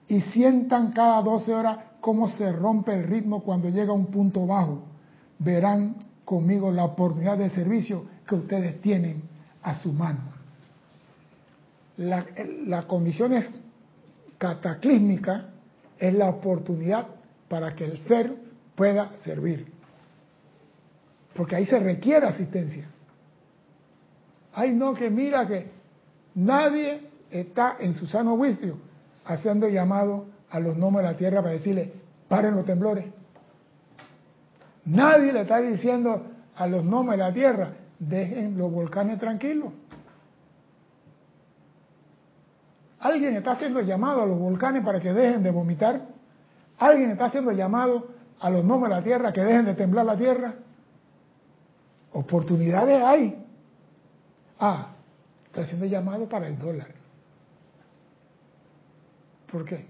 y 0.07 0.21
sientan 0.21 0.93
cada 0.93 1.21
12 1.21 1.53
horas 1.53 1.78
cómo 1.99 2.30
se 2.30 2.49
rompe 2.53 2.93
el 2.93 3.03
ritmo 3.03 3.41
cuando 3.41 3.67
llega 3.69 3.91
a 3.91 3.95
un 3.95 4.05
punto 4.05 4.47
bajo, 4.47 4.84
verán 5.38 5.97
conmigo 6.24 6.71
la 6.71 6.86
oportunidad 6.86 7.38
de 7.38 7.49
servicio 7.49 8.05
que 8.26 8.36
ustedes 8.36 8.80
tienen 8.82 9.24
a 9.61 9.76
su 9.80 9.91
mano. 9.91 10.32
La, 11.97 12.88
condición 12.88 13.34
es 13.34 13.51
cataclísmica 14.38 15.49
es 15.99 16.13
la 16.13 16.30
oportunidad 16.30 17.05
para 17.49 17.76
que 17.76 17.84
el 17.84 17.97
ser 18.07 18.34
pueda 18.76 19.11
servir. 19.26 19.72
Porque 21.36 21.56
ahí 21.56 21.66
se 21.66 21.80
requiere 21.80 22.28
asistencia. 22.28 22.88
Ay, 24.54 24.74
no, 24.74 24.94
que 24.94 25.10
mira 25.10 25.48
que 25.48 25.72
nadie 26.36 27.10
está 27.32 27.78
en 27.80 27.94
su 27.96 28.06
sano 28.06 28.38
juicio 28.38 28.78
haciendo 29.26 29.68
llamado 29.68 30.26
a 30.50 30.60
los 30.60 30.78
nombres 30.78 31.06
de 31.06 31.12
la 31.12 31.18
tierra 31.18 31.42
para 31.42 31.54
decirle, 31.54 31.94
paren 32.28 32.56
los 32.56 32.66
temblores. 32.66 33.06
Nadie 34.86 35.34
le 35.34 35.42
está 35.42 35.60
diciendo 35.60 36.28
a 36.56 36.68
los 36.68 36.84
nombres 36.84 37.18
de 37.18 37.24
la 37.24 37.34
tierra, 37.34 37.70
dejen 37.98 38.58
los 38.58 38.72
volcanes 38.72 39.20
tranquilos. 39.20 39.72
Alguien 43.00 43.36
está 43.36 43.52
haciendo 43.52 43.82
llamado 43.82 44.22
a 44.22 44.26
los 44.26 44.40
volcanes 44.40 44.84
para 44.84 45.00
que 45.00 45.12
dejen 45.12 45.44
de 45.44 45.52
vomitar. 45.52 46.02
Alguien 46.78 47.12
está 47.12 47.26
haciendo 47.26 47.52
llamado 47.52 48.08
a 48.40 48.50
los 48.50 48.64
nombres 48.64 48.92
de 48.92 48.96
la 48.96 49.04
tierra 49.04 49.34
que 49.34 49.44
dejen 49.44 49.66
de 49.66 49.74
temblar 49.74 50.06
la 50.06 50.18
tierra. 50.18 50.54
Oportunidades 52.14 53.01
hay. 53.01 53.45
Ah, 54.59 54.89
está 55.45 55.61
haciendo 55.61 55.86
llamado 55.86 56.30
para 56.30 56.47
el 56.47 56.57
dólar. 56.57 56.88
¿Por 59.51 59.66
qué? 59.66 59.86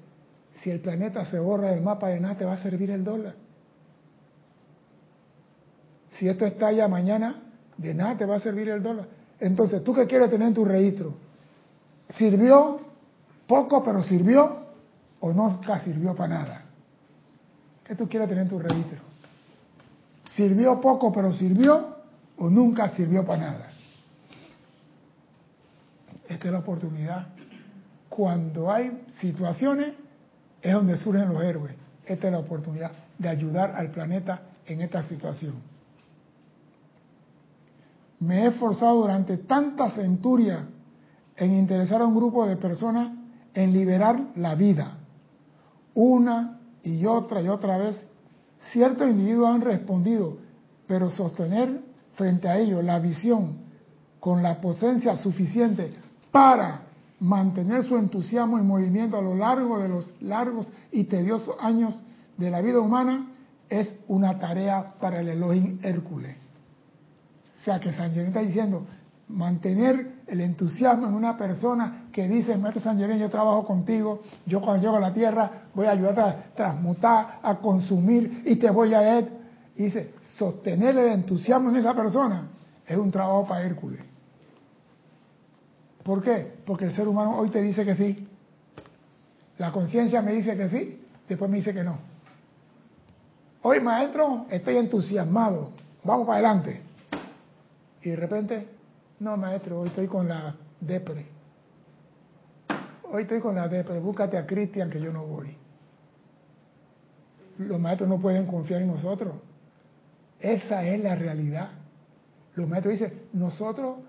Si 0.61 0.71
el 0.71 0.79
planeta 0.79 1.25
se 1.25 1.39
borra 1.39 1.69
del 1.69 1.81
mapa 1.81 2.07
de 2.09 2.19
nada, 2.19 2.35
te 2.35 2.45
va 2.45 2.53
a 2.53 2.57
servir 2.57 2.91
el 2.91 3.03
dólar. 3.03 3.35
Si 6.09 6.27
esto 6.27 6.45
estalla 6.45 6.87
mañana, 6.87 7.41
de 7.77 7.93
nada 7.93 8.17
te 8.17 8.25
va 8.25 8.37
a 8.37 8.39
servir 8.39 8.69
el 8.69 8.81
dólar. 8.81 9.07
Entonces, 9.39 9.83
¿tú 9.83 9.93
qué 9.93 10.07
quieres 10.07 10.29
tener 10.29 10.47
en 10.47 10.53
tu 10.53 10.63
registro? 10.63 11.13
¿Sirvió 12.17 12.79
poco, 13.47 13.83
pero 13.83 14.01
sirvió? 14.03 14.63
¿O 15.19 15.33
nunca 15.33 15.81
sirvió 15.81 16.15
para 16.15 16.35
nada? 16.35 16.61
¿Qué 17.83 17.95
tú 17.95 18.07
quieres 18.07 18.29
tener 18.29 18.43
en 18.43 18.49
tu 18.49 18.59
registro? 18.59 18.99
¿Sirvió 20.35 20.79
poco, 20.79 21.11
pero 21.11 21.33
sirvió? 21.33 21.92
¿O 22.43 22.49
nunca 22.49 22.89
sirvió 22.89 23.25
para 23.25 23.51
nada? 23.51 23.67
Esta 26.27 26.47
es 26.47 26.51
la 26.51 26.59
oportunidad. 26.59 27.27
Cuando 28.09 28.71
hay 28.71 29.05
situaciones, 29.19 29.93
es 30.61 30.73
donde 30.73 30.97
surgen 30.97 31.33
los 31.33 31.41
héroes. 31.41 31.75
Esta 32.05 32.27
es 32.27 32.33
la 32.33 32.39
oportunidad 32.39 32.91
de 33.17 33.29
ayudar 33.29 33.73
al 33.75 33.91
planeta 33.91 34.41
en 34.65 34.81
esta 34.81 35.03
situación 35.03 35.73
me 38.23 38.43
he 38.43 38.47
esforzado 38.47 39.01
durante 39.01 39.37
tantas 39.37 39.95
centurias 39.95 40.61
en 41.35 41.53
interesar 41.55 42.01
a 42.01 42.05
un 42.05 42.15
grupo 42.15 42.45
de 42.45 42.55
personas 42.55 43.11
en 43.53 43.73
liberar 43.73 44.27
la 44.35 44.55
vida. 44.55 44.97
Una 45.93 46.59
y 46.83 47.05
otra 47.05 47.41
y 47.41 47.49
otra 47.49 47.77
vez, 47.77 48.05
ciertos 48.71 49.09
individuos 49.09 49.49
han 49.49 49.61
respondido, 49.61 50.37
pero 50.87 51.09
sostener 51.09 51.81
frente 52.15 52.47
a 52.47 52.57
ellos 52.57 52.83
la 52.83 52.99
visión 52.99 53.57
con 54.19 54.41
la 54.41 54.61
potencia 54.61 55.15
suficiente 55.15 55.91
para 56.31 56.81
mantener 57.19 57.83
su 57.83 57.95
entusiasmo 57.97 58.57
y 58.59 58.61
movimiento 58.61 59.17
a 59.17 59.21
lo 59.21 59.35
largo 59.35 59.79
de 59.79 59.89
los 59.89 60.13
largos 60.21 60.67
y 60.91 61.05
tediosos 61.05 61.55
años 61.59 62.01
de 62.37 62.49
la 62.49 62.61
vida 62.61 62.79
humana 62.79 63.27
es 63.69 63.97
una 64.07 64.39
tarea 64.39 64.93
para 64.99 65.19
el 65.19 65.29
Elohim 65.29 65.79
Hércules. 65.81 66.35
O 67.59 67.63
sea 67.63 67.79
que 67.79 67.93
San 67.93 68.11
Germán 68.11 68.27
está 68.27 68.41
diciendo, 68.41 68.85
mantener 69.29 70.23
el 70.27 70.41
entusiasmo 70.41 71.07
en 71.07 71.13
una 71.13 71.37
persona 71.37 72.07
que 72.11 72.27
dice, 72.27 72.57
Maestro 72.57 72.83
San 72.83 72.97
Germán, 72.97 73.19
yo 73.19 73.29
trabajo 73.29 73.65
contigo, 73.65 74.21
yo 74.45 74.61
cuando 74.61 74.83
llego 74.83 74.97
a 74.97 74.99
la 74.99 75.13
tierra 75.13 75.51
voy 75.73 75.87
a 75.87 75.91
ayudar 75.91 76.19
a 76.19 76.43
transmutar, 76.55 77.39
a 77.41 77.55
consumir 77.55 78.43
y 78.45 78.55
te 78.57 78.69
voy 78.69 78.93
a... 78.93 79.19
Dice, 79.75 80.13
sostener 80.37 80.97
el 80.97 81.07
entusiasmo 81.07 81.69
en 81.69 81.77
esa 81.77 81.95
persona 81.95 82.49
es 82.85 82.97
un 82.97 83.11
trabajo 83.11 83.47
para 83.47 83.63
Hércules. 83.63 84.01
¿Por 86.03 86.21
qué? 86.21 86.53
Porque 86.65 86.85
el 86.85 86.95
ser 86.95 87.07
humano 87.07 87.37
hoy 87.37 87.49
te 87.49 87.61
dice 87.61 87.85
que 87.85 87.95
sí. 87.95 88.27
La 89.57 89.71
conciencia 89.71 90.21
me 90.21 90.33
dice 90.33 90.55
que 90.57 90.69
sí, 90.69 91.01
después 91.27 91.49
me 91.49 91.57
dice 91.57 91.73
que 91.73 91.83
no. 91.83 91.97
Hoy, 93.61 93.79
maestro, 93.79 94.45
estoy 94.49 94.77
entusiasmado. 94.77 95.69
Vamos 96.03 96.27
para 96.27 96.39
adelante. 96.39 96.81
Y 98.01 98.09
de 98.09 98.15
repente, 98.17 98.67
no, 99.19 99.37
maestro, 99.37 99.79
hoy 99.79 99.87
estoy 99.87 100.07
con 100.07 100.27
la 100.27 100.55
depre. 100.81 101.25
Hoy 103.09 103.23
estoy 103.23 103.39
con 103.39 103.55
la 103.55 103.67
depre, 103.67 103.99
búscate 103.99 104.37
a 104.37 104.45
Cristian 104.45 104.89
que 104.89 104.99
yo 104.99 105.13
no 105.13 105.25
voy. 105.25 105.55
Los 107.59 107.79
maestros 107.79 108.09
no 108.09 108.19
pueden 108.19 108.45
confiar 108.45 108.81
en 108.81 108.87
nosotros. 108.87 109.33
Esa 110.43 110.85
es 110.85 111.01
la 111.01 111.15
realidad. 111.15 111.69
Los 112.55 112.67
maestros 112.67 112.99
dicen, 112.99 113.21
nosotros 113.31 113.99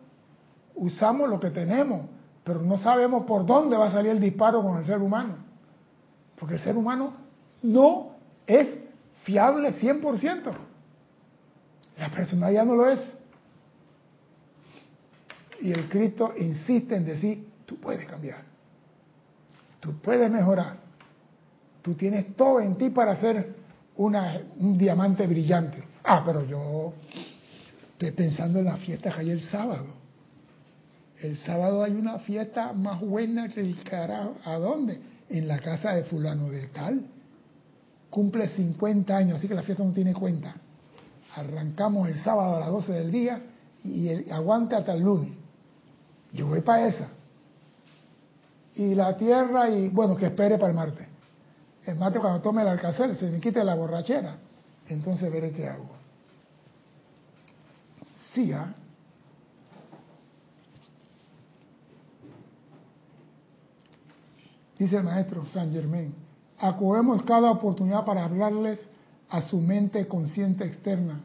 usamos 0.74 1.30
lo 1.30 1.38
que 1.38 1.50
tenemos, 1.50 2.06
pero 2.42 2.60
no 2.60 2.76
sabemos 2.78 3.24
por 3.24 3.46
dónde 3.46 3.76
va 3.76 3.86
a 3.86 3.92
salir 3.92 4.10
el 4.10 4.20
disparo 4.20 4.60
con 4.60 4.76
el 4.76 4.84
ser 4.84 5.00
humano. 5.00 5.36
Porque 6.36 6.54
el 6.54 6.60
ser 6.60 6.76
humano 6.76 7.14
no 7.62 8.16
es 8.48 8.80
fiable 9.22 9.74
100%. 9.80 10.50
La 11.98 12.10
personalidad 12.10 12.66
no 12.66 12.74
lo 12.74 12.90
es. 12.90 13.16
Y 15.60 15.70
el 15.70 15.88
Cristo 15.88 16.34
insiste 16.36 16.96
en 16.96 17.06
decir, 17.06 17.48
tú 17.64 17.76
puedes 17.76 18.04
cambiar, 18.06 18.42
tú 19.78 19.94
puedes 20.00 20.28
mejorar, 20.28 20.78
tú 21.80 21.94
tienes 21.94 22.34
todo 22.34 22.60
en 22.60 22.76
ti 22.76 22.90
para 22.90 23.14
ser 23.20 23.54
un 23.96 24.76
diamante 24.76 25.28
brillante. 25.28 25.93
Ah, 26.04 26.22
pero 26.24 26.44
yo 26.44 26.92
estoy 27.92 28.10
pensando 28.10 28.58
en 28.58 28.66
la 28.66 28.76
fiesta 28.76 29.10
que 29.10 29.20
hay 29.20 29.30
el 29.30 29.42
sábado. 29.42 29.86
El 31.20 31.38
sábado 31.38 31.82
hay 31.82 31.92
una 31.92 32.18
fiesta 32.18 32.74
más 32.74 33.00
buena 33.00 33.48
que 33.48 33.60
el 33.60 33.82
carajo. 33.82 34.36
¿A 34.44 34.56
dónde? 34.56 35.00
En 35.30 35.48
la 35.48 35.58
casa 35.58 35.94
de 35.94 36.04
fulano 36.04 36.50
de 36.50 36.66
tal. 36.68 37.06
Cumple 38.10 38.48
50 38.48 39.16
años, 39.16 39.38
así 39.38 39.48
que 39.48 39.54
la 39.54 39.62
fiesta 39.62 39.82
no 39.82 39.92
tiene 39.92 40.12
cuenta. 40.12 40.54
Arrancamos 41.34 42.08
el 42.08 42.18
sábado 42.18 42.56
a 42.56 42.60
las 42.60 42.68
12 42.68 42.92
del 42.92 43.10
día 43.10 43.40
y 43.82 44.08
el, 44.08 44.30
aguanta 44.30 44.76
hasta 44.76 44.92
el 44.92 45.02
lunes. 45.02 45.32
Yo 46.34 46.46
voy 46.46 46.60
para 46.60 46.86
esa. 46.86 47.08
Y 48.76 48.94
la 48.94 49.16
tierra, 49.16 49.70
y 49.70 49.88
bueno, 49.88 50.16
que 50.16 50.26
espere 50.26 50.58
para 50.58 50.68
el 50.68 50.76
martes. 50.76 51.06
El 51.86 51.96
martes 51.96 52.20
cuando 52.20 52.42
tome 52.42 52.60
el 52.62 52.68
alcázar 52.68 53.14
se 53.14 53.30
me 53.30 53.40
quite 53.40 53.64
la 53.64 53.74
borrachera. 53.74 54.36
Entonces 54.88 55.30
veré 55.32 55.52
qué 55.52 55.68
hago. 55.68 56.04
¿ah? 58.54 58.74
Dice 64.78 64.96
el 64.96 65.04
maestro 65.04 65.44
San 65.46 65.72
Germain, 65.72 66.12
acogemos 66.58 67.22
cada 67.22 67.50
oportunidad 67.50 68.04
para 68.04 68.24
hablarles 68.24 68.84
a 69.30 69.40
su 69.42 69.60
mente 69.60 70.06
consciente 70.08 70.64
externa, 70.64 71.20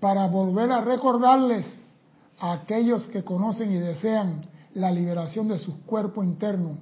para 0.00 0.26
volver 0.26 0.70
a 0.72 0.80
recordarles 0.80 1.66
a 2.38 2.52
aquellos 2.52 3.06
que 3.08 3.22
conocen 3.22 3.72
y 3.72 3.78
desean 3.78 4.42
la 4.74 4.90
liberación 4.90 5.48
de 5.48 5.58
su 5.58 5.82
cuerpo 5.82 6.22
interno, 6.22 6.78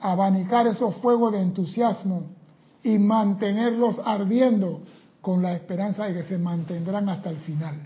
abanicar 0.00 0.66
esos 0.66 0.96
fuegos 0.96 1.32
de 1.32 1.40
entusiasmo 1.40 2.24
y 2.82 2.98
mantenerlos 2.98 4.00
ardiendo 4.04 4.80
con 5.20 5.42
la 5.42 5.52
esperanza 5.52 6.06
de 6.06 6.14
que 6.14 6.22
se 6.24 6.38
mantendrán 6.38 7.08
hasta 7.08 7.30
el 7.30 7.38
final. 7.38 7.76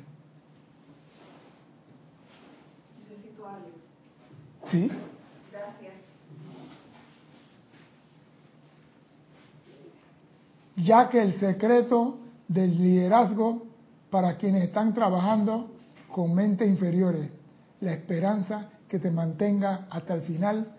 Sí. 4.70 4.90
Ya 10.76 11.08
que 11.08 11.20
el 11.20 11.38
secreto 11.38 12.18
del 12.48 12.76
liderazgo 12.76 13.66
para 14.10 14.36
quienes 14.36 14.64
están 14.64 14.94
trabajando 14.94 15.70
con 16.10 16.34
mentes 16.34 16.68
inferiores, 16.68 17.30
la 17.80 17.92
esperanza 17.92 18.68
que 18.88 18.98
te 18.98 19.10
mantenga 19.10 19.86
hasta 19.90 20.14
el 20.14 20.22
final, 20.22 20.76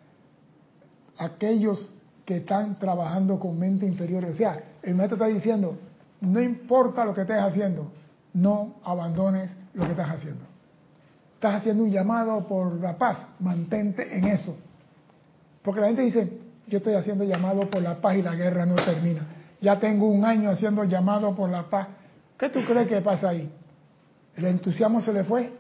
aquellos 1.18 1.91
que 2.26 2.38
están 2.38 2.78
trabajando 2.78 3.39
con 3.39 3.58
mente 3.58 3.86
inferior. 3.86 4.26
O 4.26 4.34
sea, 4.34 4.64
el 4.82 4.95
maestro 4.95 5.16
está 5.16 5.28
diciendo, 5.28 5.78
no 6.24 6.41
importa 6.41 7.05
lo 7.05 7.13
que 7.13 7.21
estés 7.21 7.38
haciendo, 7.38 7.91
no 8.34 8.76
abandones 8.84 9.51
lo 9.74 9.84
que 9.84 9.91
estás 9.91 10.09
haciendo. 10.09 10.45
Estás 11.36 11.55
haciendo 11.55 11.84
un 11.84 11.91
llamado 11.91 12.47
por 12.47 12.80
la 12.80 12.97
paz, 12.97 13.17
mantente 13.39 14.17
en 14.17 14.26
eso. 14.26 14.57
Porque 15.61 15.82
la 15.82 15.88
gente 15.88 16.03
dice, 16.03 16.39
yo 16.67 16.78
estoy 16.78 16.93
haciendo 16.93 17.26
llamado 17.26 17.69
por 17.69 17.82
la 17.82 17.99
paz 17.99 18.15
y 18.15 18.21
la 18.21 18.36
guerra 18.36 18.65
no 18.65 18.76
termina. 18.76 19.28
Ya 19.61 19.80
tengo 19.80 20.07
un 20.07 20.24
año 20.24 20.49
haciendo 20.49 20.86
llamado 20.86 21.36
por 21.36 21.49
la 21.49 21.69
paz. 21.69 21.89
¿Qué 22.38 22.49
tú 22.49 22.61
crees 22.65 22.88
que 22.88 23.01
pasa 23.01 23.30
ahí? 23.30 23.51
El 24.36 24.45
entusiasmo 24.45 25.01
se 25.01 25.11
le 25.11 25.26
fue. 25.26 25.51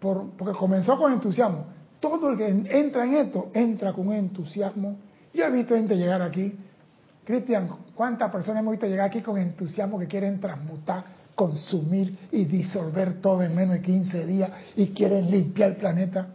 Por, 0.00 0.30
porque 0.30 0.58
comenzó 0.58 0.98
con 0.98 1.12
entusiasmo. 1.12 1.66
Todo 2.00 2.30
el 2.30 2.36
que 2.36 2.48
entra 2.48 3.04
en 3.04 3.14
esto, 3.14 3.50
entra 3.54 3.92
con 3.92 4.12
entusiasmo. 4.12 4.96
Yo 5.32 5.44
he 5.44 5.50
visto 5.52 5.74
gente 5.76 5.96
llegar 5.96 6.20
aquí. 6.22 6.52
Cristian, 7.26 7.68
¿cuántas 7.92 8.30
personas 8.30 8.60
hemos 8.60 8.70
visto 8.70 8.86
llegar 8.86 9.08
aquí 9.08 9.20
con 9.20 9.36
entusiasmo 9.36 9.98
que 9.98 10.06
quieren 10.06 10.38
transmutar, 10.38 11.04
consumir 11.34 12.16
y 12.30 12.44
disolver 12.44 13.20
todo 13.20 13.42
en 13.42 13.52
menos 13.52 13.74
de 13.74 13.82
15 13.82 14.26
días 14.26 14.50
y 14.76 14.90
quieren 14.90 15.28
limpiar 15.28 15.70
el 15.70 15.76
planeta? 15.76 16.28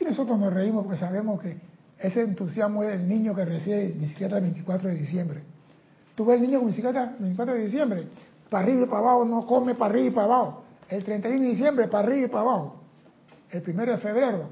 Y 0.00 0.04
nosotros 0.04 0.36
nos 0.40 0.52
reímos 0.52 0.84
porque 0.84 0.98
sabemos 0.98 1.40
que 1.40 1.56
ese 2.00 2.22
entusiasmo 2.22 2.82
es 2.82 2.94
el 2.94 3.08
niño 3.08 3.32
que 3.32 3.44
recibe 3.44 3.92
bicicleta 3.92 4.38
el 4.38 4.42
24 4.42 4.88
de 4.88 4.94
diciembre. 4.96 5.42
Tú 6.16 6.24
ves 6.24 6.40
el 6.40 6.42
niño 6.42 6.58
con 6.58 6.66
bicicleta 6.66 7.04
el 7.04 7.22
24 7.22 7.54
de 7.54 7.64
diciembre, 7.64 8.06
para 8.50 8.64
arriba 8.64 8.82
y 8.82 8.86
para 8.86 8.98
abajo, 8.98 9.24
no 9.24 9.46
come 9.46 9.76
para 9.76 9.92
arriba 9.92 10.08
y 10.08 10.10
para 10.10 10.24
abajo. 10.24 10.64
El 10.88 11.04
31 11.04 11.42
de 11.44 11.48
diciembre, 11.48 11.86
para 11.86 12.08
arriba 12.08 12.26
y 12.26 12.28
para 12.28 12.40
abajo. 12.40 12.76
El 13.52 13.62
1 13.64 13.86
de 13.86 13.98
febrero, 13.98 14.48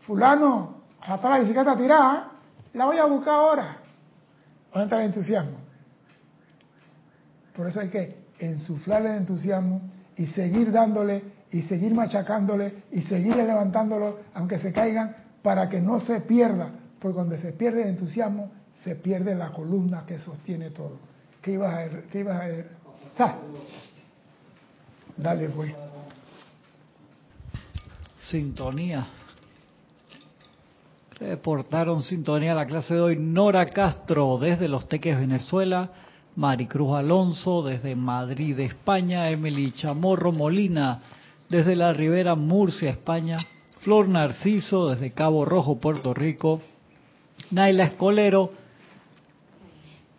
fulano, 0.00 0.78
hasta 1.00 1.30
la 1.30 1.38
bicicleta 1.38 1.76
tirada, 1.76 2.32
la 2.72 2.86
voy 2.86 2.98
a 2.98 3.04
buscar 3.04 3.34
ahora. 3.34 3.83
¿Dónde 4.74 4.86
está 4.86 5.04
entusiasmo? 5.04 5.58
Por 7.54 7.68
eso 7.68 7.78
hay 7.78 7.90
que 7.90 8.24
ensuflarle 8.40 9.10
el 9.10 9.16
entusiasmo 9.18 9.80
y 10.16 10.26
seguir 10.26 10.72
dándole 10.72 11.22
y 11.52 11.62
seguir 11.62 11.94
machacándole 11.94 12.82
y 12.90 13.02
seguir 13.02 13.36
levantándolo 13.36 14.18
aunque 14.34 14.58
se 14.58 14.72
caigan 14.72 15.14
para 15.42 15.68
que 15.68 15.80
no 15.80 16.00
se 16.00 16.22
pierda, 16.22 16.70
porque 16.98 17.14
cuando 17.14 17.36
se 17.36 17.52
pierde 17.52 17.82
el 17.82 17.90
entusiasmo 17.90 18.50
se 18.82 18.96
pierde 18.96 19.36
la 19.36 19.52
columna 19.52 20.04
que 20.06 20.18
sostiene 20.18 20.70
todo. 20.70 20.98
¿Qué 21.40 21.52
ibas 21.52 21.72
a 21.72 21.78
ver? 21.78 22.04
¿Qué 22.10 22.20
ibas 22.20 22.40
a 22.40 22.46
ver? 22.46 22.70
¡Ah! 23.18 23.36
Dale, 25.16 25.50
pues. 25.50 25.72
Sintonía. 28.28 29.06
Reportaron 31.18 32.02
sintonía 32.02 32.52
a 32.52 32.56
la 32.56 32.66
clase 32.66 32.94
de 32.94 33.00
hoy. 33.00 33.16
Nora 33.16 33.66
Castro 33.66 34.36
desde 34.38 34.68
Los 34.68 34.88
Teques, 34.88 35.18
Venezuela, 35.18 35.90
Maricruz 36.34 36.96
Alonso 36.96 37.62
desde 37.62 37.94
Madrid, 37.94 38.58
España, 38.58 39.30
Emily 39.30 39.72
Chamorro 39.72 40.32
Molina 40.32 41.00
desde 41.48 41.76
la 41.76 41.92
Ribera 41.92 42.34
Murcia, 42.34 42.90
España, 42.90 43.38
Flor 43.80 44.08
Narciso 44.08 44.90
desde 44.90 45.12
Cabo 45.12 45.44
Rojo, 45.44 45.78
Puerto 45.78 46.14
Rico, 46.14 46.60
Naila 47.50 47.84
Escolero 47.84 48.50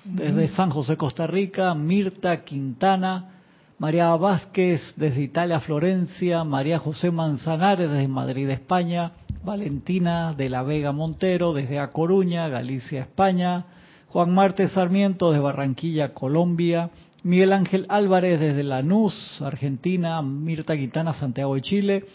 desde 0.06 0.48
San 0.50 0.70
José, 0.70 0.96
Costa 0.96 1.28
Rica, 1.28 1.74
Mirta 1.74 2.46
Quintana, 2.46 3.32
María 3.80 4.16
Vázquez 4.16 4.94
desde 4.96 5.24
Italia, 5.24 5.60
Florencia, 5.60 6.46
María 6.46 6.80
José 6.80 7.12
Manzanares 7.12 7.90
desde 7.90 8.08
Madrid, 8.08 8.50
España, 8.50 9.12
Valentina 9.46 10.34
de 10.34 10.50
la 10.50 10.64
Vega 10.64 10.92
Montero 10.92 11.54
desde 11.54 11.80
A 11.80 11.92
Coruña, 11.92 12.50
Galicia, 12.50 13.02
España, 13.02 13.66
Juan 14.08 14.34
Marte 14.34 14.68
Sarmiento 14.68 15.30
desde 15.30 15.44
Barranquilla, 15.44 16.14
Colombia, 16.14 16.90
Miguel 17.24 17.54
Ángel 17.54 17.86
Álvarez 17.90 18.40
desde 18.40 18.64
Lanús, 18.64 19.42
Argentina, 19.42 20.22
Mirta 20.22 20.76
Quintana, 20.76 21.14
Santiago 21.14 21.56
de 21.56 21.62
Chile, 21.62 22.06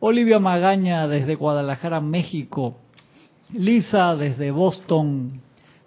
Olivia 0.00 0.38
Magaña 0.38 1.06
desde 1.06 1.36
Guadalajara, 1.36 2.00
México, 2.00 2.76
Lisa 3.52 4.16
desde 4.16 4.50
Boston, 4.50 5.40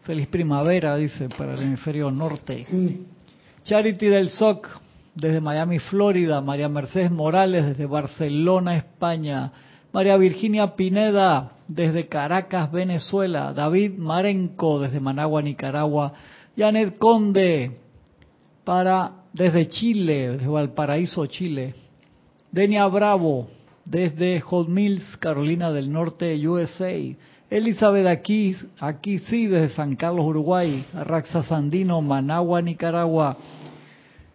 feliz 0.04 0.28
primavera, 0.28 0.95
dice, 0.95 1.30
para 1.30 1.54
el 1.54 1.64
hemisferio 1.64 2.12
norte. 2.12 2.64
Sí. 2.66 3.06
Charity 3.64 4.08
del 4.08 4.30
SOC 4.30 4.68
desde 5.16 5.41
Miami, 5.41 5.80
Florida, 5.80 6.41
María 6.41 6.70
Mercedes 6.70 7.12
Morales 7.12 7.66
desde 7.66 7.86
Barcelona, 7.86 8.76
España, 8.76 9.51
María 9.93 10.17
Virginia 10.17 10.75
Pineda 10.75 11.51
desde 11.67 12.07
Caracas, 12.07 12.71
Venezuela, 12.71 13.53
David 13.53 13.91
Marenco 13.95 14.79
desde 14.79 14.99
Managua, 14.99 15.43
Nicaragua, 15.43 16.13
Janet 16.57 16.97
Conde 16.97 17.77
para 18.63 19.11
desde 19.33 19.67
Chile, 19.67 20.29
desde 20.31 20.47
Valparaíso, 20.47 21.27
Chile, 21.27 21.75
Denia 22.51 22.87
Bravo 22.87 23.47
desde 23.85 24.39
Hot 24.41 24.67
Mills, 24.67 25.15
Carolina 25.17 25.71
del 25.71 25.91
Norte, 25.91 26.35
USA, 26.47 26.91
Elizabeth 27.51 28.07
aquí, 28.07 28.55
aquí 28.79 29.19
sí, 29.19 29.45
desde 29.45 29.75
San 29.75 29.95
Carlos, 29.95 30.25
Uruguay, 30.25 30.83
Arraxa 30.95 31.43
Sandino, 31.43 32.01
Managua, 32.01 32.63
Nicaragua, 32.63 33.37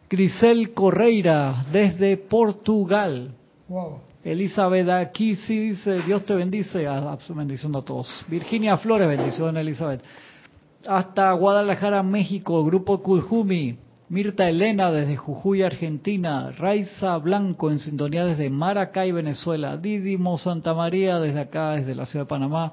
Grisel 0.08 0.72
Correira 0.72 1.66
desde 1.72 2.16
Portugal, 2.16 3.34
Wow. 3.68 4.07
Elizabeth 4.24 4.88
aquí 4.88 5.36
sí 5.36 5.70
dice, 5.70 6.02
Dios 6.02 6.24
te 6.24 6.34
bendice, 6.34 6.86
a, 6.86 6.98
a- 6.98 7.18
bendiciendo 7.30 7.78
a 7.78 7.84
todos. 7.84 8.08
Virginia 8.28 8.76
Flores, 8.76 9.08
bendición 9.08 9.56
Elizabeth. 9.56 10.02
Hasta 10.86 11.32
Guadalajara, 11.32 12.02
México, 12.02 12.64
Grupo 12.64 13.02
Cujumi. 13.02 13.78
Mirta 14.10 14.48
Elena 14.48 14.90
desde 14.90 15.16
Jujuy, 15.16 15.62
Argentina. 15.62 16.50
Raiza 16.50 17.16
Blanco 17.18 17.70
en 17.70 17.78
sintonía 17.78 18.24
desde 18.24 18.48
Maracay, 18.50 19.12
Venezuela. 19.12 19.76
Didimo 19.76 20.38
Santa 20.38 20.72
María 20.74 21.18
desde 21.18 21.40
acá, 21.40 21.72
desde 21.72 21.94
la 21.94 22.06
ciudad 22.06 22.24
de 22.24 22.28
Panamá. 22.30 22.72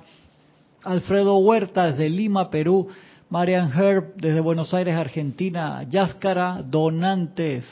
Alfredo 0.83 1.37
Huerta 1.37 1.87
desde 1.87 2.09
Lima, 2.09 2.49
Perú. 2.49 2.87
Marian 3.29 3.71
Herb 3.71 4.15
desde 4.15 4.39
Buenos 4.39 4.73
Aires, 4.73 4.95
Argentina. 4.95 5.83
Yáscara 5.83 6.61
Donantes 6.63 7.65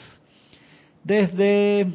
desde 1.02 1.86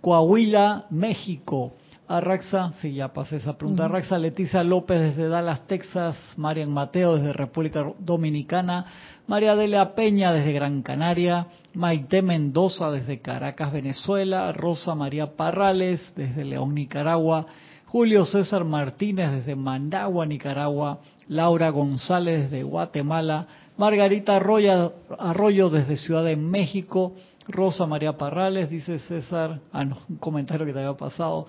Coahuila, 0.00 0.86
México. 0.90 1.74
Arraxa, 2.08 2.70
sí, 2.80 2.94
ya 2.94 3.12
pasé 3.12 3.36
esa 3.36 3.58
pregunta. 3.58 3.86
Arraxa 3.86 4.16
Leticia 4.16 4.62
López 4.62 5.00
desde 5.00 5.28
Dallas, 5.28 5.66
Texas. 5.66 6.16
Marian 6.36 6.70
Mateo 6.70 7.16
desde 7.16 7.32
República 7.32 7.84
Dominicana. 7.98 8.86
María 9.26 9.56
Delia 9.56 9.94
Peña 9.96 10.32
desde 10.32 10.52
Gran 10.52 10.82
Canaria. 10.82 11.48
Maite 11.74 12.22
Mendoza 12.22 12.92
desde 12.92 13.20
Caracas, 13.20 13.72
Venezuela. 13.72 14.52
Rosa 14.52 14.94
María 14.94 15.34
Parrales 15.34 16.12
desde 16.14 16.44
León, 16.44 16.74
Nicaragua. 16.74 17.46
Julio 17.86 18.24
César 18.24 18.64
Martínez 18.64 19.32
desde 19.32 19.56
Managua, 19.56 20.26
Nicaragua. 20.26 21.00
Laura 21.26 21.70
González 21.70 22.42
desde 22.42 22.62
Guatemala. 22.62 23.48
Margarita 23.76 24.36
Arroyo, 24.36 24.92
Arroyo 25.18 25.70
desde 25.70 25.96
Ciudad 25.96 26.24
de 26.24 26.36
México. 26.36 27.14
Rosa 27.48 27.86
María 27.86 28.16
Parrales, 28.16 28.68
dice 28.68 28.98
César. 28.98 29.60
Ah, 29.72 29.84
no, 29.84 29.98
un 30.08 30.16
comentario 30.16 30.66
que 30.66 30.72
te 30.72 30.80
había 30.80 30.96
pasado. 30.96 31.46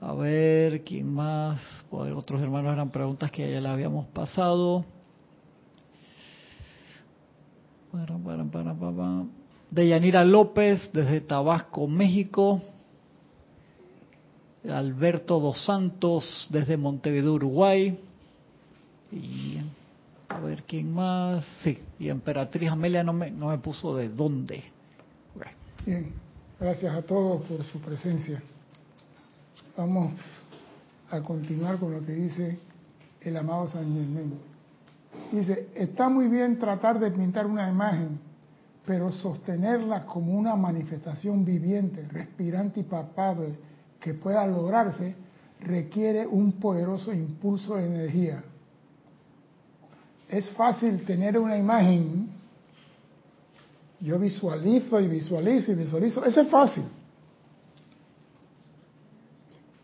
A 0.00 0.12
ver, 0.12 0.84
¿quién 0.84 1.12
más? 1.12 1.60
Otros 1.90 2.40
hermanos 2.40 2.72
eran 2.72 2.90
preguntas 2.90 3.30
que 3.32 3.50
ya 3.50 3.60
le 3.60 3.68
habíamos 3.68 4.06
pasado. 4.06 4.84
Para, 7.90 8.16
para, 8.16 8.44
para, 8.44 8.74
para, 8.74 8.96
para. 8.96 9.24
De 9.70 9.88
Yanira 9.88 10.24
López, 10.24 10.88
desde 10.92 11.20
Tabasco, 11.20 11.88
México. 11.88 12.62
Alberto 14.70 15.40
Dos 15.40 15.64
Santos, 15.64 16.46
desde 16.50 16.76
Montevideo, 16.76 17.32
Uruguay. 17.34 17.98
Y 19.10 19.58
a 20.28 20.38
ver 20.38 20.62
quién 20.62 20.92
más. 20.92 21.44
Sí, 21.62 21.78
y 21.98 22.08
Emperatriz 22.08 22.70
Amelia 22.70 23.02
no 23.02 23.12
me, 23.12 23.30
no 23.30 23.48
me 23.48 23.58
puso 23.58 23.96
de 23.96 24.08
dónde. 24.08 24.77
Bien, 25.88 26.12
gracias 26.60 26.94
a 26.94 27.00
todos 27.00 27.46
por 27.46 27.64
su 27.64 27.80
presencia. 27.80 28.42
Vamos 29.74 30.12
a 31.10 31.18
continuar 31.22 31.78
con 31.78 31.92
lo 31.92 32.04
que 32.04 32.12
dice 32.12 32.58
el 33.22 33.34
amado 33.34 33.68
San 33.68 33.94
Germán. 33.94 34.34
Dice, 35.32 35.68
está 35.74 36.10
muy 36.10 36.28
bien 36.28 36.58
tratar 36.58 37.00
de 37.00 37.10
pintar 37.10 37.46
una 37.46 37.70
imagen, 37.70 38.20
pero 38.84 39.10
sostenerla 39.10 40.04
como 40.04 40.38
una 40.38 40.56
manifestación 40.56 41.42
viviente, 41.42 42.06
respirante 42.06 42.80
y 42.80 42.82
palpable 42.82 43.54
que 43.98 44.12
pueda 44.12 44.46
lograrse, 44.46 45.14
requiere 45.58 46.26
un 46.26 46.52
poderoso 46.60 47.14
impulso 47.14 47.76
de 47.76 47.86
energía. 47.86 48.44
Es 50.28 50.50
fácil 50.50 51.02
tener 51.06 51.38
una 51.38 51.56
imagen, 51.56 52.28
yo 54.00 54.18
visualizo 54.18 55.00
y 55.00 55.08
visualizo 55.08 55.72
y 55.72 55.74
visualizo, 55.74 56.24
eso 56.24 56.40
es 56.40 56.48
fácil. 56.48 56.84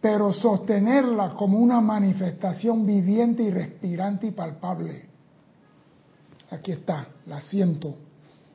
Pero 0.00 0.32
sostenerla 0.32 1.30
como 1.30 1.58
una 1.58 1.80
manifestación 1.80 2.86
viviente 2.86 3.42
y 3.42 3.50
respirante 3.50 4.28
y 4.28 4.30
palpable, 4.30 5.06
aquí 6.50 6.72
está, 6.72 7.08
la 7.26 7.40
siento, 7.40 7.96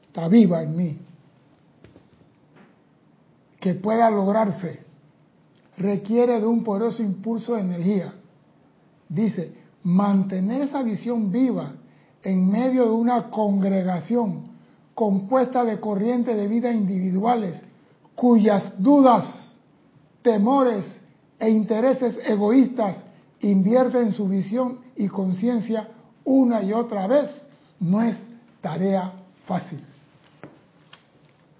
está 0.03 0.28
viva 0.28 0.62
en 0.62 0.76
mí, 0.76 0.97
que 3.60 3.74
pueda 3.76 4.10
lograrse, 4.10 4.86
requiere 5.78 6.39
de 6.39 6.45
un 6.45 6.64
poderoso 6.64 7.01
impulso 7.01 7.55
de 7.55 7.62
energía. 7.62 8.14
Dice, 9.10 9.53
mantener 9.84 10.62
esa 10.62 10.84
visión 10.84 11.32
viva 11.32 11.74
en 12.22 12.49
medio 12.49 12.86
de 12.86 12.91
una 12.91 13.30
congregación 13.30 14.49
compuesta 15.00 15.64
de 15.64 15.80
corrientes 15.80 16.36
de 16.36 16.50
vida 16.50 16.74
individuales 16.74 17.64
cuyas 18.16 18.74
dudas, 18.84 19.58
temores 20.22 20.93
e 21.39 21.50
intereses 21.50 22.20
egoístas 22.26 22.97
invierten 23.39 24.12
su 24.12 24.28
visión 24.28 24.80
y 24.97 25.08
conciencia 25.08 25.88
una 26.26 26.62
y 26.64 26.74
otra 26.74 27.08
vez, 27.08 27.30
no 27.80 28.02
es 28.02 28.22
tarea 28.60 29.14
fácil. 29.45 29.80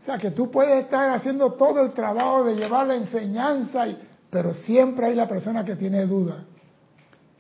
O 0.02 0.04
sea 0.04 0.18
que 0.18 0.32
tú 0.32 0.52
puedes 0.52 0.84
estar 0.84 1.10
haciendo 1.12 1.54
todo 1.54 1.80
el 1.80 1.94
trabajo 1.94 2.44
de 2.44 2.58
llevar 2.58 2.88
la 2.88 2.96
enseñanza, 2.96 3.86
pero 4.30 4.54
siempre 4.54 5.06
hay 5.06 5.16
la 5.16 5.30
persona 5.30 5.64
que 5.64 5.78
tiene 5.78 6.06
duda. 6.06 6.44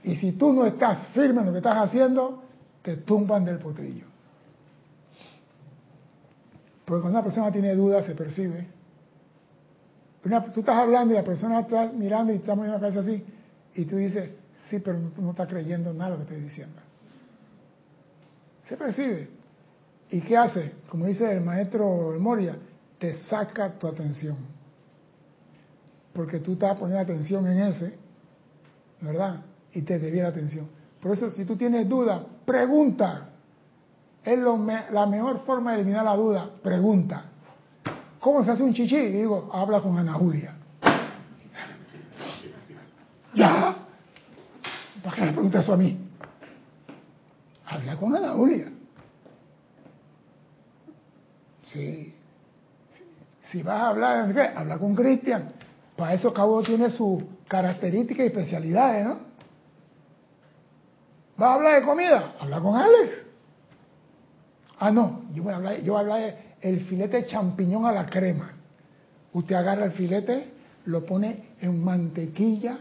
Y 0.06 0.16
si 0.16 0.32
tú 0.32 0.54
no 0.54 0.66
estás 0.66 1.08
firme 1.08 1.42
en 1.42 1.48
lo 1.48 1.52
que 1.52 1.58
estás 1.58 1.76
haciendo, 1.76 2.42
te 2.84 2.96
tumban 2.96 3.44
del 3.44 3.58
potrillo. 3.58 4.06
Porque 6.90 7.04
cuando 7.04 7.20
una 7.20 7.24
persona 7.24 7.52
tiene 7.52 7.76
duda 7.76 8.02
se 8.02 8.16
percibe. 8.16 8.66
tú 10.24 10.60
estás 10.62 10.76
hablando 10.76 11.14
y 11.14 11.18
la 11.18 11.24
persona 11.24 11.60
está 11.60 11.86
mirando 11.92 12.34
y 12.34 12.38
está 12.38 12.56
moviendo 12.56 12.80
la 12.80 12.82
cabeza 12.82 13.02
así, 13.02 13.24
y 13.76 13.86
tú 13.86 13.98
dices, 13.98 14.32
sí, 14.72 14.80
pero 14.80 14.98
no, 14.98 15.12
no 15.22 15.30
estás 15.30 15.48
creyendo 15.48 15.94
nada 15.94 16.10
lo 16.10 16.16
que 16.18 16.24
estoy 16.24 16.42
diciendo. 16.42 16.82
Se 18.68 18.76
percibe. 18.76 19.30
¿Y 20.10 20.22
qué 20.22 20.36
hace? 20.36 20.72
Como 20.90 21.06
dice 21.06 21.32
el 21.32 21.42
maestro 21.42 22.16
Moria, 22.20 22.58
te 22.98 23.14
saca 23.26 23.78
tu 23.78 23.86
atención. 23.86 24.38
Porque 26.12 26.40
tú 26.40 26.54
estás 26.54 26.76
poniendo 26.76 27.04
atención 27.04 27.46
en 27.46 27.60
ese, 27.68 27.94
¿verdad? 29.00 29.44
Y 29.74 29.84
te 29.84 30.00
la 30.00 30.30
atención. 30.30 30.68
Por 31.00 31.16
eso, 31.16 31.30
si 31.30 31.46
tú 31.46 31.56
tienes 31.56 31.88
duda, 31.88 32.26
pregunta. 32.46 33.29
Es 34.24 34.38
la 34.38 35.06
mejor 35.06 35.40
forma 35.46 35.72
de 35.72 35.82
eliminar 35.82 36.04
la 36.04 36.16
duda. 36.16 36.50
Pregunta. 36.62 37.26
¿Cómo 38.20 38.44
se 38.44 38.52
hace 38.52 38.64
un 38.64 38.74
chichi? 38.74 38.96
Y 38.96 39.12
digo, 39.12 39.50
habla 39.54 39.80
con 39.82 39.98
Ana 39.98 40.14
Julia. 40.14 40.56
¿Ya? 43.34 43.76
¿Para 45.04 45.16
qué 45.16 45.22
me 45.22 45.32
preguntas 45.32 45.64
eso 45.64 45.74
a 45.74 45.78
mí? 45.78 45.98
Habla 47.66 47.96
con 47.96 48.16
Ana 48.16 48.34
Julia. 48.34 48.68
Sí. 51.72 52.14
Si 53.52 53.64
vas 53.64 53.82
a 53.82 53.90
hablar, 53.90 54.54
habla 54.56 54.78
con 54.78 54.96
Cristian. 54.96 55.54
Para 55.96 56.14
eso 56.14 56.34
Cabo 56.34 56.62
tiene 56.62 56.90
sus 56.90 57.24
características 57.48 58.26
y 58.26 58.28
especialidades, 58.28 59.06
¿no? 59.06 59.20
¿Vas 61.38 61.50
a 61.50 61.54
hablar 61.54 61.80
de 61.80 61.88
comida? 61.88 62.36
Habla 62.40 62.60
con 62.60 62.76
Alex. 62.76 63.28
Ah, 64.80 64.92
no, 64.92 65.24
yo 65.34 65.44
voy 65.44 65.54
a 65.54 65.58
hablar, 65.58 65.82
yo 65.82 65.94
voy 65.94 65.98
a 65.98 66.02
hablar 66.02 66.36
del 66.62 66.80
filete 66.82 67.26
champiñón 67.26 67.86
a 67.86 67.92
la 67.92 68.06
crema. 68.06 68.54
Usted 69.34 69.56
agarra 69.56 69.86
el 69.86 69.92
filete, 69.92 70.46
lo 70.86 71.06
pone 71.06 71.50
en 71.60 71.84
mantequilla, 71.84 72.80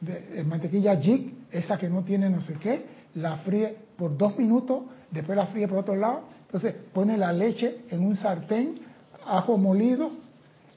de, 0.00 0.40
en 0.40 0.48
mantequilla 0.48 0.96
jig, 1.00 1.34
esa 1.50 1.78
que 1.78 1.88
no 1.88 2.02
tiene 2.02 2.28
no 2.28 2.40
sé 2.42 2.54
qué, 2.54 2.84
la 3.14 3.38
fríe 3.38 3.76
por 3.96 4.16
dos 4.16 4.36
minutos, 4.36 4.82
después 5.10 5.36
la 5.36 5.46
fríe 5.46 5.66
por 5.66 5.78
otro 5.78 5.96
lado, 5.96 6.24
entonces 6.42 6.74
pone 6.92 7.16
la 7.16 7.32
leche 7.32 7.84
en 7.90 8.04
un 8.04 8.14
sartén, 8.14 8.80
ajo 9.26 9.56
molido, 9.56 10.10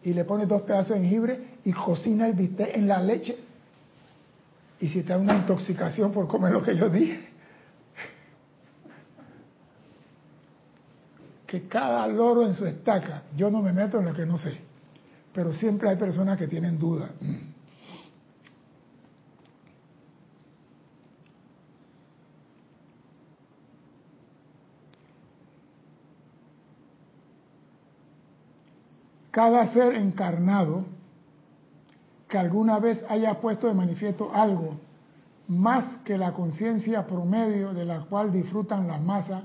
y 0.04 0.14
le 0.14 0.24
pone 0.24 0.46
dos 0.46 0.62
pedazos 0.62 0.96
de 0.96 1.02
jengibre 1.02 1.40
y 1.66 1.74
cocina 1.74 2.28
el 2.28 2.34
bistec 2.34 2.76
en 2.76 2.88
la 2.88 3.04
leche. 3.04 3.38
Y 4.80 4.88
si 4.88 5.04
te 5.04 5.10
da 5.10 5.18
una 5.18 5.36
intoxicación 5.36 6.14
por 6.14 6.28
comer 6.28 6.54
lo 6.54 6.64
que 6.64 6.76
yo 6.76 6.90
dije, 6.90 7.29
que 11.50 11.68
cada 11.68 12.06
loro 12.08 12.46
en 12.46 12.54
su 12.54 12.66
estaca, 12.66 13.24
yo 13.36 13.50
no 13.50 13.62
me 13.64 13.74
meto 13.74 14.00
en 14.00 14.06
lo 14.06 14.14
que 14.14 14.26
no 14.26 14.38
sé, 14.38 14.56
pero 15.34 15.52
siempre 15.52 15.90
hay 15.90 15.96
personas 15.96 16.38
que 16.38 16.48
tienen 16.48 16.78
dudas. 16.78 17.10
cada 29.32 29.72
ser 29.72 29.96
encarnado 29.96 30.86
que 32.28 32.38
alguna 32.38 32.80
vez 32.80 33.06
haya 33.08 33.40
puesto 33.40 33.68
de 33.68 33.74
manifiesto 33.74 34.32
algo 34.34 34.80
más 35.48 36.02
que 36.04 36.18
la 36.18 36.34
conciencia 36.34 37.08
promedio 37.08 37.74
de 37.74 37.86
la 37.86 38.02
cual 38.02 38.34
disfrutan 38.34 38.88
las 38.88 39.02
masas, 39.02 39.44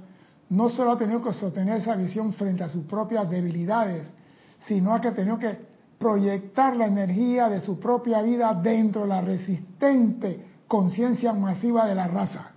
no 0.50 0.68
solo 0.68 0.92
ha 0.92 0.98
tenido 0.98 1.22
que 1.22 1.32
sostener 1.32 1.78
esa 1.78 1.96
visión 1.96 2.32
frente 2.34 2.64
a 2.64 2.68
sus 2.68 2.84
propias 2.84 3.28
debilidades, 3.28 4.12
sino 4.66 4.94
ha 4.94 5.00
que 5.00 5.10
tenido 5.10 5.38
que 5.38 5.58
proyectar 5.98 6.76
la 6.76 6.86
energía 6.86 7.48
de 7.48 7.60
su 7.60 7.78
propia 7.80 8.22
vida 8.22 8.54
dentro 8.54 9.02
de 9.02 9.08
la 9.08 9.20
resistente 9.20 10.44
conciencia 10.68 11.32
masiva 11.32 11.86
de 11.86 11.94
la 11.94 12.08
raza. 12.08 12.50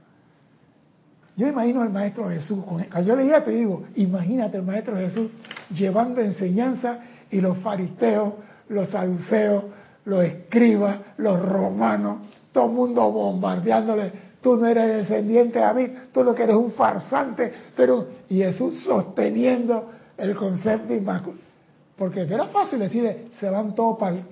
Yo 1.36 1.48
imagino 1.48 1.82
al 1.82 1.92
Maestro 1.92 2.30
Jesús, 2.30 2.66
yo 3.06 3.16
leía 3.16 3.44
te 3.44 3.52
digo, 3.52 3.84
imagínate 3.96 4.58
el 4.58 4.64
Maestro 4.64 4.96
Jesús 4.96 5.30
llevando 5.70 6.20
enseñanza 6.20 7.00
y 7.30 7.40
los 7.40 7.60
fariseos, 7.60 8.34
los 8.70 8.90
saduceos, 8.90 9.66
los 10.06 10.24
escribas, 10.24 10.98
los 11.18 11.40
romanos, 11.40 12.20
todo 12.52 12.66
el 12.66 12.72
mundo 12.72 13.12
bombardeándole, 13.12 14.12
tú 14.42 14.56
no 14.56 14.68
eres 14.68 14.88
descendiente 14.88 15.60
de 15.60 15.66
David, 15.66 15.90
tú 16.12 16.24
lo 16.24 16.34
que 16.34 16.44
eres 16.44 16.56
un 16.56 16.72
farsante, 16.72 17.52
pero 17.76 18.08
y 18.30 18.38
Jesús 18.38 18.84
sosteniendo 18.84 19.92
el 20.18 20.36
concepto 20.36 20.94
inmaculado. 20.94 21.42
Porque 21.98 22.22
era 22.22 22.48
fácil 22.48 22.80
decir, 22.80 23.32
se 23.40 23.50
van 23.50 23.74
todos 23.74 23.98
para 23.98 24.16
el... 24.16 24.26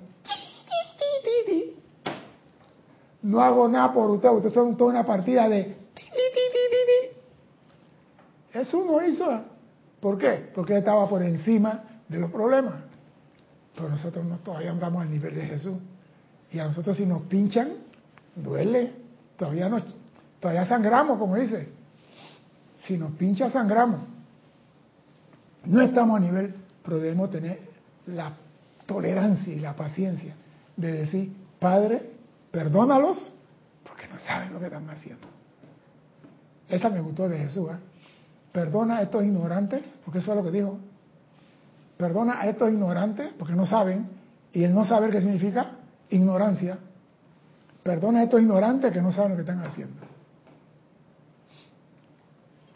No 3.22 3.42
hago 3.42 3.68
nada 3.68 3.92
por 3.92 4.08
usted, 4.10 4.28
ustedes 4.28 4.54
son 4.54 4.76
toda 4.76 4.90
una 4.90 5.04
partida 5.04 5.48
de... 5.48 5.76
Jesús 8.52 8.86
no 8.86 9.04
hizo. 9.04 9.26
¿Por 10.00 10.16
qué? 10.16 10.50
Porque 10.54 10.74
él 10.74 10.78
estaba 10.78 11.08
por 11.08 11.22
encima 11.22 11.82
de 12.08 12.18
los 12.18 12.30
problemas. 12.30 12.74
Pero 13.74 13.88
nosotros 13.88 14.24
no, 14.24 14.38
todavía 14.38 14.70
andamos 14.70 15.02
al 15.02 15.10
nivel 15.10 15.34
de 15.34 15.42
Jesús. 15.42 15.76
Y 16.50 16.58
a 16.58 16.66
nosotros 16.66 16.96
si 16.96 17.04
nos 17.04 17.22
pinchan, 17.22 17.72
duele. 18.34 18.92
Todavía, 19.36 19.68
todavía 20.40 20.66
sangramos, 20.66 21.18
como 21.18 21.36
dice. 21.36 21.68
Si 22.78 22.96
nos 22.96 23.12
pincha, 23.12 23.50
sangramos. 23.50 24.00
No 25.64 25.80
estamos 25.80 26.16
a 26.16 26.20
nivel, 26.20 26.54
pero 26.82 26.98
debemos 26.98 27.30
tener 27.30 27.60
la 28.06 28.32
tolerancia 28.86 29.52
y 29.52 29.58
la 29.58 29.74
paciencia 29.74 30.34
de 30.76 30.92
decir, 30.92 31.32
Padre, 31.58 32.12
perdónalos 32.50 33.32
porque 33.82 34.06
no 34.08 34.18
saben 34.18 34.52
lo 34.52 34.60
que 34.60 34.66
están 34.66 34.88
haciendo. 34.88 35.26
Esa 36.68 36.90
me 36.90 37.00
gustó 37.00 37.28
de 37.28 37.38
Jesús. 37.38 37.68
¿eh? 37.70 37.76
Perdona 38.52 38.98
a 38.98 39.02
estos 39.02 39.24
ignorantes, 39.24 39.82
porque 40.04 40.20
eso 40.20 40.32
es 40.32 40.36
lo 40.36 40.44
que 40.44 40.50
dijo. 40.50 40.78
Perdona 41.96 42.40
a 42.40 42.46
estos 42.48 42.70
ignorantes, 42.70 43.32
porque 43.38 43.54
no 43.54 43.66
saben, 43.66 44.08
y 44.52 44.64
el 44.64 44.74
no 44.74 44.84
saber 44.84 45.10
qué 45.10 45.20
significa 45.20 45.72
ignorancia. 46.10 46.78
Perdona 47.82 48.20
a 48.20 48.22
estos 48.24 48.40
ignorantes 48.40 48.92
que 48.92 49.00
no 49.00 49.12
saben 49.12 49.32
lo 49.32 49.36
que 49.36 49.42
están 49.42 49.62
haciendo. 49.64 50.15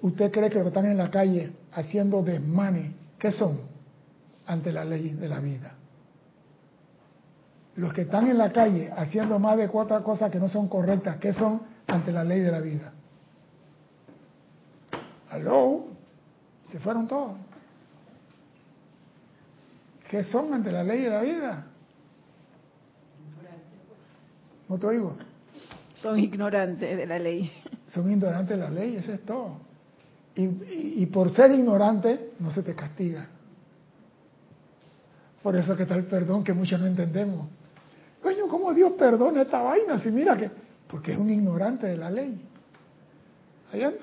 ¿Usted 0.03 0.31
cree 0.33 0.49
que 0.49 0.57
los 0.57 0.65
que 0.65 0.69
están 0.69 0.87
en 0.87 0.97
la 0.97 1.11
calle 1.11 1.53
haciendo 1.73 2.23
desmane, 2.23 2.95
qué 3.19 3.33
son 3.33 3.61
ante 4.47 4.73
la 4.73 4.85
ley 4.85 5.11
de 5.11 5.29
la 5.29 5.41
vida? 5.41 5.75
Los 7.77 7.93
que 7.93 8.03
están 8.03 8.29
en 8.29 8.39
la 8.39 8.53
calle 8.53 8.91
haciendo 8.97 9.39
más 9.39 9.57
de 9.57 9.69
cuatro 9.69 10.03
cosas 10.03 10.31
que 10.31 10.39
no 10.39 10.49
son 10.49 10.69
correctas, 10.69 11.19
¿qué 11.19 11.33
son 11.33 11.63
ante 11.87 12.13
la 12.13 12.25
ley 12.25 12.41
de 12.41 12.51
la 12.51 12.61
vida? 12.61 12.93
¿Aló? 15.31 15.87
Se 16.71 16.79
fueron 16.79 17.07
todos. 17.07 17.37
¿Qué 20.09 20.25
son 20.25 20.53
ante 20.53 20.73
la 20.73 20.83
ley 20.83 21.03
de 21.03 21.11
la 21.11 21.21
vida? 21.21 21.67
No 24.69 24.79
te 24.79 24.87
oigo. 24.87 25.17
Son 25.97 26.19
ignorantes 26.19 26.97
de 26.97 27.07
la 27.07 27.19
ley. 27.19 27.53
Son 27.87 28.11
ignorantes 28.11 28.57
de 28.57 28.63
la 28.63 28.71
ley, 28.71 28.97
eso 28.97 29.13
es 29.13 29.25
todo. 29.25 29.70
Y, 30.35 31.03
y- 31.03 31.07
por 31.07 31.31
ser 31.35 31.51
ignorante 31.53 32.33
no 32.39 32.51
se 32.51 32.63
te 32.63 32.75
castiga. 32.75 33.27
Por 35.43 35.57
eso 35.57 35.77
que 35.77 35.83
está 35.85 35.95
el 35.97 36.05
perdón 36.05 36.45
que 36.45 36.53
muchos 36.53 36.79
no 36.79 36.87
entendemos. 36.87 37.49
Coño, 38.23 38.47
¿cómo 38.49 38.73
Dios 38.75 38.93
perdona 38.93 39.43
esta 39.43 39.63
vaina? 39.63 39.99
Si 40.01 40.11
mira 40.11 40.37
que... 40.37 40.51
Porque 40.87 41.13
es 41.13 41.19
un 41.19 41.31
ignorante 41.31 41.87
de 41.87 41.97
la 41.97 42.11
ley. 42.11 42.41
Ahí 43.73 43.83
anda. 43.83 43.99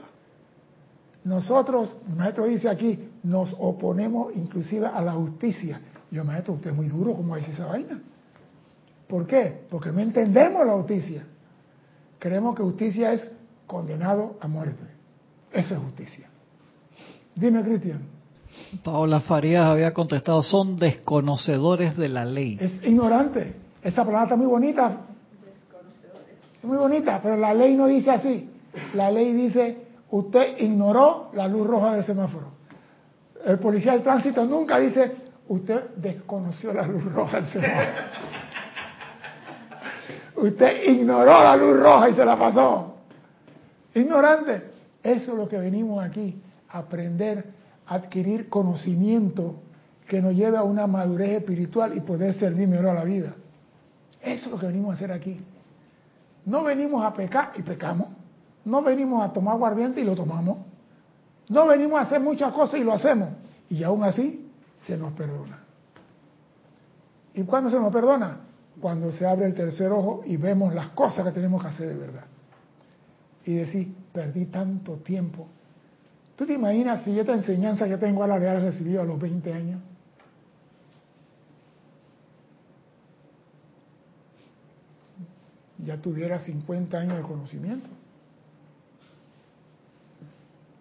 Nosotros, 1.23 1.97
el 2.09 2.15
maestro 2.15 2.45
dice 2.45 2.69
aquí, 2.69 3.09
nos 3.23 3.53
oponemos 3.59 4.35
inclusive 4.35 4.87
a 4.87 5.01
la 5.01 5.11
justicia. 5.13 5.81
Yo, 6.09 6.23
maestro, 6.23 6.53
usted 6.53 6.69
es 6.71 6.75
muy 6.75 6.87
duro, 6.87 7.13
¿cómo 7.13 7.35
dice 7.35 7.51
esa 7.51 7.65
vaina? 7.67 7.99
¿Por 9.07 9.27
qué? 9.27 9.65
Porque 9.69 9.91
no 9.91 9.99
entendemos 9.99 10.65
la 10.65 10.73
justicia. 10.73 11.25
Creemos 12.19 12.55
que 12.55 12.63
justicia 12.63 13.11
es 13.13 13.29
condenado 13.67 14.37
a 14.39 14.47
muerte. 14.47 14.83
Eso 15.57 15.73
es 15.73 15.79
justicia. 15.79 16.29
Dime, 17.33 17.63
Cristian. 17.63 18.01
Paola 18.83 19.21
Farías 19.21 19.65
había 19.65 19.91
contestado, 19.91 20.43
son 20.43 20.77
desconocedores 20.77 21.97
de 21.97 22.09
la 22.09 22.25
ley. 22.25 22.59
Es 22.61 22.83
ignorante. 22.83 23.55
Esa 23.81 24.03
palabra 24.05 24.25
está 24.25 24.35
muy 24.35 24.45
bonita. 24.45 24.97
Es 26.57 26.63
muy 26.63 26.77
bonita, 26.77 27.19
pero 27.23 27.37
la 27.37 27.55
ley 27.55 27.73
no 27.75 27.87
dice 27.87 28.11
así. 28.11 28.47
La 28.93 29.09
ley 29.09 29.33
dice, 29.33 29.87
usted 30.11 30.59
ignoró 30.59 31.31
la 31.33 31.47
luz 31.47 31.65
roja 31.65 31.95
del 31.95 32.03
semáforo. 32.05 32.51
El 33.43 33.57
policía 33.57 33.93
del 33.93 34.03
tránsito 34.03 34.45
nunca 34.45 34.77
dice, 34.77 35.11
usted 35.47 35.95
desconoció 35.95 36.71
la 36.71 36.85
luz 36.85 37.03
roja 37.03 37.41
del 37.41 37.49
semáforo. 37.51 37.87
usted 40.49 40.83
ignoró 40.83 41.31
la 41.31 41.55
luz 41.55 41.79
roja 41.79 42.09
y 42.09 42.13
se 42.13 42.23
la 42.23 42.37
pasó. 42.37 42.93
Ignorante. 43.95 44.76
Eso 45.07 45.31
es 45.31 45.37
lo 45.37 45.47
que 45.47 45.57
venimos 45.57 46.03
aquí, 46.03 46.37
aprender, 46.67 47.45
adquirir 47.85 48.49
conocimiento 48.49 49.55
que 50.05 50.21
nos 50.21 50.35
lleve 50.35 50.57
a 50.57 50.63
una 50.63 50.85
madurez 50.85 51.29
espiritual 51.29 51.95
y 51.95 52.01
poder 52.01 52.33
servir 52.33 52.67
mejor 52.67 52.87
a 52.87 52.93
la 52.93 53.05
vida. 53.05 53.33
Eso 54.21 54.47
es 54.47 54.51
lo 54.51 54.59
que 54.59 54.67
venimos 54.67 54.91
a 54.91 54.95
hacer 54.95 55.13
aquí. 55.13 55.39
No 56.45 56.61
venimos 56.61 57.05
a 57.05 57.13
pecar 57.13 57.53
y 57.55 57.61
pecamos. 57.61 58.09
No 58.65 58.83
venimos 58.83 59.23
a 59.23 59.31
tomar 59.31 59.53
aguardiente 59.53 60.01
y 60.01 60.03
lo 60.03 60.13
tomamos. 60.13 60.57
No 61.47 61.67
venimos 61.67 61.99
a 61.99 62.01
hacer 62.01 62.19
muchas 62.19 62.51
cosas 62.51 62.77
y 62.81 62.83
lo 62.83 62.91
hacemos. 62.91 63.29
Y 63.69 63.83
aún 63.83 64.03
así 64.03 64.51
se 64.85 64.97
nos 64.97 65.13
perdona. 65.13 65.59
¿Y 67.33 67.43
cuándo 67.43 67.69
se 67.69 67.79
nos 67.79 67.93
perdona? 67.93 68.39
Cuando 68.81 69.09
se 69.13 69.25
abre 69.25 69.45
el 69.45 69.53
tercer 69.53 69.89
ojo 69.89 70.23
y 70.25 70.35
vemos 70.35 70.73
las 70.73 70.89
cosas 70.89 71.23
que 71.23 71.31
tenemos 71.31 71.61
que 71.61 71.69
hacer 71.69 71.87
de 71.87 71.95
verdad. 71.95 72.25
Y 73.45 73.53
decir, 73.53 73.95
perdí 74.13 74.45
tanto 74.45 74.97
tiempo. 74.97 75.47
¿Tú 76.35 76.45
te 76.45 76.53
imaginas 76.53 77.03
si 77.03 77.17
esta 77.19 77.33
enseñanza 77.33 77.87
que 77.87 77.97
tengo 77.97 78.23
ahora 78.23 78.39
la 78.39 78.59
recibido 78.59 79.01
a 79.01 79.05
los 79.05 79.19
20 79.19 79.53
años? 79.53 79.81
ya 85.87 85.97
tuviera 86.01 86.39
50 86.39 86.99
años 86.99 87.17
de 87.17 87.23
conocimiento. 87.23 87.89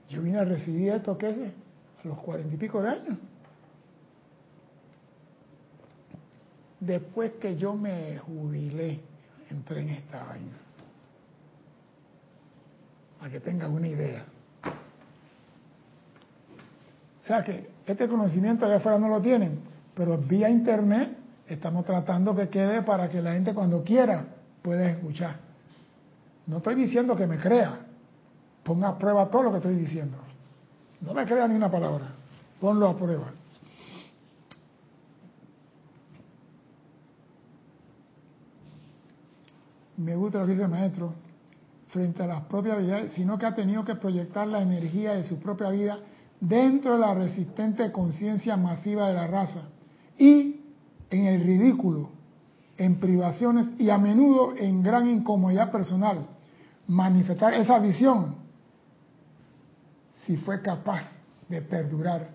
Yo 0.09 0.21
vine 0.21 0.39
a 0.39 0.45
recibir 0.45 0.91
esto, 0.91 1.17
¿qué 1.17 1.31
es? 1.31 1.39
A 2.05 2.09
los 2.09 2.19
cuarenta 2.19 2.55
y 2.55 2.59
pico 2.59 2.83
de 2.83 2.89
años. 2.89 3.19
Después 6.81 7.33
que 7.41 7.57
yo 7.57 7.75
me 7.75 8.19
jubilé, 8.19 9.01
entré 9.49 9.83
en 9.83 9.91
esta 9.91 10.25
vaina. 10.25 10.66
Para 13.19 13.31
que 13.31 13.41
tengan 13.41 13.73
una 13.73 13.89
idea. 13.89 14.25
O 17.21 17.25
sea 17.27 17.43
que 17.43 17.71
este 17.87 18.09
conocimiento 18.09 18.69
de 18.69 18.77
afuera 18.77 18.99
no 18.99 19.09
lo 19.09 19.21
tienen, 19.21 19.59
pero 19.95 20.17
vía 20.17 20.49
internet 20.49 21.17
estamos 21.49 21.85
tratando 21.85 22.35
que 22.37 22.49
quede 22.49 22.83
para 22.83 23.09
que 23.09 23.21
la 23.21 23.33
gente 23.33 23.53
cuando 23.53 23.83
quiera 23.83 24.25
pueda 24.63 24.91
escuchar. 24.91 25.41
No 26.47 26.59
estoy 26.59 26.77
diciendo 26.77 27.17
que 27.17 27.27
me 27.27 27.39
crea, 27.39 27.81
ponga 28.63 28.89
a 28.89 28.99
prueba 28.99 29.29
todo 29.29 29.45
lo 29.45 29.51
que 29.51 29.57
estoy 29.57 29.75
diciendo. 29.75 30.19
No 31.01 31.15
me 31.15 31.25
crea 31.25 31.49
ni 31.49 31.57
una 31.57 31.71
palabra, 31.71 32.07
ponlo 32.61 32.89
a 32.89 32.97
prueba. 32.97 33.33
Me 39.97 40.15
gusta 40.15 40.39
lo 40.39 40.47
que 40.47 40.53
dice 40.53 40.65
el 40.65 40.71
maestro, 40.71 41.13
frente 41.97 42.23
a 42.23 42.27
las 42.27 42.45
propias 42.45 42.77
habilidades, 42.77 43.13
sino 43.13 43.39
que 43.39 43.47
ha 43.47 43.55
tenido 43.55 43.83
que 43.83 43.95
proyectar 43.95 44.47
la 44.47 44.61
energía 44.61 45.15
de 45.15 45.25
su 45.25 45.41
propia 45.41 45.71
vida 45.71 45.99
dentro 46.39 46.93
de 46.93 46.99
la 46.99 47.15
resistente 47.15 47.91
conciencia 47.91 48.55
masiva 48.59 49.09
de 49.09 49.15
la 49.15 49.27
raza 49.27 49.63
y 50.19 50.61
en 51.09 51.25
el 51.25 51.43
ridículo, 51.43 52.11
en 52.77 53.01
privaciones 53.01 53.69
y 53.79 53.89
a 53.89 53.97
menudo 53.97 54.55
en 54.59 54.83
gran 54.83 55.09
incomodidad 55.09 55.73
personal, 55.73 56.27
manifestar 56.87 57.55
esa 57.55 57.79
visión 57.79 58.35
si 60.27 60.37
fue 60.37 60.61
capaz 60.61 61.01
de 61.49 61.63
perdurar 61.63 62.29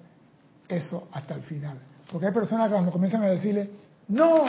eso 0.68 1.08
hasta 1.12 1.36
el 1.36 1.44
final. 1.44 1.78
Porque 2.12 2.26
hay 2.26 2.34
personas 2.34 2.68
que 2.68 2.74
cuando 2.74 2.92
comienzan 2.92 3.22
a 3.22 3.28
decirle, 3.28 3.70
no, 4.08 4.44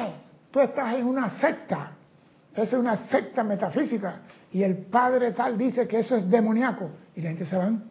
tú 0.51 0.61
estás 0.61 0.95
en 0.95 1.07
una 1.07 1.39
secta, 1.39 1.97
esa 2.55 2.77
es 2.77 2.81
una 2.81 2.97
secta 3.09 3.43
metafísica, 3.43 4.21
y 4.51 4.63
el 4.63 4.77
padre 4.87 5.33
tal 5.33 5.57
dice 5.57 5.89
que 5.89 6.01
eso 6.01 6.17
es 6.17 6.29
demoníaco, 6.29 6.91
y 7.17 7.23
la 7.23 7.31
gente 7.31 7.47
se 7.47 7.57
van. 7.57 7.85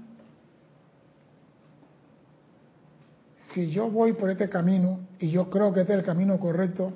Si 3.53 3.69
yo 3.69 3.89
voy 3.89 4.13
por 4.13 4.29
este 4.29 4.47
camino 4.47 4.99
y 5.19 5.29
yo 5.29 5.49
creo 5.49 5.73
que 5.73 5.81
este 5.81 5.93
es 5.93 5.99
el 5.99 6.05
camino 6.05 6.39
correcto, 6.39 6.93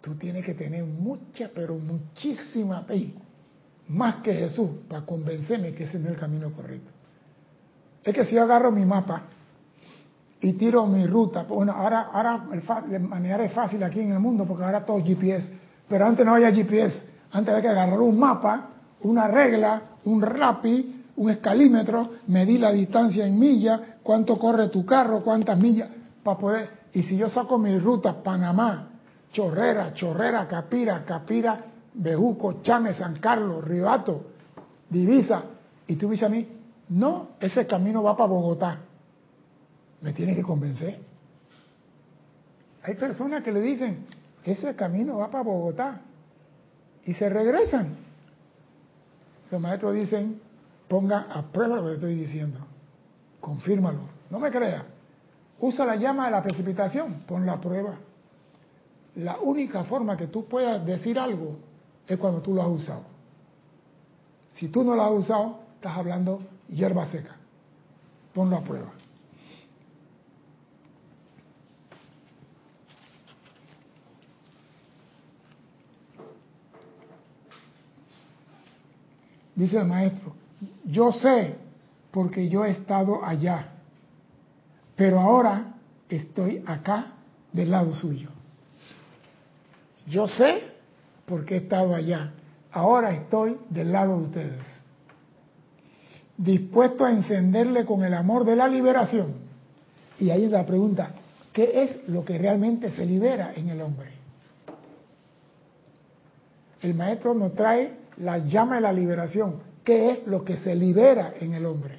tú 0.00 0.16
tienes 0.16 0.44
que 0.44 0.54
tener 0.54 0.84
mucha, 0.84 1.50
pero 1.54 1.76
muchísima 1.78 2.82
fe, 2.82 3.14
más 3.88 4.16
que 4.16 4.34
Jesús, 4.34 4.70
para 4.88 5.06
convencerme 5.06 5.74
que 5.74 5.84
ese 5.84 5.98
no 5.98 6.06
es 6.06 6.14
el 6.14 6.20
camino 6.20 6.52
correcto. 6.52 6.90
Es 8.04 8.14
que 8.14 8.24
si 8.24 8.34
yo 8.34 8.42
agarro 8.42 8.70
mi 8.70 8.84
mapa 8.84 9.22
y 10.40 10.52
tiro 10.52 10.86
mi 10.86 11.06
ruta, 11.06 11.44
bueno, 11.44 11.72
ahora, 11.72 12.02
ahora 12.12 12.46
el 12.52 13.00
manera 13.00 13.44
es 13.44 13.52
fácil 13.52 13.82
aquí 13.82 14.00
en 14.00 14.12
el 14.12 14.20
mundo 14.20 14.44
porque 14.44 14.64
ahora 14.64 14.84
todo 14.84 15.02
GPS, 15.02 15.48
pero 15.88 16.06
antes 16.06 16.24
no 16.24 16.34
había 16.34 16.52
GPS, 16.52 17.04
antes 17.32 17.54
había 17.54 17.62
que 17.62 17.68
agarrar 17.68 18.00
un 18.00 18.18
mapa, 18.18 18.68
una 19.02 19.28
regla, 19.28 19.82
un 20.04 20.22
rapi, 20.22 21.04
un 21.16 21.30
escalímetro, 21.30 22.10
medir 22.26 22.60
la 22.60 22.72
distancia 22.72 23.26
en 23.26 23.38
millas, 23.38 23.80
cuánto 24.02 24.38
corre 24.38 24.68
tu 24.68 24.84
carro, 24.84 25.22
cuántas 25.22 25.58
millas, 25.58 25.88
para 26.22 26.38
poder, 26.38 26.70
y 26.92 27.02
si 27.02 27.16
yo 27.16 27.28
saco 27.30 27.58
mi 27.58 27.78
ruta, 27.78 28.22
Panamá, 28.22 28.88
Chorrera, 29.32 29.92
Chorrera, 29.92 30.46
Capira, 30.48 31.04
Capira, 31.04 31.64
Bejuco, 31.94 32.60
Chame, 32.62 32.92
San 32.92 33.18
Carlos, 33.18 33.64
Ribato, 33.64 34.26
Divisa, 34.88 35.42
y 35.86 35.96
tú 35.96 36.10
dices 36.10 36.26
a 36.26 36.28
mí, 36.28 36.46
no, 36.88 37.30
ese 37.40 37.66
camino 37.66 38.02
va 38.02 38.16
para 38.16 38.28
Bogotá. 38.28 38.78
Me 40.00 40.12
tiene 40.12 40.34
que 40.34 40.42
convencer. 40.42 40.98
Hay 42.82 42.94
personas 42.94 43.42
que 43.42 43.52
le 43.52 43.60
dicen, 43.60 44.06
ese 44.52 44.74
camino 44.76 45.18
va 45.18 45.30
para 45.30 45.44
Bogotá. 45.44 46.00
Y 47.04 47.14
se 47.14 47.28
regresan. 47.28 47.96
Los 49.50 49.60
maestros 49.60 49.94
dicen, 49.94 50.40
ponga 50.88 51.26
a 51.32 51.42
prueba 51.42 51.76
lo 51.76 51.86
que 51.86 51.94
estoy 51.94 52.14
diciendo. 52.14 52.58
Confírmalo. 53.40 54.00
No 54.30 54.38
me 54.38 54.50
crea. 54.50 54.84
Usa 55.60 55.84
la 55.84 55.96
llama 55.96 56.26
de 56.26 56.32
la 56.32 56.42
precipitación, 56.42 57.22
ponla 57.26 57.52
a 57.52 57.60
prueba. 57.60 57.94
La 59.16 59.38
única 59.38 59.84
forma 59.84 60.16
que 60.16 60.26
tú 60.26 60.46
puedas 60.46 60.84
decir 60.84 61.18
algo 61.18 61.56
es 62.06 62.18
cuando 62.18 62.42
tú 62.42 62.54
lo 62.54 62.62
has 62.62 62.68
usado. 62.68 63.02
Si 64.56 64.68
tú 64.68 64.84
no 64.84 64.94
lo 64.94 65.02
has 65.02 65.12
usado, 65.12 65.60
estás 65.76 65.96
hablando 65.96 66.42
hierba 66.68 67.06
seca. 67.10 67.36
Ponlo 68.34 68.56
a 68.56 68.62
prueba. 68.62 68.92
Dice 79.56 79.78
el 79.78 79.86
maestro, 79.86 80.34
yo 80.84 81.10
sé 81.10 81.56
porque 82.10 82.48
yo 82.50 82.64
he 82.64 82.70
estado 82.70 83.24
allá, 83.24 83.68
pero 84.94 85.18
ahora 85.18 85.74
estoy 86.10 86.62
acá 86.66 87.14
del 87.52 87.70
lado 87.70 87.94
suyo. 87.94 88.28
Yo 90.06 90.28
sé 90.28 90.62
porque 91.24 91.54
he 91.54 91.58
estado 91.58 91.94
allá, 91.94 92.32
ahora 92.70 93.12
estoy 93.12 93.56
del 93.70 93.92
lado 93.92 94.18
de 94.18 94.24
ustedes. 94.24 94.66
Dispuesto 96.36 97.06
a 97.06 97.10
encenderle 97.10 97.86
con 97.86 98.04
el 98.04 98.12
amor 98.12 98.44
de 98.44 98.56
la 98.56 98.68
liberación. 98.68 99.34
Y 100.18 100.28
ahí 100.28 100.46
la 100.48 100.66
pregunta, 100.66 101.12
¿qué 101.54 101.82
es 101.82 102.08
lo 102.08 102.26
que 102.26 102.36
realmente 102.36 102.90
se 102.90 103.06
libera 103.06 103.54
en 103.56 103.70
el 103.70 103.80
hombre? 103.80 104.10
El 106.82 106.94
maestro 106.94 107.32
nos 107.32 107.54
trae 107.54 108.05
la 108.18 108.38
llama 108.38 108.76
de 108.76 108.80
la 108.82 108.92
liberación, 108.92 109.56
que 109.84 110.10
es 110.10 110.26
lo 110.26 110.44
que 110.44 110.56
se 110.56 110.74
libera 110.74 111.34
en 111.40 111.54
el 111.54 111.66
hombre. 111.66 111.98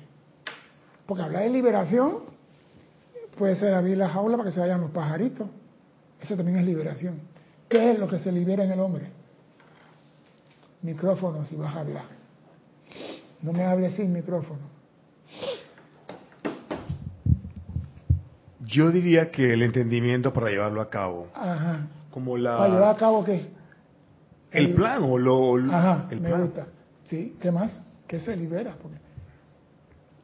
Porque 1.06 1.24
hablar 1.24 1.44
de 1.44 1.50
liberación 1.50 2.20
puede 3.38 3.56
ser 3.56 3.74
abrir 3.74 3.98
la 3.98 4.10
jaula 4.10 4.36
para 4.38 4.50
que 4.50 4.54
se 4.54 4.60
vayan 4.60 4.82
los 4.82 4.92
pajaritos. 4.92 5.48
Eso 6.20 6.36
también 6.36 6.58
es 6.58 6.66
liberación. 6.66 7.20
¿Qué 7.70 7.92
es 7.92 8.00
lo 8.00 8.08
que 8.08 8.20
se 8.20 8.32
libera 8.32 8.64
en 8.64 8.72
el 8.72 8.80
hombre? 8.80 9.06
Micrófono 10.82 11.46
si 11.46 11.56
vas 11.56 11.76
a 11.76 11.80
hablar. 11.82 12.06
No 13.42 13.54
me 13.54 13.64
hables 13.64 13.96
sin 13.96 14.12
micrófono. 14.12 14.62
Yo 18.66 18.92
diría 18.92 19.32
que 19.32 19.54
el 19.54 19.62
entendimiento 19.62 20.34
para 20.34 20.50
llevarlo 20.50 20.82
a 20.82 20.90
cabo, 20.90 21.28
Ajá. 21.34 21.88
como 22.12 22.38
la 22.38 22.58
¿Para 22.58 22.74
llevar 22.74 22.96
a 22.96 22.98
cabo 22.98 23.24
qué? 23.24 23.50
El 24.52 24.74
plan 24.74 25.04
o 25.04 25.18
lo 25.18 25.56
Ajá, 25.74 26.08
el 26.12 26.22
me 26.22 26.30
plan. 26.30 26.42
gusta. 26.42 26.68
¿Sí? 27.06 27.36
¿Qué 27.42 27.52
más? 27.52 27.84
¿Qué 28.08 28.20
se 28.20 28.36
libera? 28.36 28.76
Porque, 28.82 28.98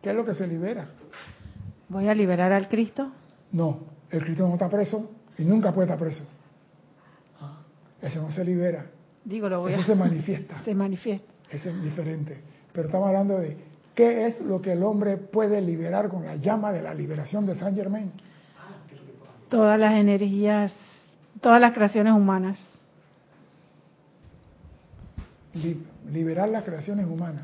¿Qué 0.01 0.09
es 0.11 0.15
lo 0.15 0.25
que 0.25 0.33
se 0.33 0.47
libera? 0.47 0.87
Voy 1.89 2.07
a 2.07 2.13
liberar 2.15 2.51
al 2.51 2.67
Cristo. 2.69 3.11
No, 3.51 3.79
el 4.09 4.23
Cristo 4.23 4.47
no 4.47 4.53
está 4.53 4.69
preso 4.69 5.11
y 5.37 5.43
nunca 5.43 5.71
puede 5.73 5.87
estar 5.87 5.99
preso. 5.99 6.23
Ah, 7.41 7.59
Ese 8.01 8.17
no 8.19 8.31
se 8.31 8.43
libera, 8.43 8.85
Digo, 9.25 9.47
lo 9.47 9.61
voy 9.61 9.71
ese 9.71 9.81
a... 9.81 9.85
se 9.85 9.95
manifiesta, 9.95 10.61
Se 10.65 10.73
manifiesta. 10.75 11.31
ese 11.49 11.69
es 11.69 11.83
diferente. 11.83 12.41
Pero 12.73 12.87
estamos 12.87 13.07
hablando 13.07 13.37
de 13.39 13.55
qué 13.95 14.27
es 14.27 14.41
lo 14.41 14.61
que 14.61 14.73
el 14.73 14.83
hombre 14.83 15.17
puede 15.17 15.61
liberar 15.61 16.09
con 16.09 16.25
la 16.25 16.35
llama 16.35 16.71
de 16.71 16.81
la 16.81 16.93
liberación 16.93 17.45
de 17.45 17.55
Saint 17.55 17.77
Germain. 17.77 18.11
Todas 19.49 19.79
las 19.79 19.93
energías, 19.93 20.73
todas 21.39 21.61
las 21.61 21.73
creaciones 21.73 22.13
humanas. 22.13 22.67
Li- 25.53 25.83
liberar 26.11 26.49
las 26.49 26.63
creaciones 26.63 27.05
humanas. 27.05 27.43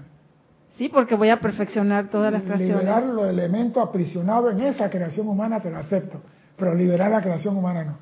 Sí, 0.77 0.89
porque 0.89 1.15
voy 1.15 1.29
a 1.29 1.39
perfeccionar 1.39 2.09
todas 2.09 2.31
las 2.31 2.41
Liberar 2.43 2.57
creaciones. 2.59 3.13
los 3.13 3.29
elementos 3.29 3.85
aprisionados 3.87 4.53
en 4.53 4.61
esa 4.61 4.89
creación 4.89 5.27
humana 5.27 5.59
te 5.61 5.69
lo 5.69 5.77
acepto, 5.77 6.21
pero 6.57 6.73
liberar 6.73 7.11
la 7.11 7.21
creación 7.21 7.57
humana 7.57 7.83
no. 7.83 7.97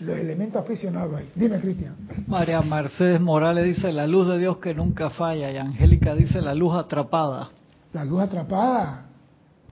Los 0.00 0.18
elementos 0.18 0.60
aprisionados 0.60 1.14
ahí. 1.16 1.30
Dime, 1.36 1.60
Cristian. 1.60 1.94
María 2.26 2.60
Mercedes 2.60 3.20
Morales 3.20 3.64
dice 3.64 3.92
la 3.92 4.06
luz 4.08 4.26
de 4.26 4.38
Dios 4.38 4.56
que 4.58 4.74
nunca 4.74 5.10
falla 5.10 5.50
y 5.52 5.56
Angélica 5.58 6.14
dice 6.14 6.42
la 6.42 6.54
luz 6.56 6.74
atrapada. 6.74 7.50
La 7.92 8.04
luz 8.04 8.20
atrapada. 8.22 9.06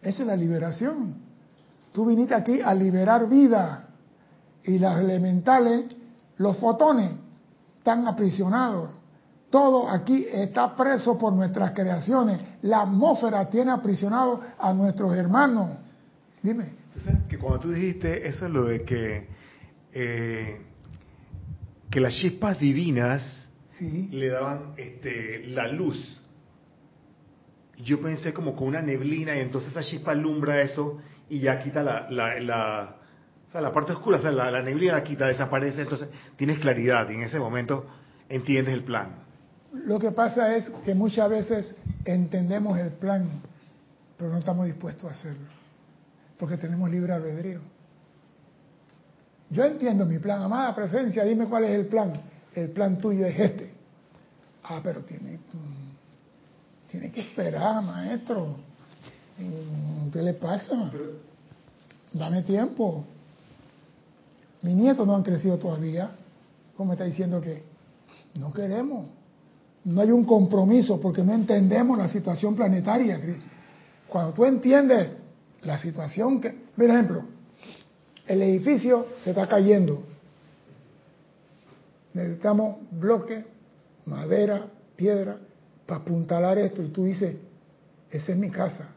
Esa 0.00 0.22
es 0.22 0.26
la 0.28 0.36
liberación. 0.36 1.16
Tú 1.92 2.06
viniste 2.06 2.34
aquí 2.34 2.60
a 2.60 2.72
liberar 2.74 3.28
vida. 3.28 3.88
Y 4.62 4.78
las 4.78 5.00
elementales, 5.00 5.86
los 6.36 6.56
fotones, 6.58 7.10
están 7.78 8.06
aprisionados. 8.06 8.90
Todo 9.54 9.88
aquí 9.88 10.26
está 10.32 10.74
preso 10.74 11.16
por 11.16 11.32
nuestras 11.32 11.70
creaciones. 11.70 12.40
La 12.62 12.80
atmósfera 12.80 13.48
tiene 13.48 13.70
aprisionado 13.70 14.40
a 14.58 14.72
nuestros 14.72 15.14
hermanos. 15.14 15.78
Dime. 16.42 16.72
Que 17.28 17.38
cuando 17.38 17.60
tú 17.60 17.70
dijiste 17.70 18.26
eso 18.26 18.46
es 18.46 18.50
lo 18.50 18.64
de 18.64 18.82
que 18.82 19.28
eh, 19.92 20.60
que 21.88 22.00
las 22.00 22.14
chispas 22.16 22.58
divinas 22.58 23.48
Sí. 23.78 24.08
le 24.10 24.26
daban 24.30 24.74
este 24.76 25.46
la 25.46 25.68
luz. 25.68 26.20
Yo 27.78 28.02
pensé 28.02 28.34
como 28.34 28.56
con 28.56 28.66
una 28.66 28.82
neblina 28.82 29.36
y 29.36 29.38
entonces 29.38 29.70
esa 29.70 29.84
chispa 29.84 30.10
alumbra 30.10 30.62
eso 30.62 30.98
y 31.28 31.38
ya 31.38 31.60
quita 31.60 31.84
la, 31.84 32.10
la, 32.10 32.40
la, 32.40 32.96
o 33.48 33.52
sea, 33.52 33.60
la 33.60 33.72
parte 33.72 33.92
oscura, 33.92 34.18
o 34.18 34.20
sea, 34.20 34.32
la, 34.32 34.50
la 34.50 34.62
neblina 34.62 34.94
la 34.94 35.04
quita, 35.04 35.28
desaparece, 35.28 35.82
entonces 35.82 36.08
tienes 36.34 36.58
claridad 36.58 37.08
y 37.08 37.14
en 37.14 37.22
ese 37.22 37.38
momento 37.38 37.86
entiendes 38.28 38.74
el 38.74 38.82
plan. 38.82 39.22
Lo 39.86 39.98
que 39.98 40.12
pasa 40.12 40.54
es 40.54 40.70
que 40.84 40.94
muchas 40.94 41.28
veces 41.28 41.74
entendemos 42.04 42.78
el 42.78 42.90
plan, 42.92 43.28
pero 44.16 44.30
no 44.30 44.38
estamos 44.38 44.66
dispuestos 44.66 45.10
a 45.10 45.14
hacerlo, 45.14 45.48
porque 46.38 46.56
tenemos 46.56 46.88
libre 46.90 47.12
albedrío. 47.12 47.60
Yo 49.50 49.64
entiendo 49.64 50.06
mi 50.06 50.18
plan, 50.18 50.42
amada 50.42 50.74
presencia, 50.74 51.24
dime 51.24 51.46
cuál 51.46 51.64
es 51.64 51.72
el 51.72 51.86
plan. 51.86 52.12
El 52.54 52.70
plan 52.70 52.98
tuyo 52.98 53.26
es 53.26 53.38
este. 53.38 53.72
Ah, 54.62 54.80
pero 54.82 55.02
tiene, 55.02 55.36
mm, 55.36 56.88
tiene 56.90 57.10
que 57.10 57.20
esperar, 57.20 57.82
maestro. 57.82 58.56
Mm, 59.38 60.10
¿Qué 60.10 60.22
le 60.22 60.34
pasa? 60.34 60.90
Dame 62.12 62.42
tiempo. 62.42 63.04
Mis 64.62 64.74
nietos 64.74 65.06
no 65.06 65.16
han 65.16 65.22
crecido 65.22 65.58
todavía. 65.58 66.12
¿Cómo 66.76 66.88
me 66.88 66.94
está 66.94 67.04
diciendo 67.04 67.40
que 67.40 67.62
no 68.38 68.52
queremos? 68.52 69.06
No 69.84 70.00
hay 70.00 70.10
un 70.10 70.24
compromiso 70.24 71.00
porque 71.00 71.22
no 71.22 71.34
entendemos 71.34 71.98
la 71.98 72.08
situación 72.08 72.56
planetaria. 72.56 73.20
Cuando 74.08 74.32
tú 74.32 74.44
entiendes 74.44 75.08
la 75.62 75.78
situación 75.78 76.40
que, 76.40 76.50
por 76.74 76.84
ejemplo, 76.84 77.24
el 78.26 78.42
edificio 78.42 79.08
se 79.22 79.30
está 79.30 79.46
cayendo. 79.46 80.02
Necesitamos 82.14 82.76
bloque, 82.92 83.44
madera, 84.06 84.66
piedra 84.96 85.36
para 85.86 86.00
apuntalar 86.00 86.58
esto 86.58 86.82
y 86.82 86.88
tú 86.88 87.04
dices, 87.04 87.36
esa 88.10 88.32
es 88.32 88.38
mi 88.38 88.50
casa, 88.50 88.88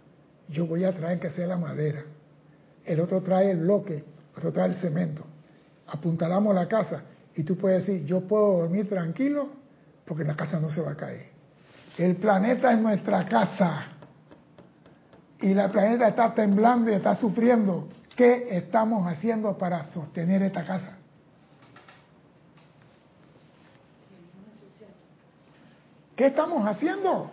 yo 0.49 0.67
voy 0.67 0.83
a 0.83 0.93
traer 0.93 1.19
que 1.19 1.29
sea 1.29 1.47
la 1.47 1.57
madera. 1.57 2.03
El 2.85 3.01
otro 3.01 3.21
trae 3.21 3.51
el 3.51 3.59
bloque, 3.59 4.03
otro 4.37 4.53
trae 4.53 4.69
el 4.69 4.75
cemento. 4.75 5.23
Apuntalamos 5.87 6.53
la 6.55 6.67
casa 6.67 7.03
y 7.35 7.43
tú 7.43 7.57
puedes 7.57 7.85
decir, 7.85 8.05
yo 8.05 8.21
puedo 8.21 8.59
dormir 8.59 8.87
tranquilo 8.87 9.49
porque 10.07 10.23
la 10.23 10.35
casa 10.35 10.59
no 10.59 10.69
se 10.69 10.81
va 10.81 10.91
a 10.91 10.95
caer. 10.95 11.29
El 11.97 12.15
planeta 12.15 12.71
es 12.71 12.79
nuestra 12.79 13.25
casa 13.25 13.83
y 15.41 15.53
la 15.53 15.69
planeta 15.69 16.07
está 16.07 16.33
temblando 16.33 16.89
y 16.89 16.93
está 16.93 17.15
sufriendo. 17.15 17.89
¿Qué 18.15 18.47
estamos 18.57 19.05
haciendo 19.05 19.57
para 19.57 19.83
sostener 19.91 20.41
esta 20.43 20.63
casa? 20.63 20.97
¿Qué 26.15 26.27
estamos 26.27 26.65
haciendo? 26.65 27.29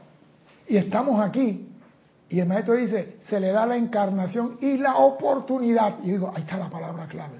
Y 0.69 0.77
estamos 0.77 1.25
aquí. 1.25 1.71
Y 2.29 2.41
el 2.41 2.49
maestro 2.49 2.75
dice, 2.75 3.19
se 3.23 3.39
le 3.39 3.53
da 3.53 3.65
la 3.65 3.77
encarnación 3.77 4.59
y 4.61 4.77
la 4.77 4.97
oportunidad. 4.97 6.01
Y 6.03 6.11
digo, 6.11 6.33
ahí 6.35 6.43
está 6.43 6.59
la 6.59 6.69
palabra 6.69 7.07
clave. 7.07 7.39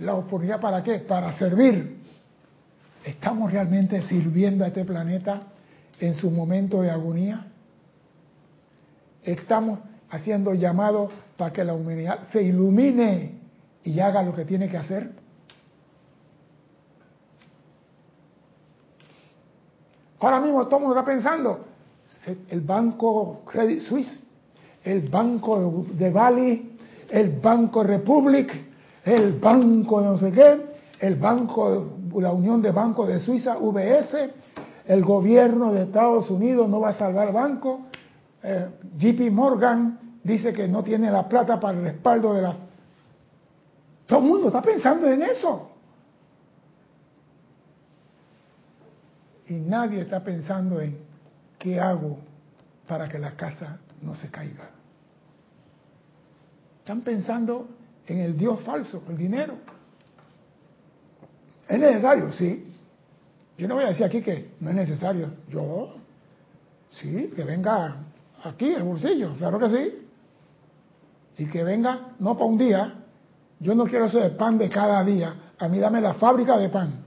¿La 0.00 0.14
oportunidad 0.14 0.60
para 0.60 0.82
qué? 0.82 0.98
Para 0.98 1.32
servir. 1.38 1.99
¿Estamos 3.04 3.52
realmente 3.52 4.02
sirviendo 4.02 4.64
a 4.64 4.68
este 4.68 4.84
planeta 4.84 5.42
en 5.98 6.14
su 6.14 6.30
momento 6.30 6.82
de 6.82 6.90
agonía? 6.90 7.46
Estamos 9.22 9.80
haciendo 10.10 10.54
llamado 10.54 11.10
para 11.36 11.52
que 11.52 11.64
la 11.64 11.72
humanidad 11.72 12.28
se 12.30 12.42
ilumine 12.42 13.38
y 13.84 14.00
haga 14.00 14.22
lo 14.22 14.34
que 14.34 14.44
tiene 14.44 14.68
que 14.68 14.76
hacer. 14.76 15.10
Ahora 20.18 20.40
mismo 20.40 20.66
todo 20.66 20.76
el 20.76 20.82
mundo 20.82 20.98
está 20.98 21.10
pensando, 21.10 21.64
el 22.48 22.60
banco 22.60 23.42
Credit 23.46 23.80
Suisse, 23.80 24.22
el 24.84 25.08
banco 25.08 25.86
de 25.94 26.10
Bali, 26.10 26.76
el 27.08 27.30
banco 27.40 27.82
Republic, 27.82 28.52
el 29.04 29.38
banco 29.38 30.02
de 30.02 30.06
no 30.08 30.18
sé 30.18 30.30
qué, 30.30 30.60
el 31.00 31.14
banco, 31.16 31.99
la 32.16 32.32
Unión 32.32 32.62
de 32.62 32.70
Bancos 32.70 33.08
de 33.08 33.20
Suiza, 33.20 33.56
VS, 33.58 34.30
el 34.86 35.04
gobierno 35.04 35.72
de 35.72 35.82
Estados 35.84 36.30
Unidos 36.30 36.68
no 36.68 36.80
va 36.80 36.90
a 36.90 36.94
salvar 36.94 37.32
banco, 37.32 37.86
eh, 38.42 38.68
JP 38.96 39.30
Morgan 39.30 40.18
dice 40.22 40.52
que 40.52 40.66
no 40.68 40.82
tiene 40.82 41.10
la 41.10 41.28
plata 41.28 41.60
para 41.60 41.78
el 41.78 41.84
respaldo 41.84 42.34
de 42.34 42.42
la... 42.42 42.56
Todo 44.06 44.18
el 44.18 44.24
mundo 44.24 44.46
está 44.48 44.62
pensando 44.62 45.06
en 45.06 45.22
eso. 45.22 45.70
Y 49.48 49.54
nadie 49.54 50.02
está 50.02 50.22
pensando 50.22 50.80
en 50.80 50.98
qué 51.58 51.78
hago 51.78 52.18
para 52.86 53.08
que 53.08 53.18
la 53.18 53.36
casa 53.36 53.78
no 54.02 54.14
se 54.14 54.30
caiga. 54.30 54.70
Están 56.78 57.02
pensando 57.02 57.68
en 58.06 58.18
el 58.18 58.36
Dios 58.36 58.60
falso, 58.62 59.04
el 59.08 59.16
dinero. 59.16 59.54
¿Es 61.70 61.78
necesario? 61.78 62.32
Sí. 62.32 62.66
Yo 63.56 63.68
no 63.68 63.76
voy 63.76 63.84
a 63.84 63.88
decir 63.88 64.04
aquí 64.04 64.20
que 64.22 64.54
no 64.58 64.70
es 64.70 64.76
necesario. 64.76 65.30
Yo, 65.48 65.94
sí, 66.90 67.32
que 67.36 67.44
venga 67.44 67.94
aquí 68.42 68.74
el 68.74 68.82
bolsillo, 68.82 69.36
claro 69.36 69.58
que 69.60 69.70
sí. 69.70 70.08
Y 71.38 71.46
que 71.46 71.62
venga, 71.62 72.08
no 72.18 72.34
para 72.34 72.46
un 72.46 72.58
día. 72.58 72.94
Yo 73.60 73.74
no 73.76 73.84
quiero 73.84 74.06
ese 74.06 74.30
pan 74.30 74.58
de 74.58 74.68
cada 74.68 75.04
día. 75.04 75.34
A 75.58 75.68
mí 75.68 75.78
dame 75.78 76.00
la 76.00 76.14
fábrica 76.14 76.58
de 76.58 76.70
pan. 76.70 77.04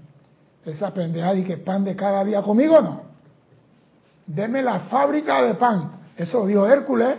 Esa 0.65 0.93
pendejada 0.93 1.35
y 1.35 1.43
que 1.43 1.57
pan 1.57 1.83
de 1.83 1.95
cada 1.95 2.23
día 2.23 2.41
conmigo 2.41 2.79
no. 2.81 3.01
Deme 4.25 4.61
la 4.61 4.79
fábrica 4.81 5.41
de 5.41 5.55
pan. 5.55 5.91
Eso 6.15 6.47
dijo 6.47 6.65
Hércules. 6.65 7.15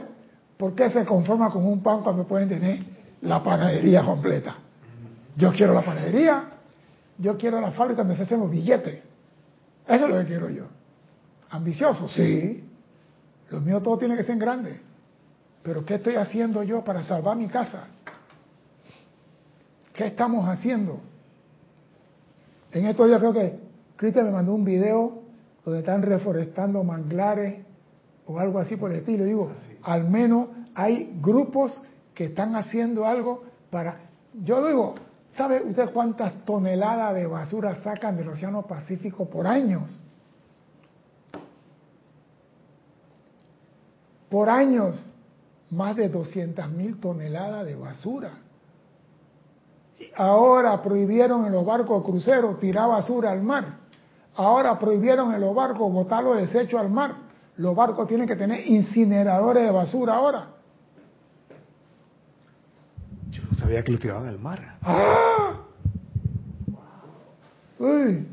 ¿Por 0.57 0.75
qué 0.75 0.89
se 0.89 1.05
conforma 1.05 1.51
con 1.51 1.67
un 1.67 1.83
pan 1.83 2.01
cuando 2.01 2.25
pueden 2.25 2.49
tener 2.49 2.79
la 3.21 3.43
panadería 3.43 4.03
completa? 4.03 4.57
Yo 5.37 5.53
quiero 5.53 5.75
la 5.75 5.83
panadería. 5.83 6.54
Yo 7.19 7.37
quiero 7.37 7.61
la 7.61 7.73
fábrica 7.73 8.03
donde 8.03 8.17
se 8.17 8.25
hacen 8.25 8.41
los 8.41 8.51
billetes. 8.51 9.03
Eso 9.87 10.05
es 10.05 10.11
lo 10.11 10.19
que 10.19 10.27
quiero 10.27 10.49
yo. 10.51 10.65
Ambicioso, 11.51 12.09
sí. 12.09 12.65
Lo 13.51 13.61
mío 13.61 13.81
todo 13.81 13.99
tiene 13.99 14.17
que 14.17 14.25
ser 14.25 14.37
grande. 14.37 14.81
Pero 15.63 15.85
¿qué 15.85 15.95
estoy 15.95 16.17
haciendo 16.17 16.63
yo 16.63 16.83
para 16.85 17.03
salvar 17.03 17.37
mi 17.37 17.49
casa? 17.49 17.87
¿Qué 19.93 20.07
estamos 20.07 20.49
haciendo? 20.49 21.01
En 22.73 22.87
estos 22.87 23.07
días 23.07 23.21
creo 23.21 23.33
que 23.33 23.59
Cristian 23.97 24.27
me 24.27 24.33
mandó 24.33 24.55
un 24.55 24.65
video 24.65 25.23
donde 25.65 25.81
están 25.81 26.03
reforestando 26.03 26.83
manglares 26.83 27.65
o 28.27 28.39
algo 28.39 28.59
así 28.59 28.77
por 28.77 28.91
el 28.91 28.99
estilo. 28.99 29.25
Digo, 29.25 29.53
al 29.83 30.09
menos 30.11 30.49
hay 30.75 31.17
grupos 31.23 31.81
que 32.15 32.25
están 32.25 32.57
haciendo 32.57 33.07
algo 33.07 33.45
para... 33.71 34.01
Yo 34.43 34.67
digo, 34.67 34.97
¿sabe 35.37 35.63
usted 35.63 35.91
cuántas 35.93 36.45
toneladas 36.45 37.15
de 37.15 37.27
basura 37.27 37.75
sacan 37.83 38.17
del 38.17 38.29
Océano 38.29 38.63
Pacífico 38.63 39.29
por 39.29 39.47
años? 39.47 40.03
Por 44.29 44.49
años, 44.49 45.05
más 45.71 45.97
de 45.97 46.09
200 46.09 46.69
mil 46.71 46.99
toneladas 46.99 47.67
de 47.67 47.75
basura. 47.77 48.33
Ahora 50.17 50.81
prohibieron 50.83 51.45
en 51.47 51.53
los 51.53 51.65
barcos 51.65 52.03
cruceros 52.05 52.59
tirar 52.59 52.89
basura 52.89 53.31
al 53.31 53.43
mar. 53.43 53.79
Ahora 54.37 54.79
prohibieron 54.79 55.33
en 55.33 55.41
los 55.41 55.55
barcos 55.55 55.93
botar 55.93 56.25
los 56.25 56.37
desechos 56.37 56.81
al 56.81 56.91
mar. 56.91 57.15
Los 57.57 57.77
barcos 57.77 58.09
tienen 58.09 58.27
que 58.27 58.35
tener 58.35 58.67
incineradores 58.67 59.63
de 59.65 59.71
basura 59.71 60.15
ahora. 60.15 60.49
Yo 63.31 63.43
no 63.49 63.57
que 63.83 63.93
lo 63.93 63.99
tiraban 63.99 64.27
al 64.27 64.39
mar. 64.39 64.79
¡Ah! 64.83 65.61
Uy, 67.79 68.27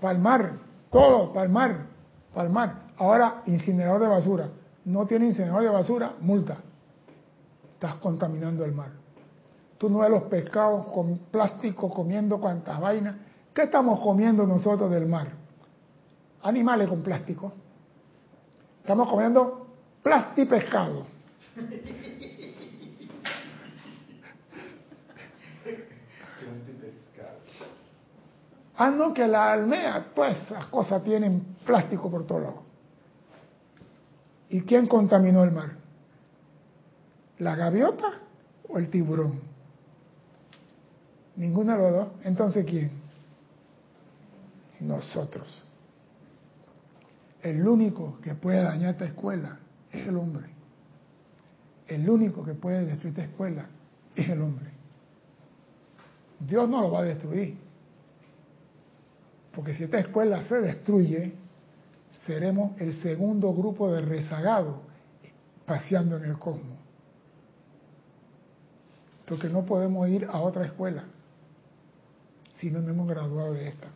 palmar, 0.00 0.52
todo, 0.90 1.32
palmar, 1.32 1.86
palmar. 2.34 2.88
Ahora, 2.96 3.42
incinerador 3.46 4.02
de 4.02 4.08
basura. 4.08 4.48
No 4.84 5.06
tiene 5.06 5.26
incinerador 5.26 5.62
de 5.62 5.68
basura, 5.68 6.14
multa. 6.20 6.56
Estás 7.74 7.94
contaminando 7.96 8.64
el 8.64 8.72
mar. 8.72 8.90
Tú 9.78 9.88
no 9.88 10.00
ves 10.00 10.10
los 10.10 10.24
pescados 10.24 10.86
con 10.86 11.18
plástico 11.30 11.88
comiendo 11.88 12.40
cuantas 12.40 12.80
vainas. 12.80 13.14
¿Qué 13.54 13.62
estamos 13.62 14.00
comiendo 14.00 14.46
nosotros 14.46 14.90
del 14.90 15.06
mar? 15.06 15.28
Animales 16.42 16.88
con 16.88 17.02
plástico. 17.02 17.52
Estamos 18.80 19.08
comiendo 19.08 19.66
plástico 20.02 20.50
pescado. 20.50 21.04
Ah, 28.80 28.92
no, 28.92 29.12
que 29.12 29.26
la 29.26 29.52
almea, 29.52 30.12
pues 30.14 30.48
las 30.52 30.68
cosas 30.68 31.02
tienen 31.02 31.56
plástico 31.66 32.08
por 32.08 32.24
todos 32.24 32.42
lados. 32.42 32.60
¿Y 34.50 34.60
quién 34.60 34.86
contaminó 34.86 35.42
el 35.42 35.50
mar? 35.50 35.72
¿La 37.40 37.56
gaviota 37.56 38.20
o 38.68 38.78
el 38.78 38.88
tiburón? 38.88 39.40
Ninguno 41.34 41.72
de 41.72 41.78
los 41.78 41.92
dos. 41.92 42.08
Entonces, 42.22 42.64
¿quién? 42.64 42.92
Nosotros. 44.78 45.64
El 47.42 47.66
único 47.66 48.20
que 48.22 48.36
puede 48.36 48.62
dañar 48.62 48.92
esta 48.92 49.06
escuela 49.06 49.58
es 49.90 50.06
el 50.06 50.16
hombre. 50.16 50.50
El 51.88 52.08
único 52.08 52.44
que 52.44 52.54
puede 52.54 52.84
destruir 52.84 53.18
esta 53.18 53.24
escuela 53.24 53.66
es 54.14 54.28
el 54.28 54.40
hombre. 54.40 54.70
Dios 56.38 56.68
no 56.68 56.82
lo 56.82 56.92
va 56.92 57.00
a 57.00 57.04
destruir. 57.04 57.67
Porque 59.54 59.74
si 59.74 59.84
esta 59.84 59.98
escuela 59.98 60.42
se 60.42 60.60
destruye, 60.60 61.32
seremos 62.26 62.78
el 62.80 63.00
segundo 63.02 63.52
grupo 63.54 63.90
de 63.92 64.02
rezagados 64.02 64.76
paseando 65.66 66.16
en 66.16 66.24
el 66.24 66.38
cosmos. 66.38 66.78
Porque 69.26 69.48
no 69.48 69.64
podemos 69.64 70.08
ir 70.08 70.26
a 70.30 70.40
otra 70.40 70.64
escuela 70.64 71.04
si 72.58 72.70
no 72.70 72.80
nos 72.80 72.90
hemos 72.90 73.08
graduado 73.08 73.54
de 73.54 73.68
esta. 73.68 73.86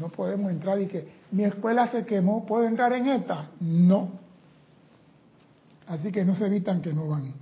No 0.00 0.08
podemos 0.08 0.50
entrar 0.50 0.80
y 0.80 0.86
que 0.86 1.08
mi 1.30 1.44
escuela 1.44 1.88
se 1.90 2.04
quemó, 2.04 2.46
¿puedo 2.46 2.66
entrar 2.66 2.92
en 2.94 3.06
esta? 3.06 3.50
No. 3.60 4.12
Así 5.86 6.10
que 6.10 6.24
no 6.24 6.34
se 6.34 6.46
evitan 6.46 6.80
que 6.80 6.92
no 6.92 7.06
van. 7.06 7.34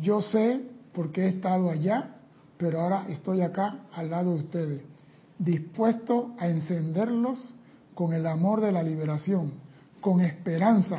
Yo 0.00 0.22
sé 0.22 0.62
porque 0.92 1.24
he 1.24 1.28
estado 1.28 1.70
allá, 1.70 2.16
pero 2.56 2.80
ahora 2.80 3.06
estoy 3.08 3.42
acá 3.42 3.80
al 3.92 4.10
lado 4.10 4.34
de 4.34 4.40
ustedes, 4.40 4.82
dispuesto 5.38 6.34
a 6.38 6.48
encenderlos 6.48 7.48
con 7.94 8.12
el 8.12 8.26
amor 8.26 8.60
de 8.60 8.72
la 8.72 8.82
liberación, 8.82 9.52
con 10.00 10.20
esperanza, 10.20 10.98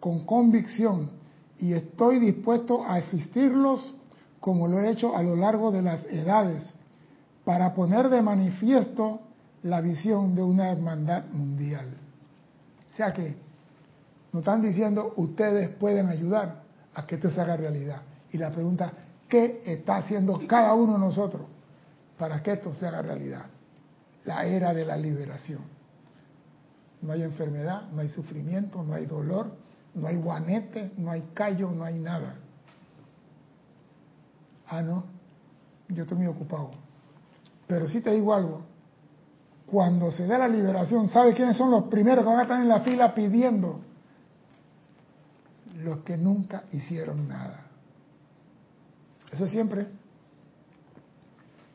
con 0.00 0.24
convicción, 0.24 1.10
y 1.58 1.72
estoy 1.72 2.18
dispuesto 2.18 2.84
a 2.84 2.96
asistirlos 2.96 3.94
como 4.40 4.68
lo 4.68 4.78
he 4.78 4.90
hecho 4.90 5.16
a 5.16 5.22
lo 5.22 5.34
largo 5.34 5.70
de 5.70 5.82
las 5.82 6.04
edades, 6.06 6.72
para 7.44 7.74
poner 7.74 8.08
de 8.08 8.22
manifiesto 8.22 9.20
la 9.62 9.80
visión 9.80 10.34
de 10.34 10.42
una 10.42 10.70
hermandad 10.70 11.24
mundial. 11.32 11.86
O 12.92 12.96
sea 12.96 13.12
que 13.12 13.36
nos 14.32 14.40
están 14.40 14.60
diciendo, 14.62 15.14
ustedes 15.16 15.70
pueden 15.70 16.08
ayudar 16.08 16.62
a 16.94 17.06
que 17.06 17.14
esto 17.14 17.30
se 17.30 17.40
haga 17.40 17.56
realidad. 17.56 18.02
Y 18.32 18.38
la 18.38 18.50
pregunta, 18.50 18.92
¿qué 19.28 19.62
está 19.64 19.96
haciendo 19.96 20.40
cada 20.46 20.74
uno 20.74 20.94
de 20.94 20.98
nosotros 20.98 21.42
para 22.18 22.42
que 22.42 22.52
esto 22.52 22.72
se 22.74 22.86
haga 22.86 23.02
realidad? 23.02 23.46
La 24.24 24.44
era 24.44 24.74
de 24.74 24.84
la 24.84 24.96
liberación. 24.96 25.62
No 27.00 27.12
hay 27.12 27.22
enfermedad, 27.22 27.88
no 27.92 28.00
hay 28.00 28.08
sufrimiento, 28.08 28.82
no 28.82 28.94
hay 28.94 29.06
dolor, 29.06 29.52
no 29.94 30.06
hay 30.06 30.16
guanete, 30.16 30.92
no 30.96 31.10
hay 31.10 31.30
callo, 31.32 31.70
no 31.70 31.84
hay 31.84 31.98
nada. 31.98 32.34
Ah, 34.68 34.82
no, 34.82 35.04
yo 35.88 36.02
estoy 36.02 36.18
muy 36.18 36.26
ocupado. 36.26 36.70
Pero 37.66 37.88
sí 37.88 38.00
te 38.00 38.10
digo 38.10 38.34
algo, 38.34 38.62
cuando 39.66 40.10
se 40.10 40.26
dé 40.26 40.36
la 40.38 40.48
liberación, 40.48 41.08
¿sabes 41.08 41.34
quiénes 41.34 41.56
son 41.56 41.70
los 41.70 41.84
primeros 41.84 42.24
que 42.24 42.30
van 42.30 42.40
a 42.40 42.42
estar 42.42 42.60
en 42.60 42.68
la 42.68 42.80
fila 42.80 43.14
pidiendo? 43.14 43.80
Los 45.82 46.00
que 46.00 46.16
nunca 46.16 46.64
hicieron 46.72 47.28
nada. 47.28 47.67
Eso 49.32 49.44
es 49.44 49.50
siempre. 49.50 49.86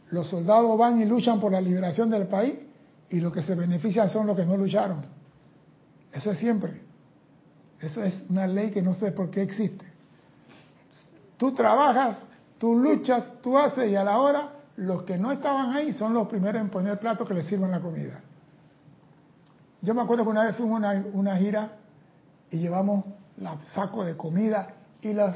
Los 0.10 0.28
soldados 0.28 0.78
van 0.78 1.02
y 1.02 1.06
luchan 1.06 1.40
por 1.40 1.52
la 1.52 1.62
liberación 1.62 2.10
del 2.10 2.28
país 2.28 2.54
y 3.10 3.20
los 3.20 3.34
que 3.34 3.42
se 3.42 3.56
benefician 3.56 4.10
son 4.10 4.28
los 4.28 4.36
que 4.36 4.46
no 4.46 4.58
lucharon. 4.58 5.06
Eso 6.12 6.32
es 6.32 6.38
siempre. 6.38 6.82
Eso 7.80 8.04
es 8.04 8.24
una 8.30 8.48
ley 8.48 8.72
que 8.72 8.82
no 8.82 8.94
sé 8.94 9.12
por 9.12 9.30
qué 9.30 9.42
existe. 9.42 9.86
Tú 11.38 11.54
trabajas, 11.54 12.26
tú 12.58 12.76
luchas, 12.76 13.34
tú 13.42 13.58
haces 13.58 13.92
y 13.92 13.96
a 13.96 14.04
la 14.04 14.20
hora 14.20 14.54
los 14.78 15.04
que 15.04 15.18
no 15.18 15.32
estaban 15.32 15.72
ahí 15.74 15.94
son 15.94 16.14
los 16.14 16.28
primeros 16.28 16.62
en 16.62 16.70
poner 16.70 16.94
el 16.94 17.00
plato 17.00 17.26
que 17.26 17.34
les 17.34 17.46
sirvan 17.46 17.72
la 17.72 17.80
comida. 17.80 18.22
Yo 19.82 19.94
me 19.94 20.02
acuerdo 20.02 20.24
que 20.24 20.30
una 20.30 20.46
vez 20.46 20.56
fuimos 20.56 20.82
a 20.84 20.92
una, 20.92 21.06
una 21.14 21.38
gira 21.38 21.72
y 22.50 22.58
llevamos 22.58 23.06
la 23.38 23.58
saco 23.66 24.06
de 24.06 24.16
comida 24.16 24.76
y 25.02 25.14
los 25.14 25.36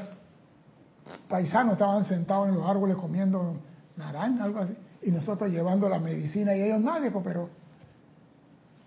paisanos 1.28 1.74
estaban 1.74 2.04
sentados 2.04 2.48
en 2.48 2.54
los 2.54 2.66
árboles 2.66 2.96
comiendo 2.96 3.56
naranja, 3.96 4.44
algo 4.44 4.60
así, 4.60 4.76
y 5.02 5.10
nosotros 5.10 5.50
llevando 5.50 5.88
la 5.88 5.98
medicina 5.98 6.54
y 6.54 6.62
ellos 6.62 6.80
nadie, 6.80 7.10
pues, 7.10 7.24
pero 7.24 7.50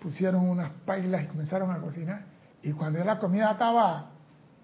pusieron 0.02 0.50
unas 0.50 0.72
pailas 0.86 1.24
y 1.24 1.28
comenzaron 1.28 1.72
a 1.72 1.80
cocinar. 1.80 2.26
Y 2.64 2.74
cuando 2.74 3.00
ya 3.00 3.06
la 3.06 3.20
comida 3.20 3.52
estaba, 3.52 4.10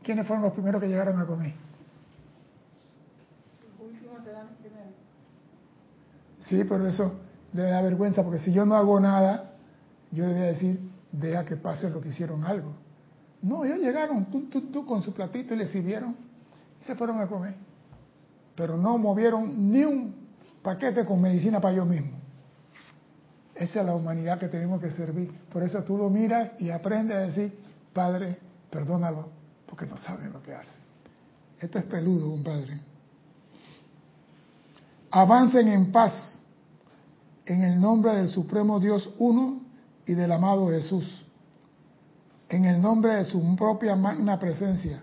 ¿quiénes 0.04 0.28
fueron 0.28 0.44
los 0.44 0.54
primeros 0.54 0.82
que 0.82 0.88
llegaron 0.88 1.20
a 1.20 1.26
comer? 1.26 1.54
Sí, 6.42 6.64
pero 6.64 6.88
eso 6.88 7.16
debe 7.52 7.72
dar 7.72 7.84
vergüenza, 7.84 8.24
porque 8.24 8.40
si 8.40 8.54
yo 8.54 8.66
no 8.66 8.76
hago 8.76 9.00
nada, 9.00 9.52
yo 10.12 10.26
debía 10.26 10.44
decir, 10.44 10.80
deja 11.12 11.46
que 11.46 11.58
pase 11.58 11.90
lo 11.90 12.02
que 12.02 12.10
hicieron 12.10 12.44
algo. 12.46 12.74
No, 13.42 13.66
ellos 13.66 13.80
llegaron, 13.80 14.26
tú, 14.26 14.50
tú, 14.50 14.72
tú, 14.72 14.86
con 14.86 15.04
su 15.04 15.14
platito 15.14 15.54
y 15.54 15.58
le 15.58 15.68
sirvieron 15.68 16.27
se 16.82 16.96
fueron 16.96 17.20
a 17.22 17.28
comer. 17.28 17.56
Pero 18.56 18.78
no 18.78 18.98
movieron 18.98 19.72
ni 19.72 19.84
un 19.84 20.16
paquete 20.62 21.06
con 21.06 21.22
medicina 21.22 21.60
para 21.60 21.74
ellos 21.74 21.88
mismos. 21.88 22.20
Esa 23.56 23.80
es 23.80 23.86
la 23.86 23.96
humanidad 23.96 24.40
que 24.40 24.48
tenemos 24.48 24.80
que 24.82 24.92
servir. 24.92 25.32
Por 25.52 25.64
eso 25.64 25.84
tú 25.84 25.98
lo 25.98 26.10
miras 26.10 26.52
y 26.60 26.70
aprendes 26.70 27.18
a 27.18 27.22
decir, 27.22 27.60
Padre, 27.94 28.38
perdónalo, 28.70 29.30
porque 29.66 29.86
no 29.86 29.98
saben 29.98 30.32
lo 30.32 30.42
que 30.44 30.54
hacen. 30.54 30.76
Esto 31.60 31.80
es 31.80 31.86
peludo, 31.86 32.30
compadre. 32.30 32.80
Avancen 35.10 35.68
en 35.70 35.92
paz 35.92 36.38
en 37.48 37.64
el 37.64 37.80
nombre 37.80 38.14
del 38.16 38.30
Supremo 38.30 38.80
Dios 38.80 39.10
Uno 39.18 39.62
y 40.06 40.14
del 40.14 40.32
amado 40.32 40.70
Jesús, 40.70 41.26
en 42.50 42.66
el 42.66 42.82
nombre 42.82 43.16
de 43.16 43.26
su 43.26 43.56
propia 43.56 43.96
magna 43.96 44.38
presencia, 44.38 45.02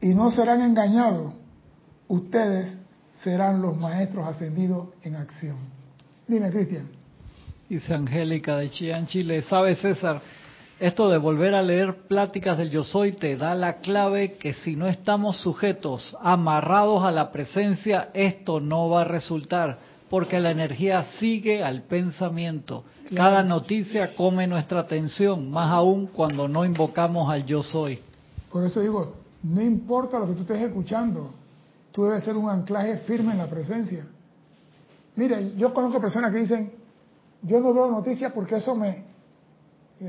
y 0.00 0.14
no 0.14 0.30
serán 0.30 0.60
engañados. 0.60 1.32
Ustedes 2.08 2.76
serán 3.14 3.62
los 3.62 3.76
maestros 3.76 4.26
ascendidos 4.26 4.88
en 5.02 5.16
acción. 5.16 5.56
Dime, 6.26 6.50
Cristian. 6.50 6.88
Dice 7.68 7.94
Angélica 7.94 8.56
de 8.56 8.70
Chillán, 8.70 9.06
Chile. 9.06 9.42
¿Sabe, 9.42 9.74
César? 9.76 10.20
Esto 10.80 11.08
de 11.08 11.18
volver 11.18 11.54
a 11.54 11.62
leer 11.62 12.06
pláticas 12.08 12.58
del 12.58 12.70
yo 12.70 12.82
soy 12.82 13.12
te 13.12 13.36
da 13.36 13.54
la 13.54 13.78
clave 13.78 14.34
que 14.34 14.54
si 14.54 14.74
no 14.74 14.88
estamos 14.88 15.36
sujetos, 15.38 16.16
amarrados 16.20 17.04
a 17.04 17.12
la 17.12 17.30
presencia, 17.30 18.10
esto 18.12 18.60
no 18.60 18.88
va 18.88 19.02
a 19.02 19.04
resultar, 19.04 19.78
porque 20.10 20.40
la 20.40 20.50
energía 20.50 21.04
sigue 21.20 21.62
al 21.62 21.82
pensamiento. 21.82 22.84
Cada 23.14 23.44
noticia 23.44 24.16
come 24.16 24.46
nuestra 24.48 24.80
atención, 24.80 25.50
más 25.50 25.70
aún 25.70 26.08
cuando 26.08 26.48
no 26.48 26.64
invocamos 26.64 27.30
al 27.30 27.46
yo 27.46 27.62
soy. 27.62 28.00
Por 28.50 28.64
eso 28.64 28.80
digo, 28.80 29.14
no 29.44 29.60
importa 29.60 30.18
lo 30.18 30.26
que 30.26 30.32
tú 30.32 30.40
estés 30.40 30.62
escuchando, 30.62 31.30
tú 31.92 32.04
debes 32.04 32.24
ser 32.24 32.36
un 32.36 32.48
anclaje 32.48 32.98
firme 32.98 33.32
en 33.32 33.38
la 33.38 33.48
presencia. 33.48 34.06
Mire, 35.16 35.54
yo 35.56 35.72
conozco 35.74 36.00
personas 36.00 36.32
que 36.32 36.38
dicen, 36.38 36.72
yo 37.42 37.60
no 37.60 37.74
veo 37.74 37.90
noticias 37.90 38.32
porque 38.32 38.56
eso 38.56 38.74
me... 38.74 39.04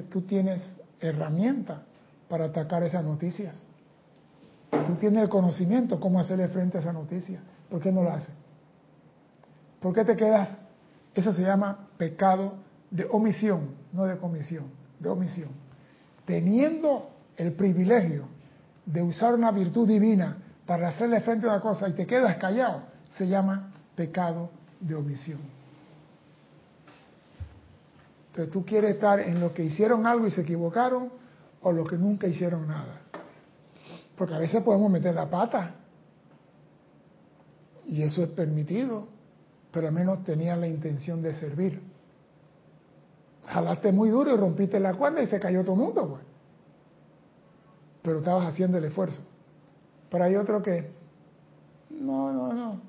Tú 0.09 0.21
tienes 0.21 0.61
herramientas 0.99 1.79
para 2.29 2.45
atacar 2.45 2.83
esas 2.83 3.03
noticias. 3.03 3.61
Tú 4.71 4.95
tienes 4.95 5.21
el 5.21 5.29
conocimiento 5.29 5.99
cómo 5.99 6.19
hacerle 6.19 6.47
frente 6.47 6.77
a 6.77 6.81
esa 6.81 6.93
noticia. 6.93 7.41
¿Por 7.69 7.81
qué 7.81 7.91
no 7.91 8.03
lo 8.03 8.11
haces? 8.11 8.33
¿Por 9.81 9.93
qué 9.93 10.05
te 10.05 10.15
quedas? 10.15 10.49
Eso 11.13 11.33
se 11.33 11.43
llama 11.43 11.89
pecado 11.97 12.53
de 12.89 13.05
omisión, 13.11 13.75
no 13.91 14.05
de 14.05 14.17
comisión, 14.17 14.65
de 14.99 15.09
omisión. 15.09 15.49
Teniendo 16.25 17.09
el 17.35 17.53
privilegio 17.53 18.34
de 18.85 19.01
usar 19.01 19.33
una 19.33 19.51
virtud 19.51 19.87
divina 19.87 20.37
para 20.65 20.89
hacerle 20.89 21.21
frente 21.21 21.47
a 21.47 21.51
una 21.51 21.61
cosa 21.61 21.89
y 21.89 21.93
te 21.93 22.05
quedas 22.05 22.37
callado, 22.37 22.83
se 23.17 23.27
llama 23.27 23.71
pecado 23.95 24.49
de 24.79 24.95
omisión. 24.95 25.39
Entonces 28.27 28.51
tú 28.51 28.65
quieres 28.65 28.91
estar 28.91 29.19
en 29.19 29.39
lo 29.39 29.53
que 29.53 29.63
hicieron 29.63 30.05
algo 30.05 30.27
y 30.27 30.31
se 30.31 30.41
equivocaron 30.41 31.09
o 31.61 31.71
lo 31.71 31.85
que 31.85 31.97
nunca 31.97 32.27
hicieron 32.27 32.67
nada. 32.67 33.01
Porque 34.17 34.33
a 34.33 34.39
veces 34.39 34.61
podemos 34.63 34.91
meter 34.91 35.15
la 35.15 35.29
pata 35.29 35.75
y 37.87 38.01
eso 38.01 38.23
es 38.23 38.29
permitido, 38.29 39.07
pero 39.71 39.87
al 39.87 39.93
menos 39.93 40.23
tenía 40.23 40.55
la 40.55 40.67
intención 40.67 41.21
de 41.21 41.33
servir. 41.35 41.81
Jalaste 43.47 43.91
muy 43.91 44.09
duro 44.09 44.33
y 44.33 44.37
rompiste 44.37 44.79
la 44.79 44.93
cuerda 44.95 45.21
y 45.21 45.27
se 45.27 45.39
cayó 45.39 45.61
todo 45.61 45.73
el 45.73 45.81
mundo, 45.81 46.09
pues. 46.09 46.34
Pero 48.05 48.19
estabas 48.19 48.47
haciendo 48.47 48.77
el 48.77 48.85
esfuerzo. 48.85 49.21
Pero 50.11 50.23
hay 50.23 50.35
otro 50.35 50.61
que, 50.61 50.91
no, 51.89 52.31
no, 52.31 52.53
no, 52.53 52.81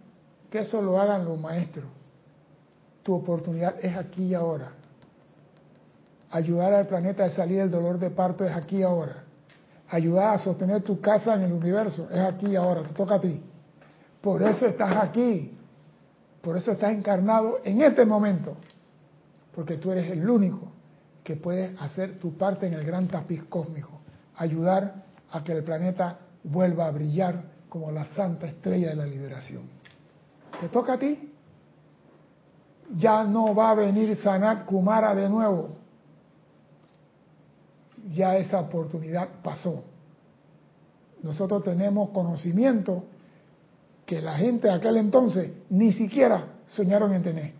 que 0.51 0.59
eso 0.61 0.83
lo 0.83 1.01
hagan 1.01 1.25
los 1.25 1.41
maestros. 1.41 1.87
Tu 3.03 3.15
oportunidad 3.15 3.77
es 3.83 3.97
aquí 3.97 4.27
y 4.27 4.35
ahora. 4.35 4.73
Ayudar 6.31 6.75
al 6.75 6.87
planeta 6.87 7.25
a 7.25 7.31
salir 7.31 7.61
del 7.61 7.71
dolor 7.71 7.99
de 7.99 8.11
parto 8.11 8.45
es 8.45 8.53
aquí 8.53 8.79
y 8.79 8.83
ahora. 8.83 9.25
Ayudar 9.89 10.35
a 10.35 10.39
sostener 10.39 10.83
tu 10.83 11.01
casa 11.01 11.35
en 11.35 11.43
el 11.43 11.53
universo 11.53 12.09
es 12.11 12.21
aquí 12.21 12.49
y 12.49 12.57
ahora, 12.57 12.83
te 12.83 12.93
toca 12.93 13.15
a 13.15 13.21
ti. 13.21 13.43
Por 14.21 14.43
eso 14.43 14.67
estás 14.67 15.03
aquí. 15.03 15.57
Por 16.43 16.59
eso 16.59 16.73
estás 16.73 16.93
encarnado 16.93 17.61
en 17.65 17.81
este 17.81 18.05
momento. 18.05 18.57
Porque 19.55 19.79
tú 19.79 19.93
eres 19.93 20.11
el 20.11 20.29
único 20.29 20.73
que 21.25 21.37
puede 21.37 21.75
hacer 21.81 22.19
tu 22.19 22.37
parte 22.37 22.67
en 22.67 22.75
el 22.75 22.85
gran 22.85 23.09
tapiz 23.09 23.45
cósmico. 23.45 24.01
Ayudar 24.37 25.06
a 25.37 25.45
que 25.45 25.53
el 25.53 25.63
planeta 25.63 26.19
vuelva 26.43 26.87
a 26.87 26.91
brillar 26.91 27.43
como 27.69 27.91
la 27.91 28.07
santa 28.07 28.47
estrella 28.47 28.91
de 28.91 28.97
la 28.97 29.07
liberación. 29.07 29.65
Te 30.61 30.69
toca 30.69 30.95
a 30.95 30.99
ti. 30.99 31.33
Ya 32.97 33.25
no 33.25 33.55
va 33.55 33.73
a 33.73 33.75
venir 33.75 34.17
Sanat 34.17 34.65
Kumara 34.65 35.15
de 35.15 35.29
nuevo. 35.29 35.77
Ya 38.15 38.37
esa 38.37 38.61
oportunidad 38.61 39.29
pasó. 39.43 39.85
Nosotros 41.23 41.65
tenemos 41.65 42.11
conocimiento 42.11 43.05
que 44.07 44.23
la 44.23 44.37
gente 44.37 44.69
de 44.69 44.75
aquel 44.75 44.97
entonces 44.97 45.51
ni 45.69 45.93
siquiera 45.93 46.47
soñaron 46.69 47.13
en 47.13 47.23
tener. 47.23 47.53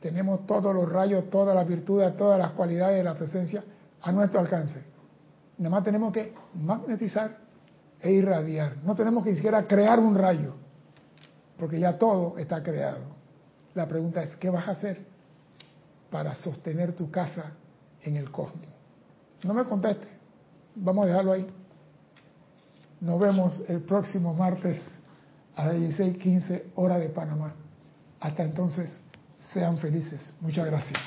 Tenemos 0.00 0.46
todos 0.46 0.74
los 0.74 0.90
rayos, 0.90 1.30
todas 1.30 1.54
las 1.54 1.66
virtudes, 1.66 2.16
todas 2.16 2.38
las 2.38 2.50
cualidades 2.50 2.98
de 2.98 3.04
la 3.04 3.14
presencia 3.14 3.64
a 4.02 4.12
nuestro 4.12 4.40
alcance. 4.40 4.95
Nada 5.58 5.70
más 5.70 5.84
tenemos 5.84 6.12
que 6.12 6.34
magnetizar 6.54 7.38
e 8.00 8.12
irradiar. 8.12 8.76
No 8.84 8.94
tenemos 8.94 9.24
que 9.24 9.34
siquiera 9.34 9.66
crear 9.66 9.98
un 9.98 10.14
rayo, 10.14 10.54
porque 11.58 11.80
ya 11.80 11.98
todo 11.98 12.38
está 12.38 12.62
creado. 12.62 13.04
La 13.74 13.86
pregunta 13.86 14.22
es, 14.22 14.36
¿qué 14.36 14.50
vas 14.50 14.68
a 14.68 14.72
hacer 14.72 15.04
para 16.10 16.34
sostener 16.34 16.94
tu 16.94 17.10
casa 17.10 17.52
en 18.02 18.16
el 18.16 18.30
cosmos? 18.30 18.66
No 19.42 19.54
me 19.54 19.64
conteste, 19.64 20.06
vamos 20.74 21.04
a 21.04 21.08
dejarlo 21.08 21.32
ahí. 21.32 21.46
Nos 23.00 23.20
vemos 23.20 23.62
el 23.68 23.80
próximo 23.82 24.34
martes 24.34 24.82
a 25.54 25.66
las 25.66 25.76
16:15 25.76 26.72
hora 26.74 26.98
de 26.98 27.08
Panamá. 27.08 27.54
Hasta 28.20 28.42
entonces, 28.42 29.00
sean 29.52 29.78
felices. 29.78 30.34
Muchas 30.40 30.66
gracias. 30.66 31.00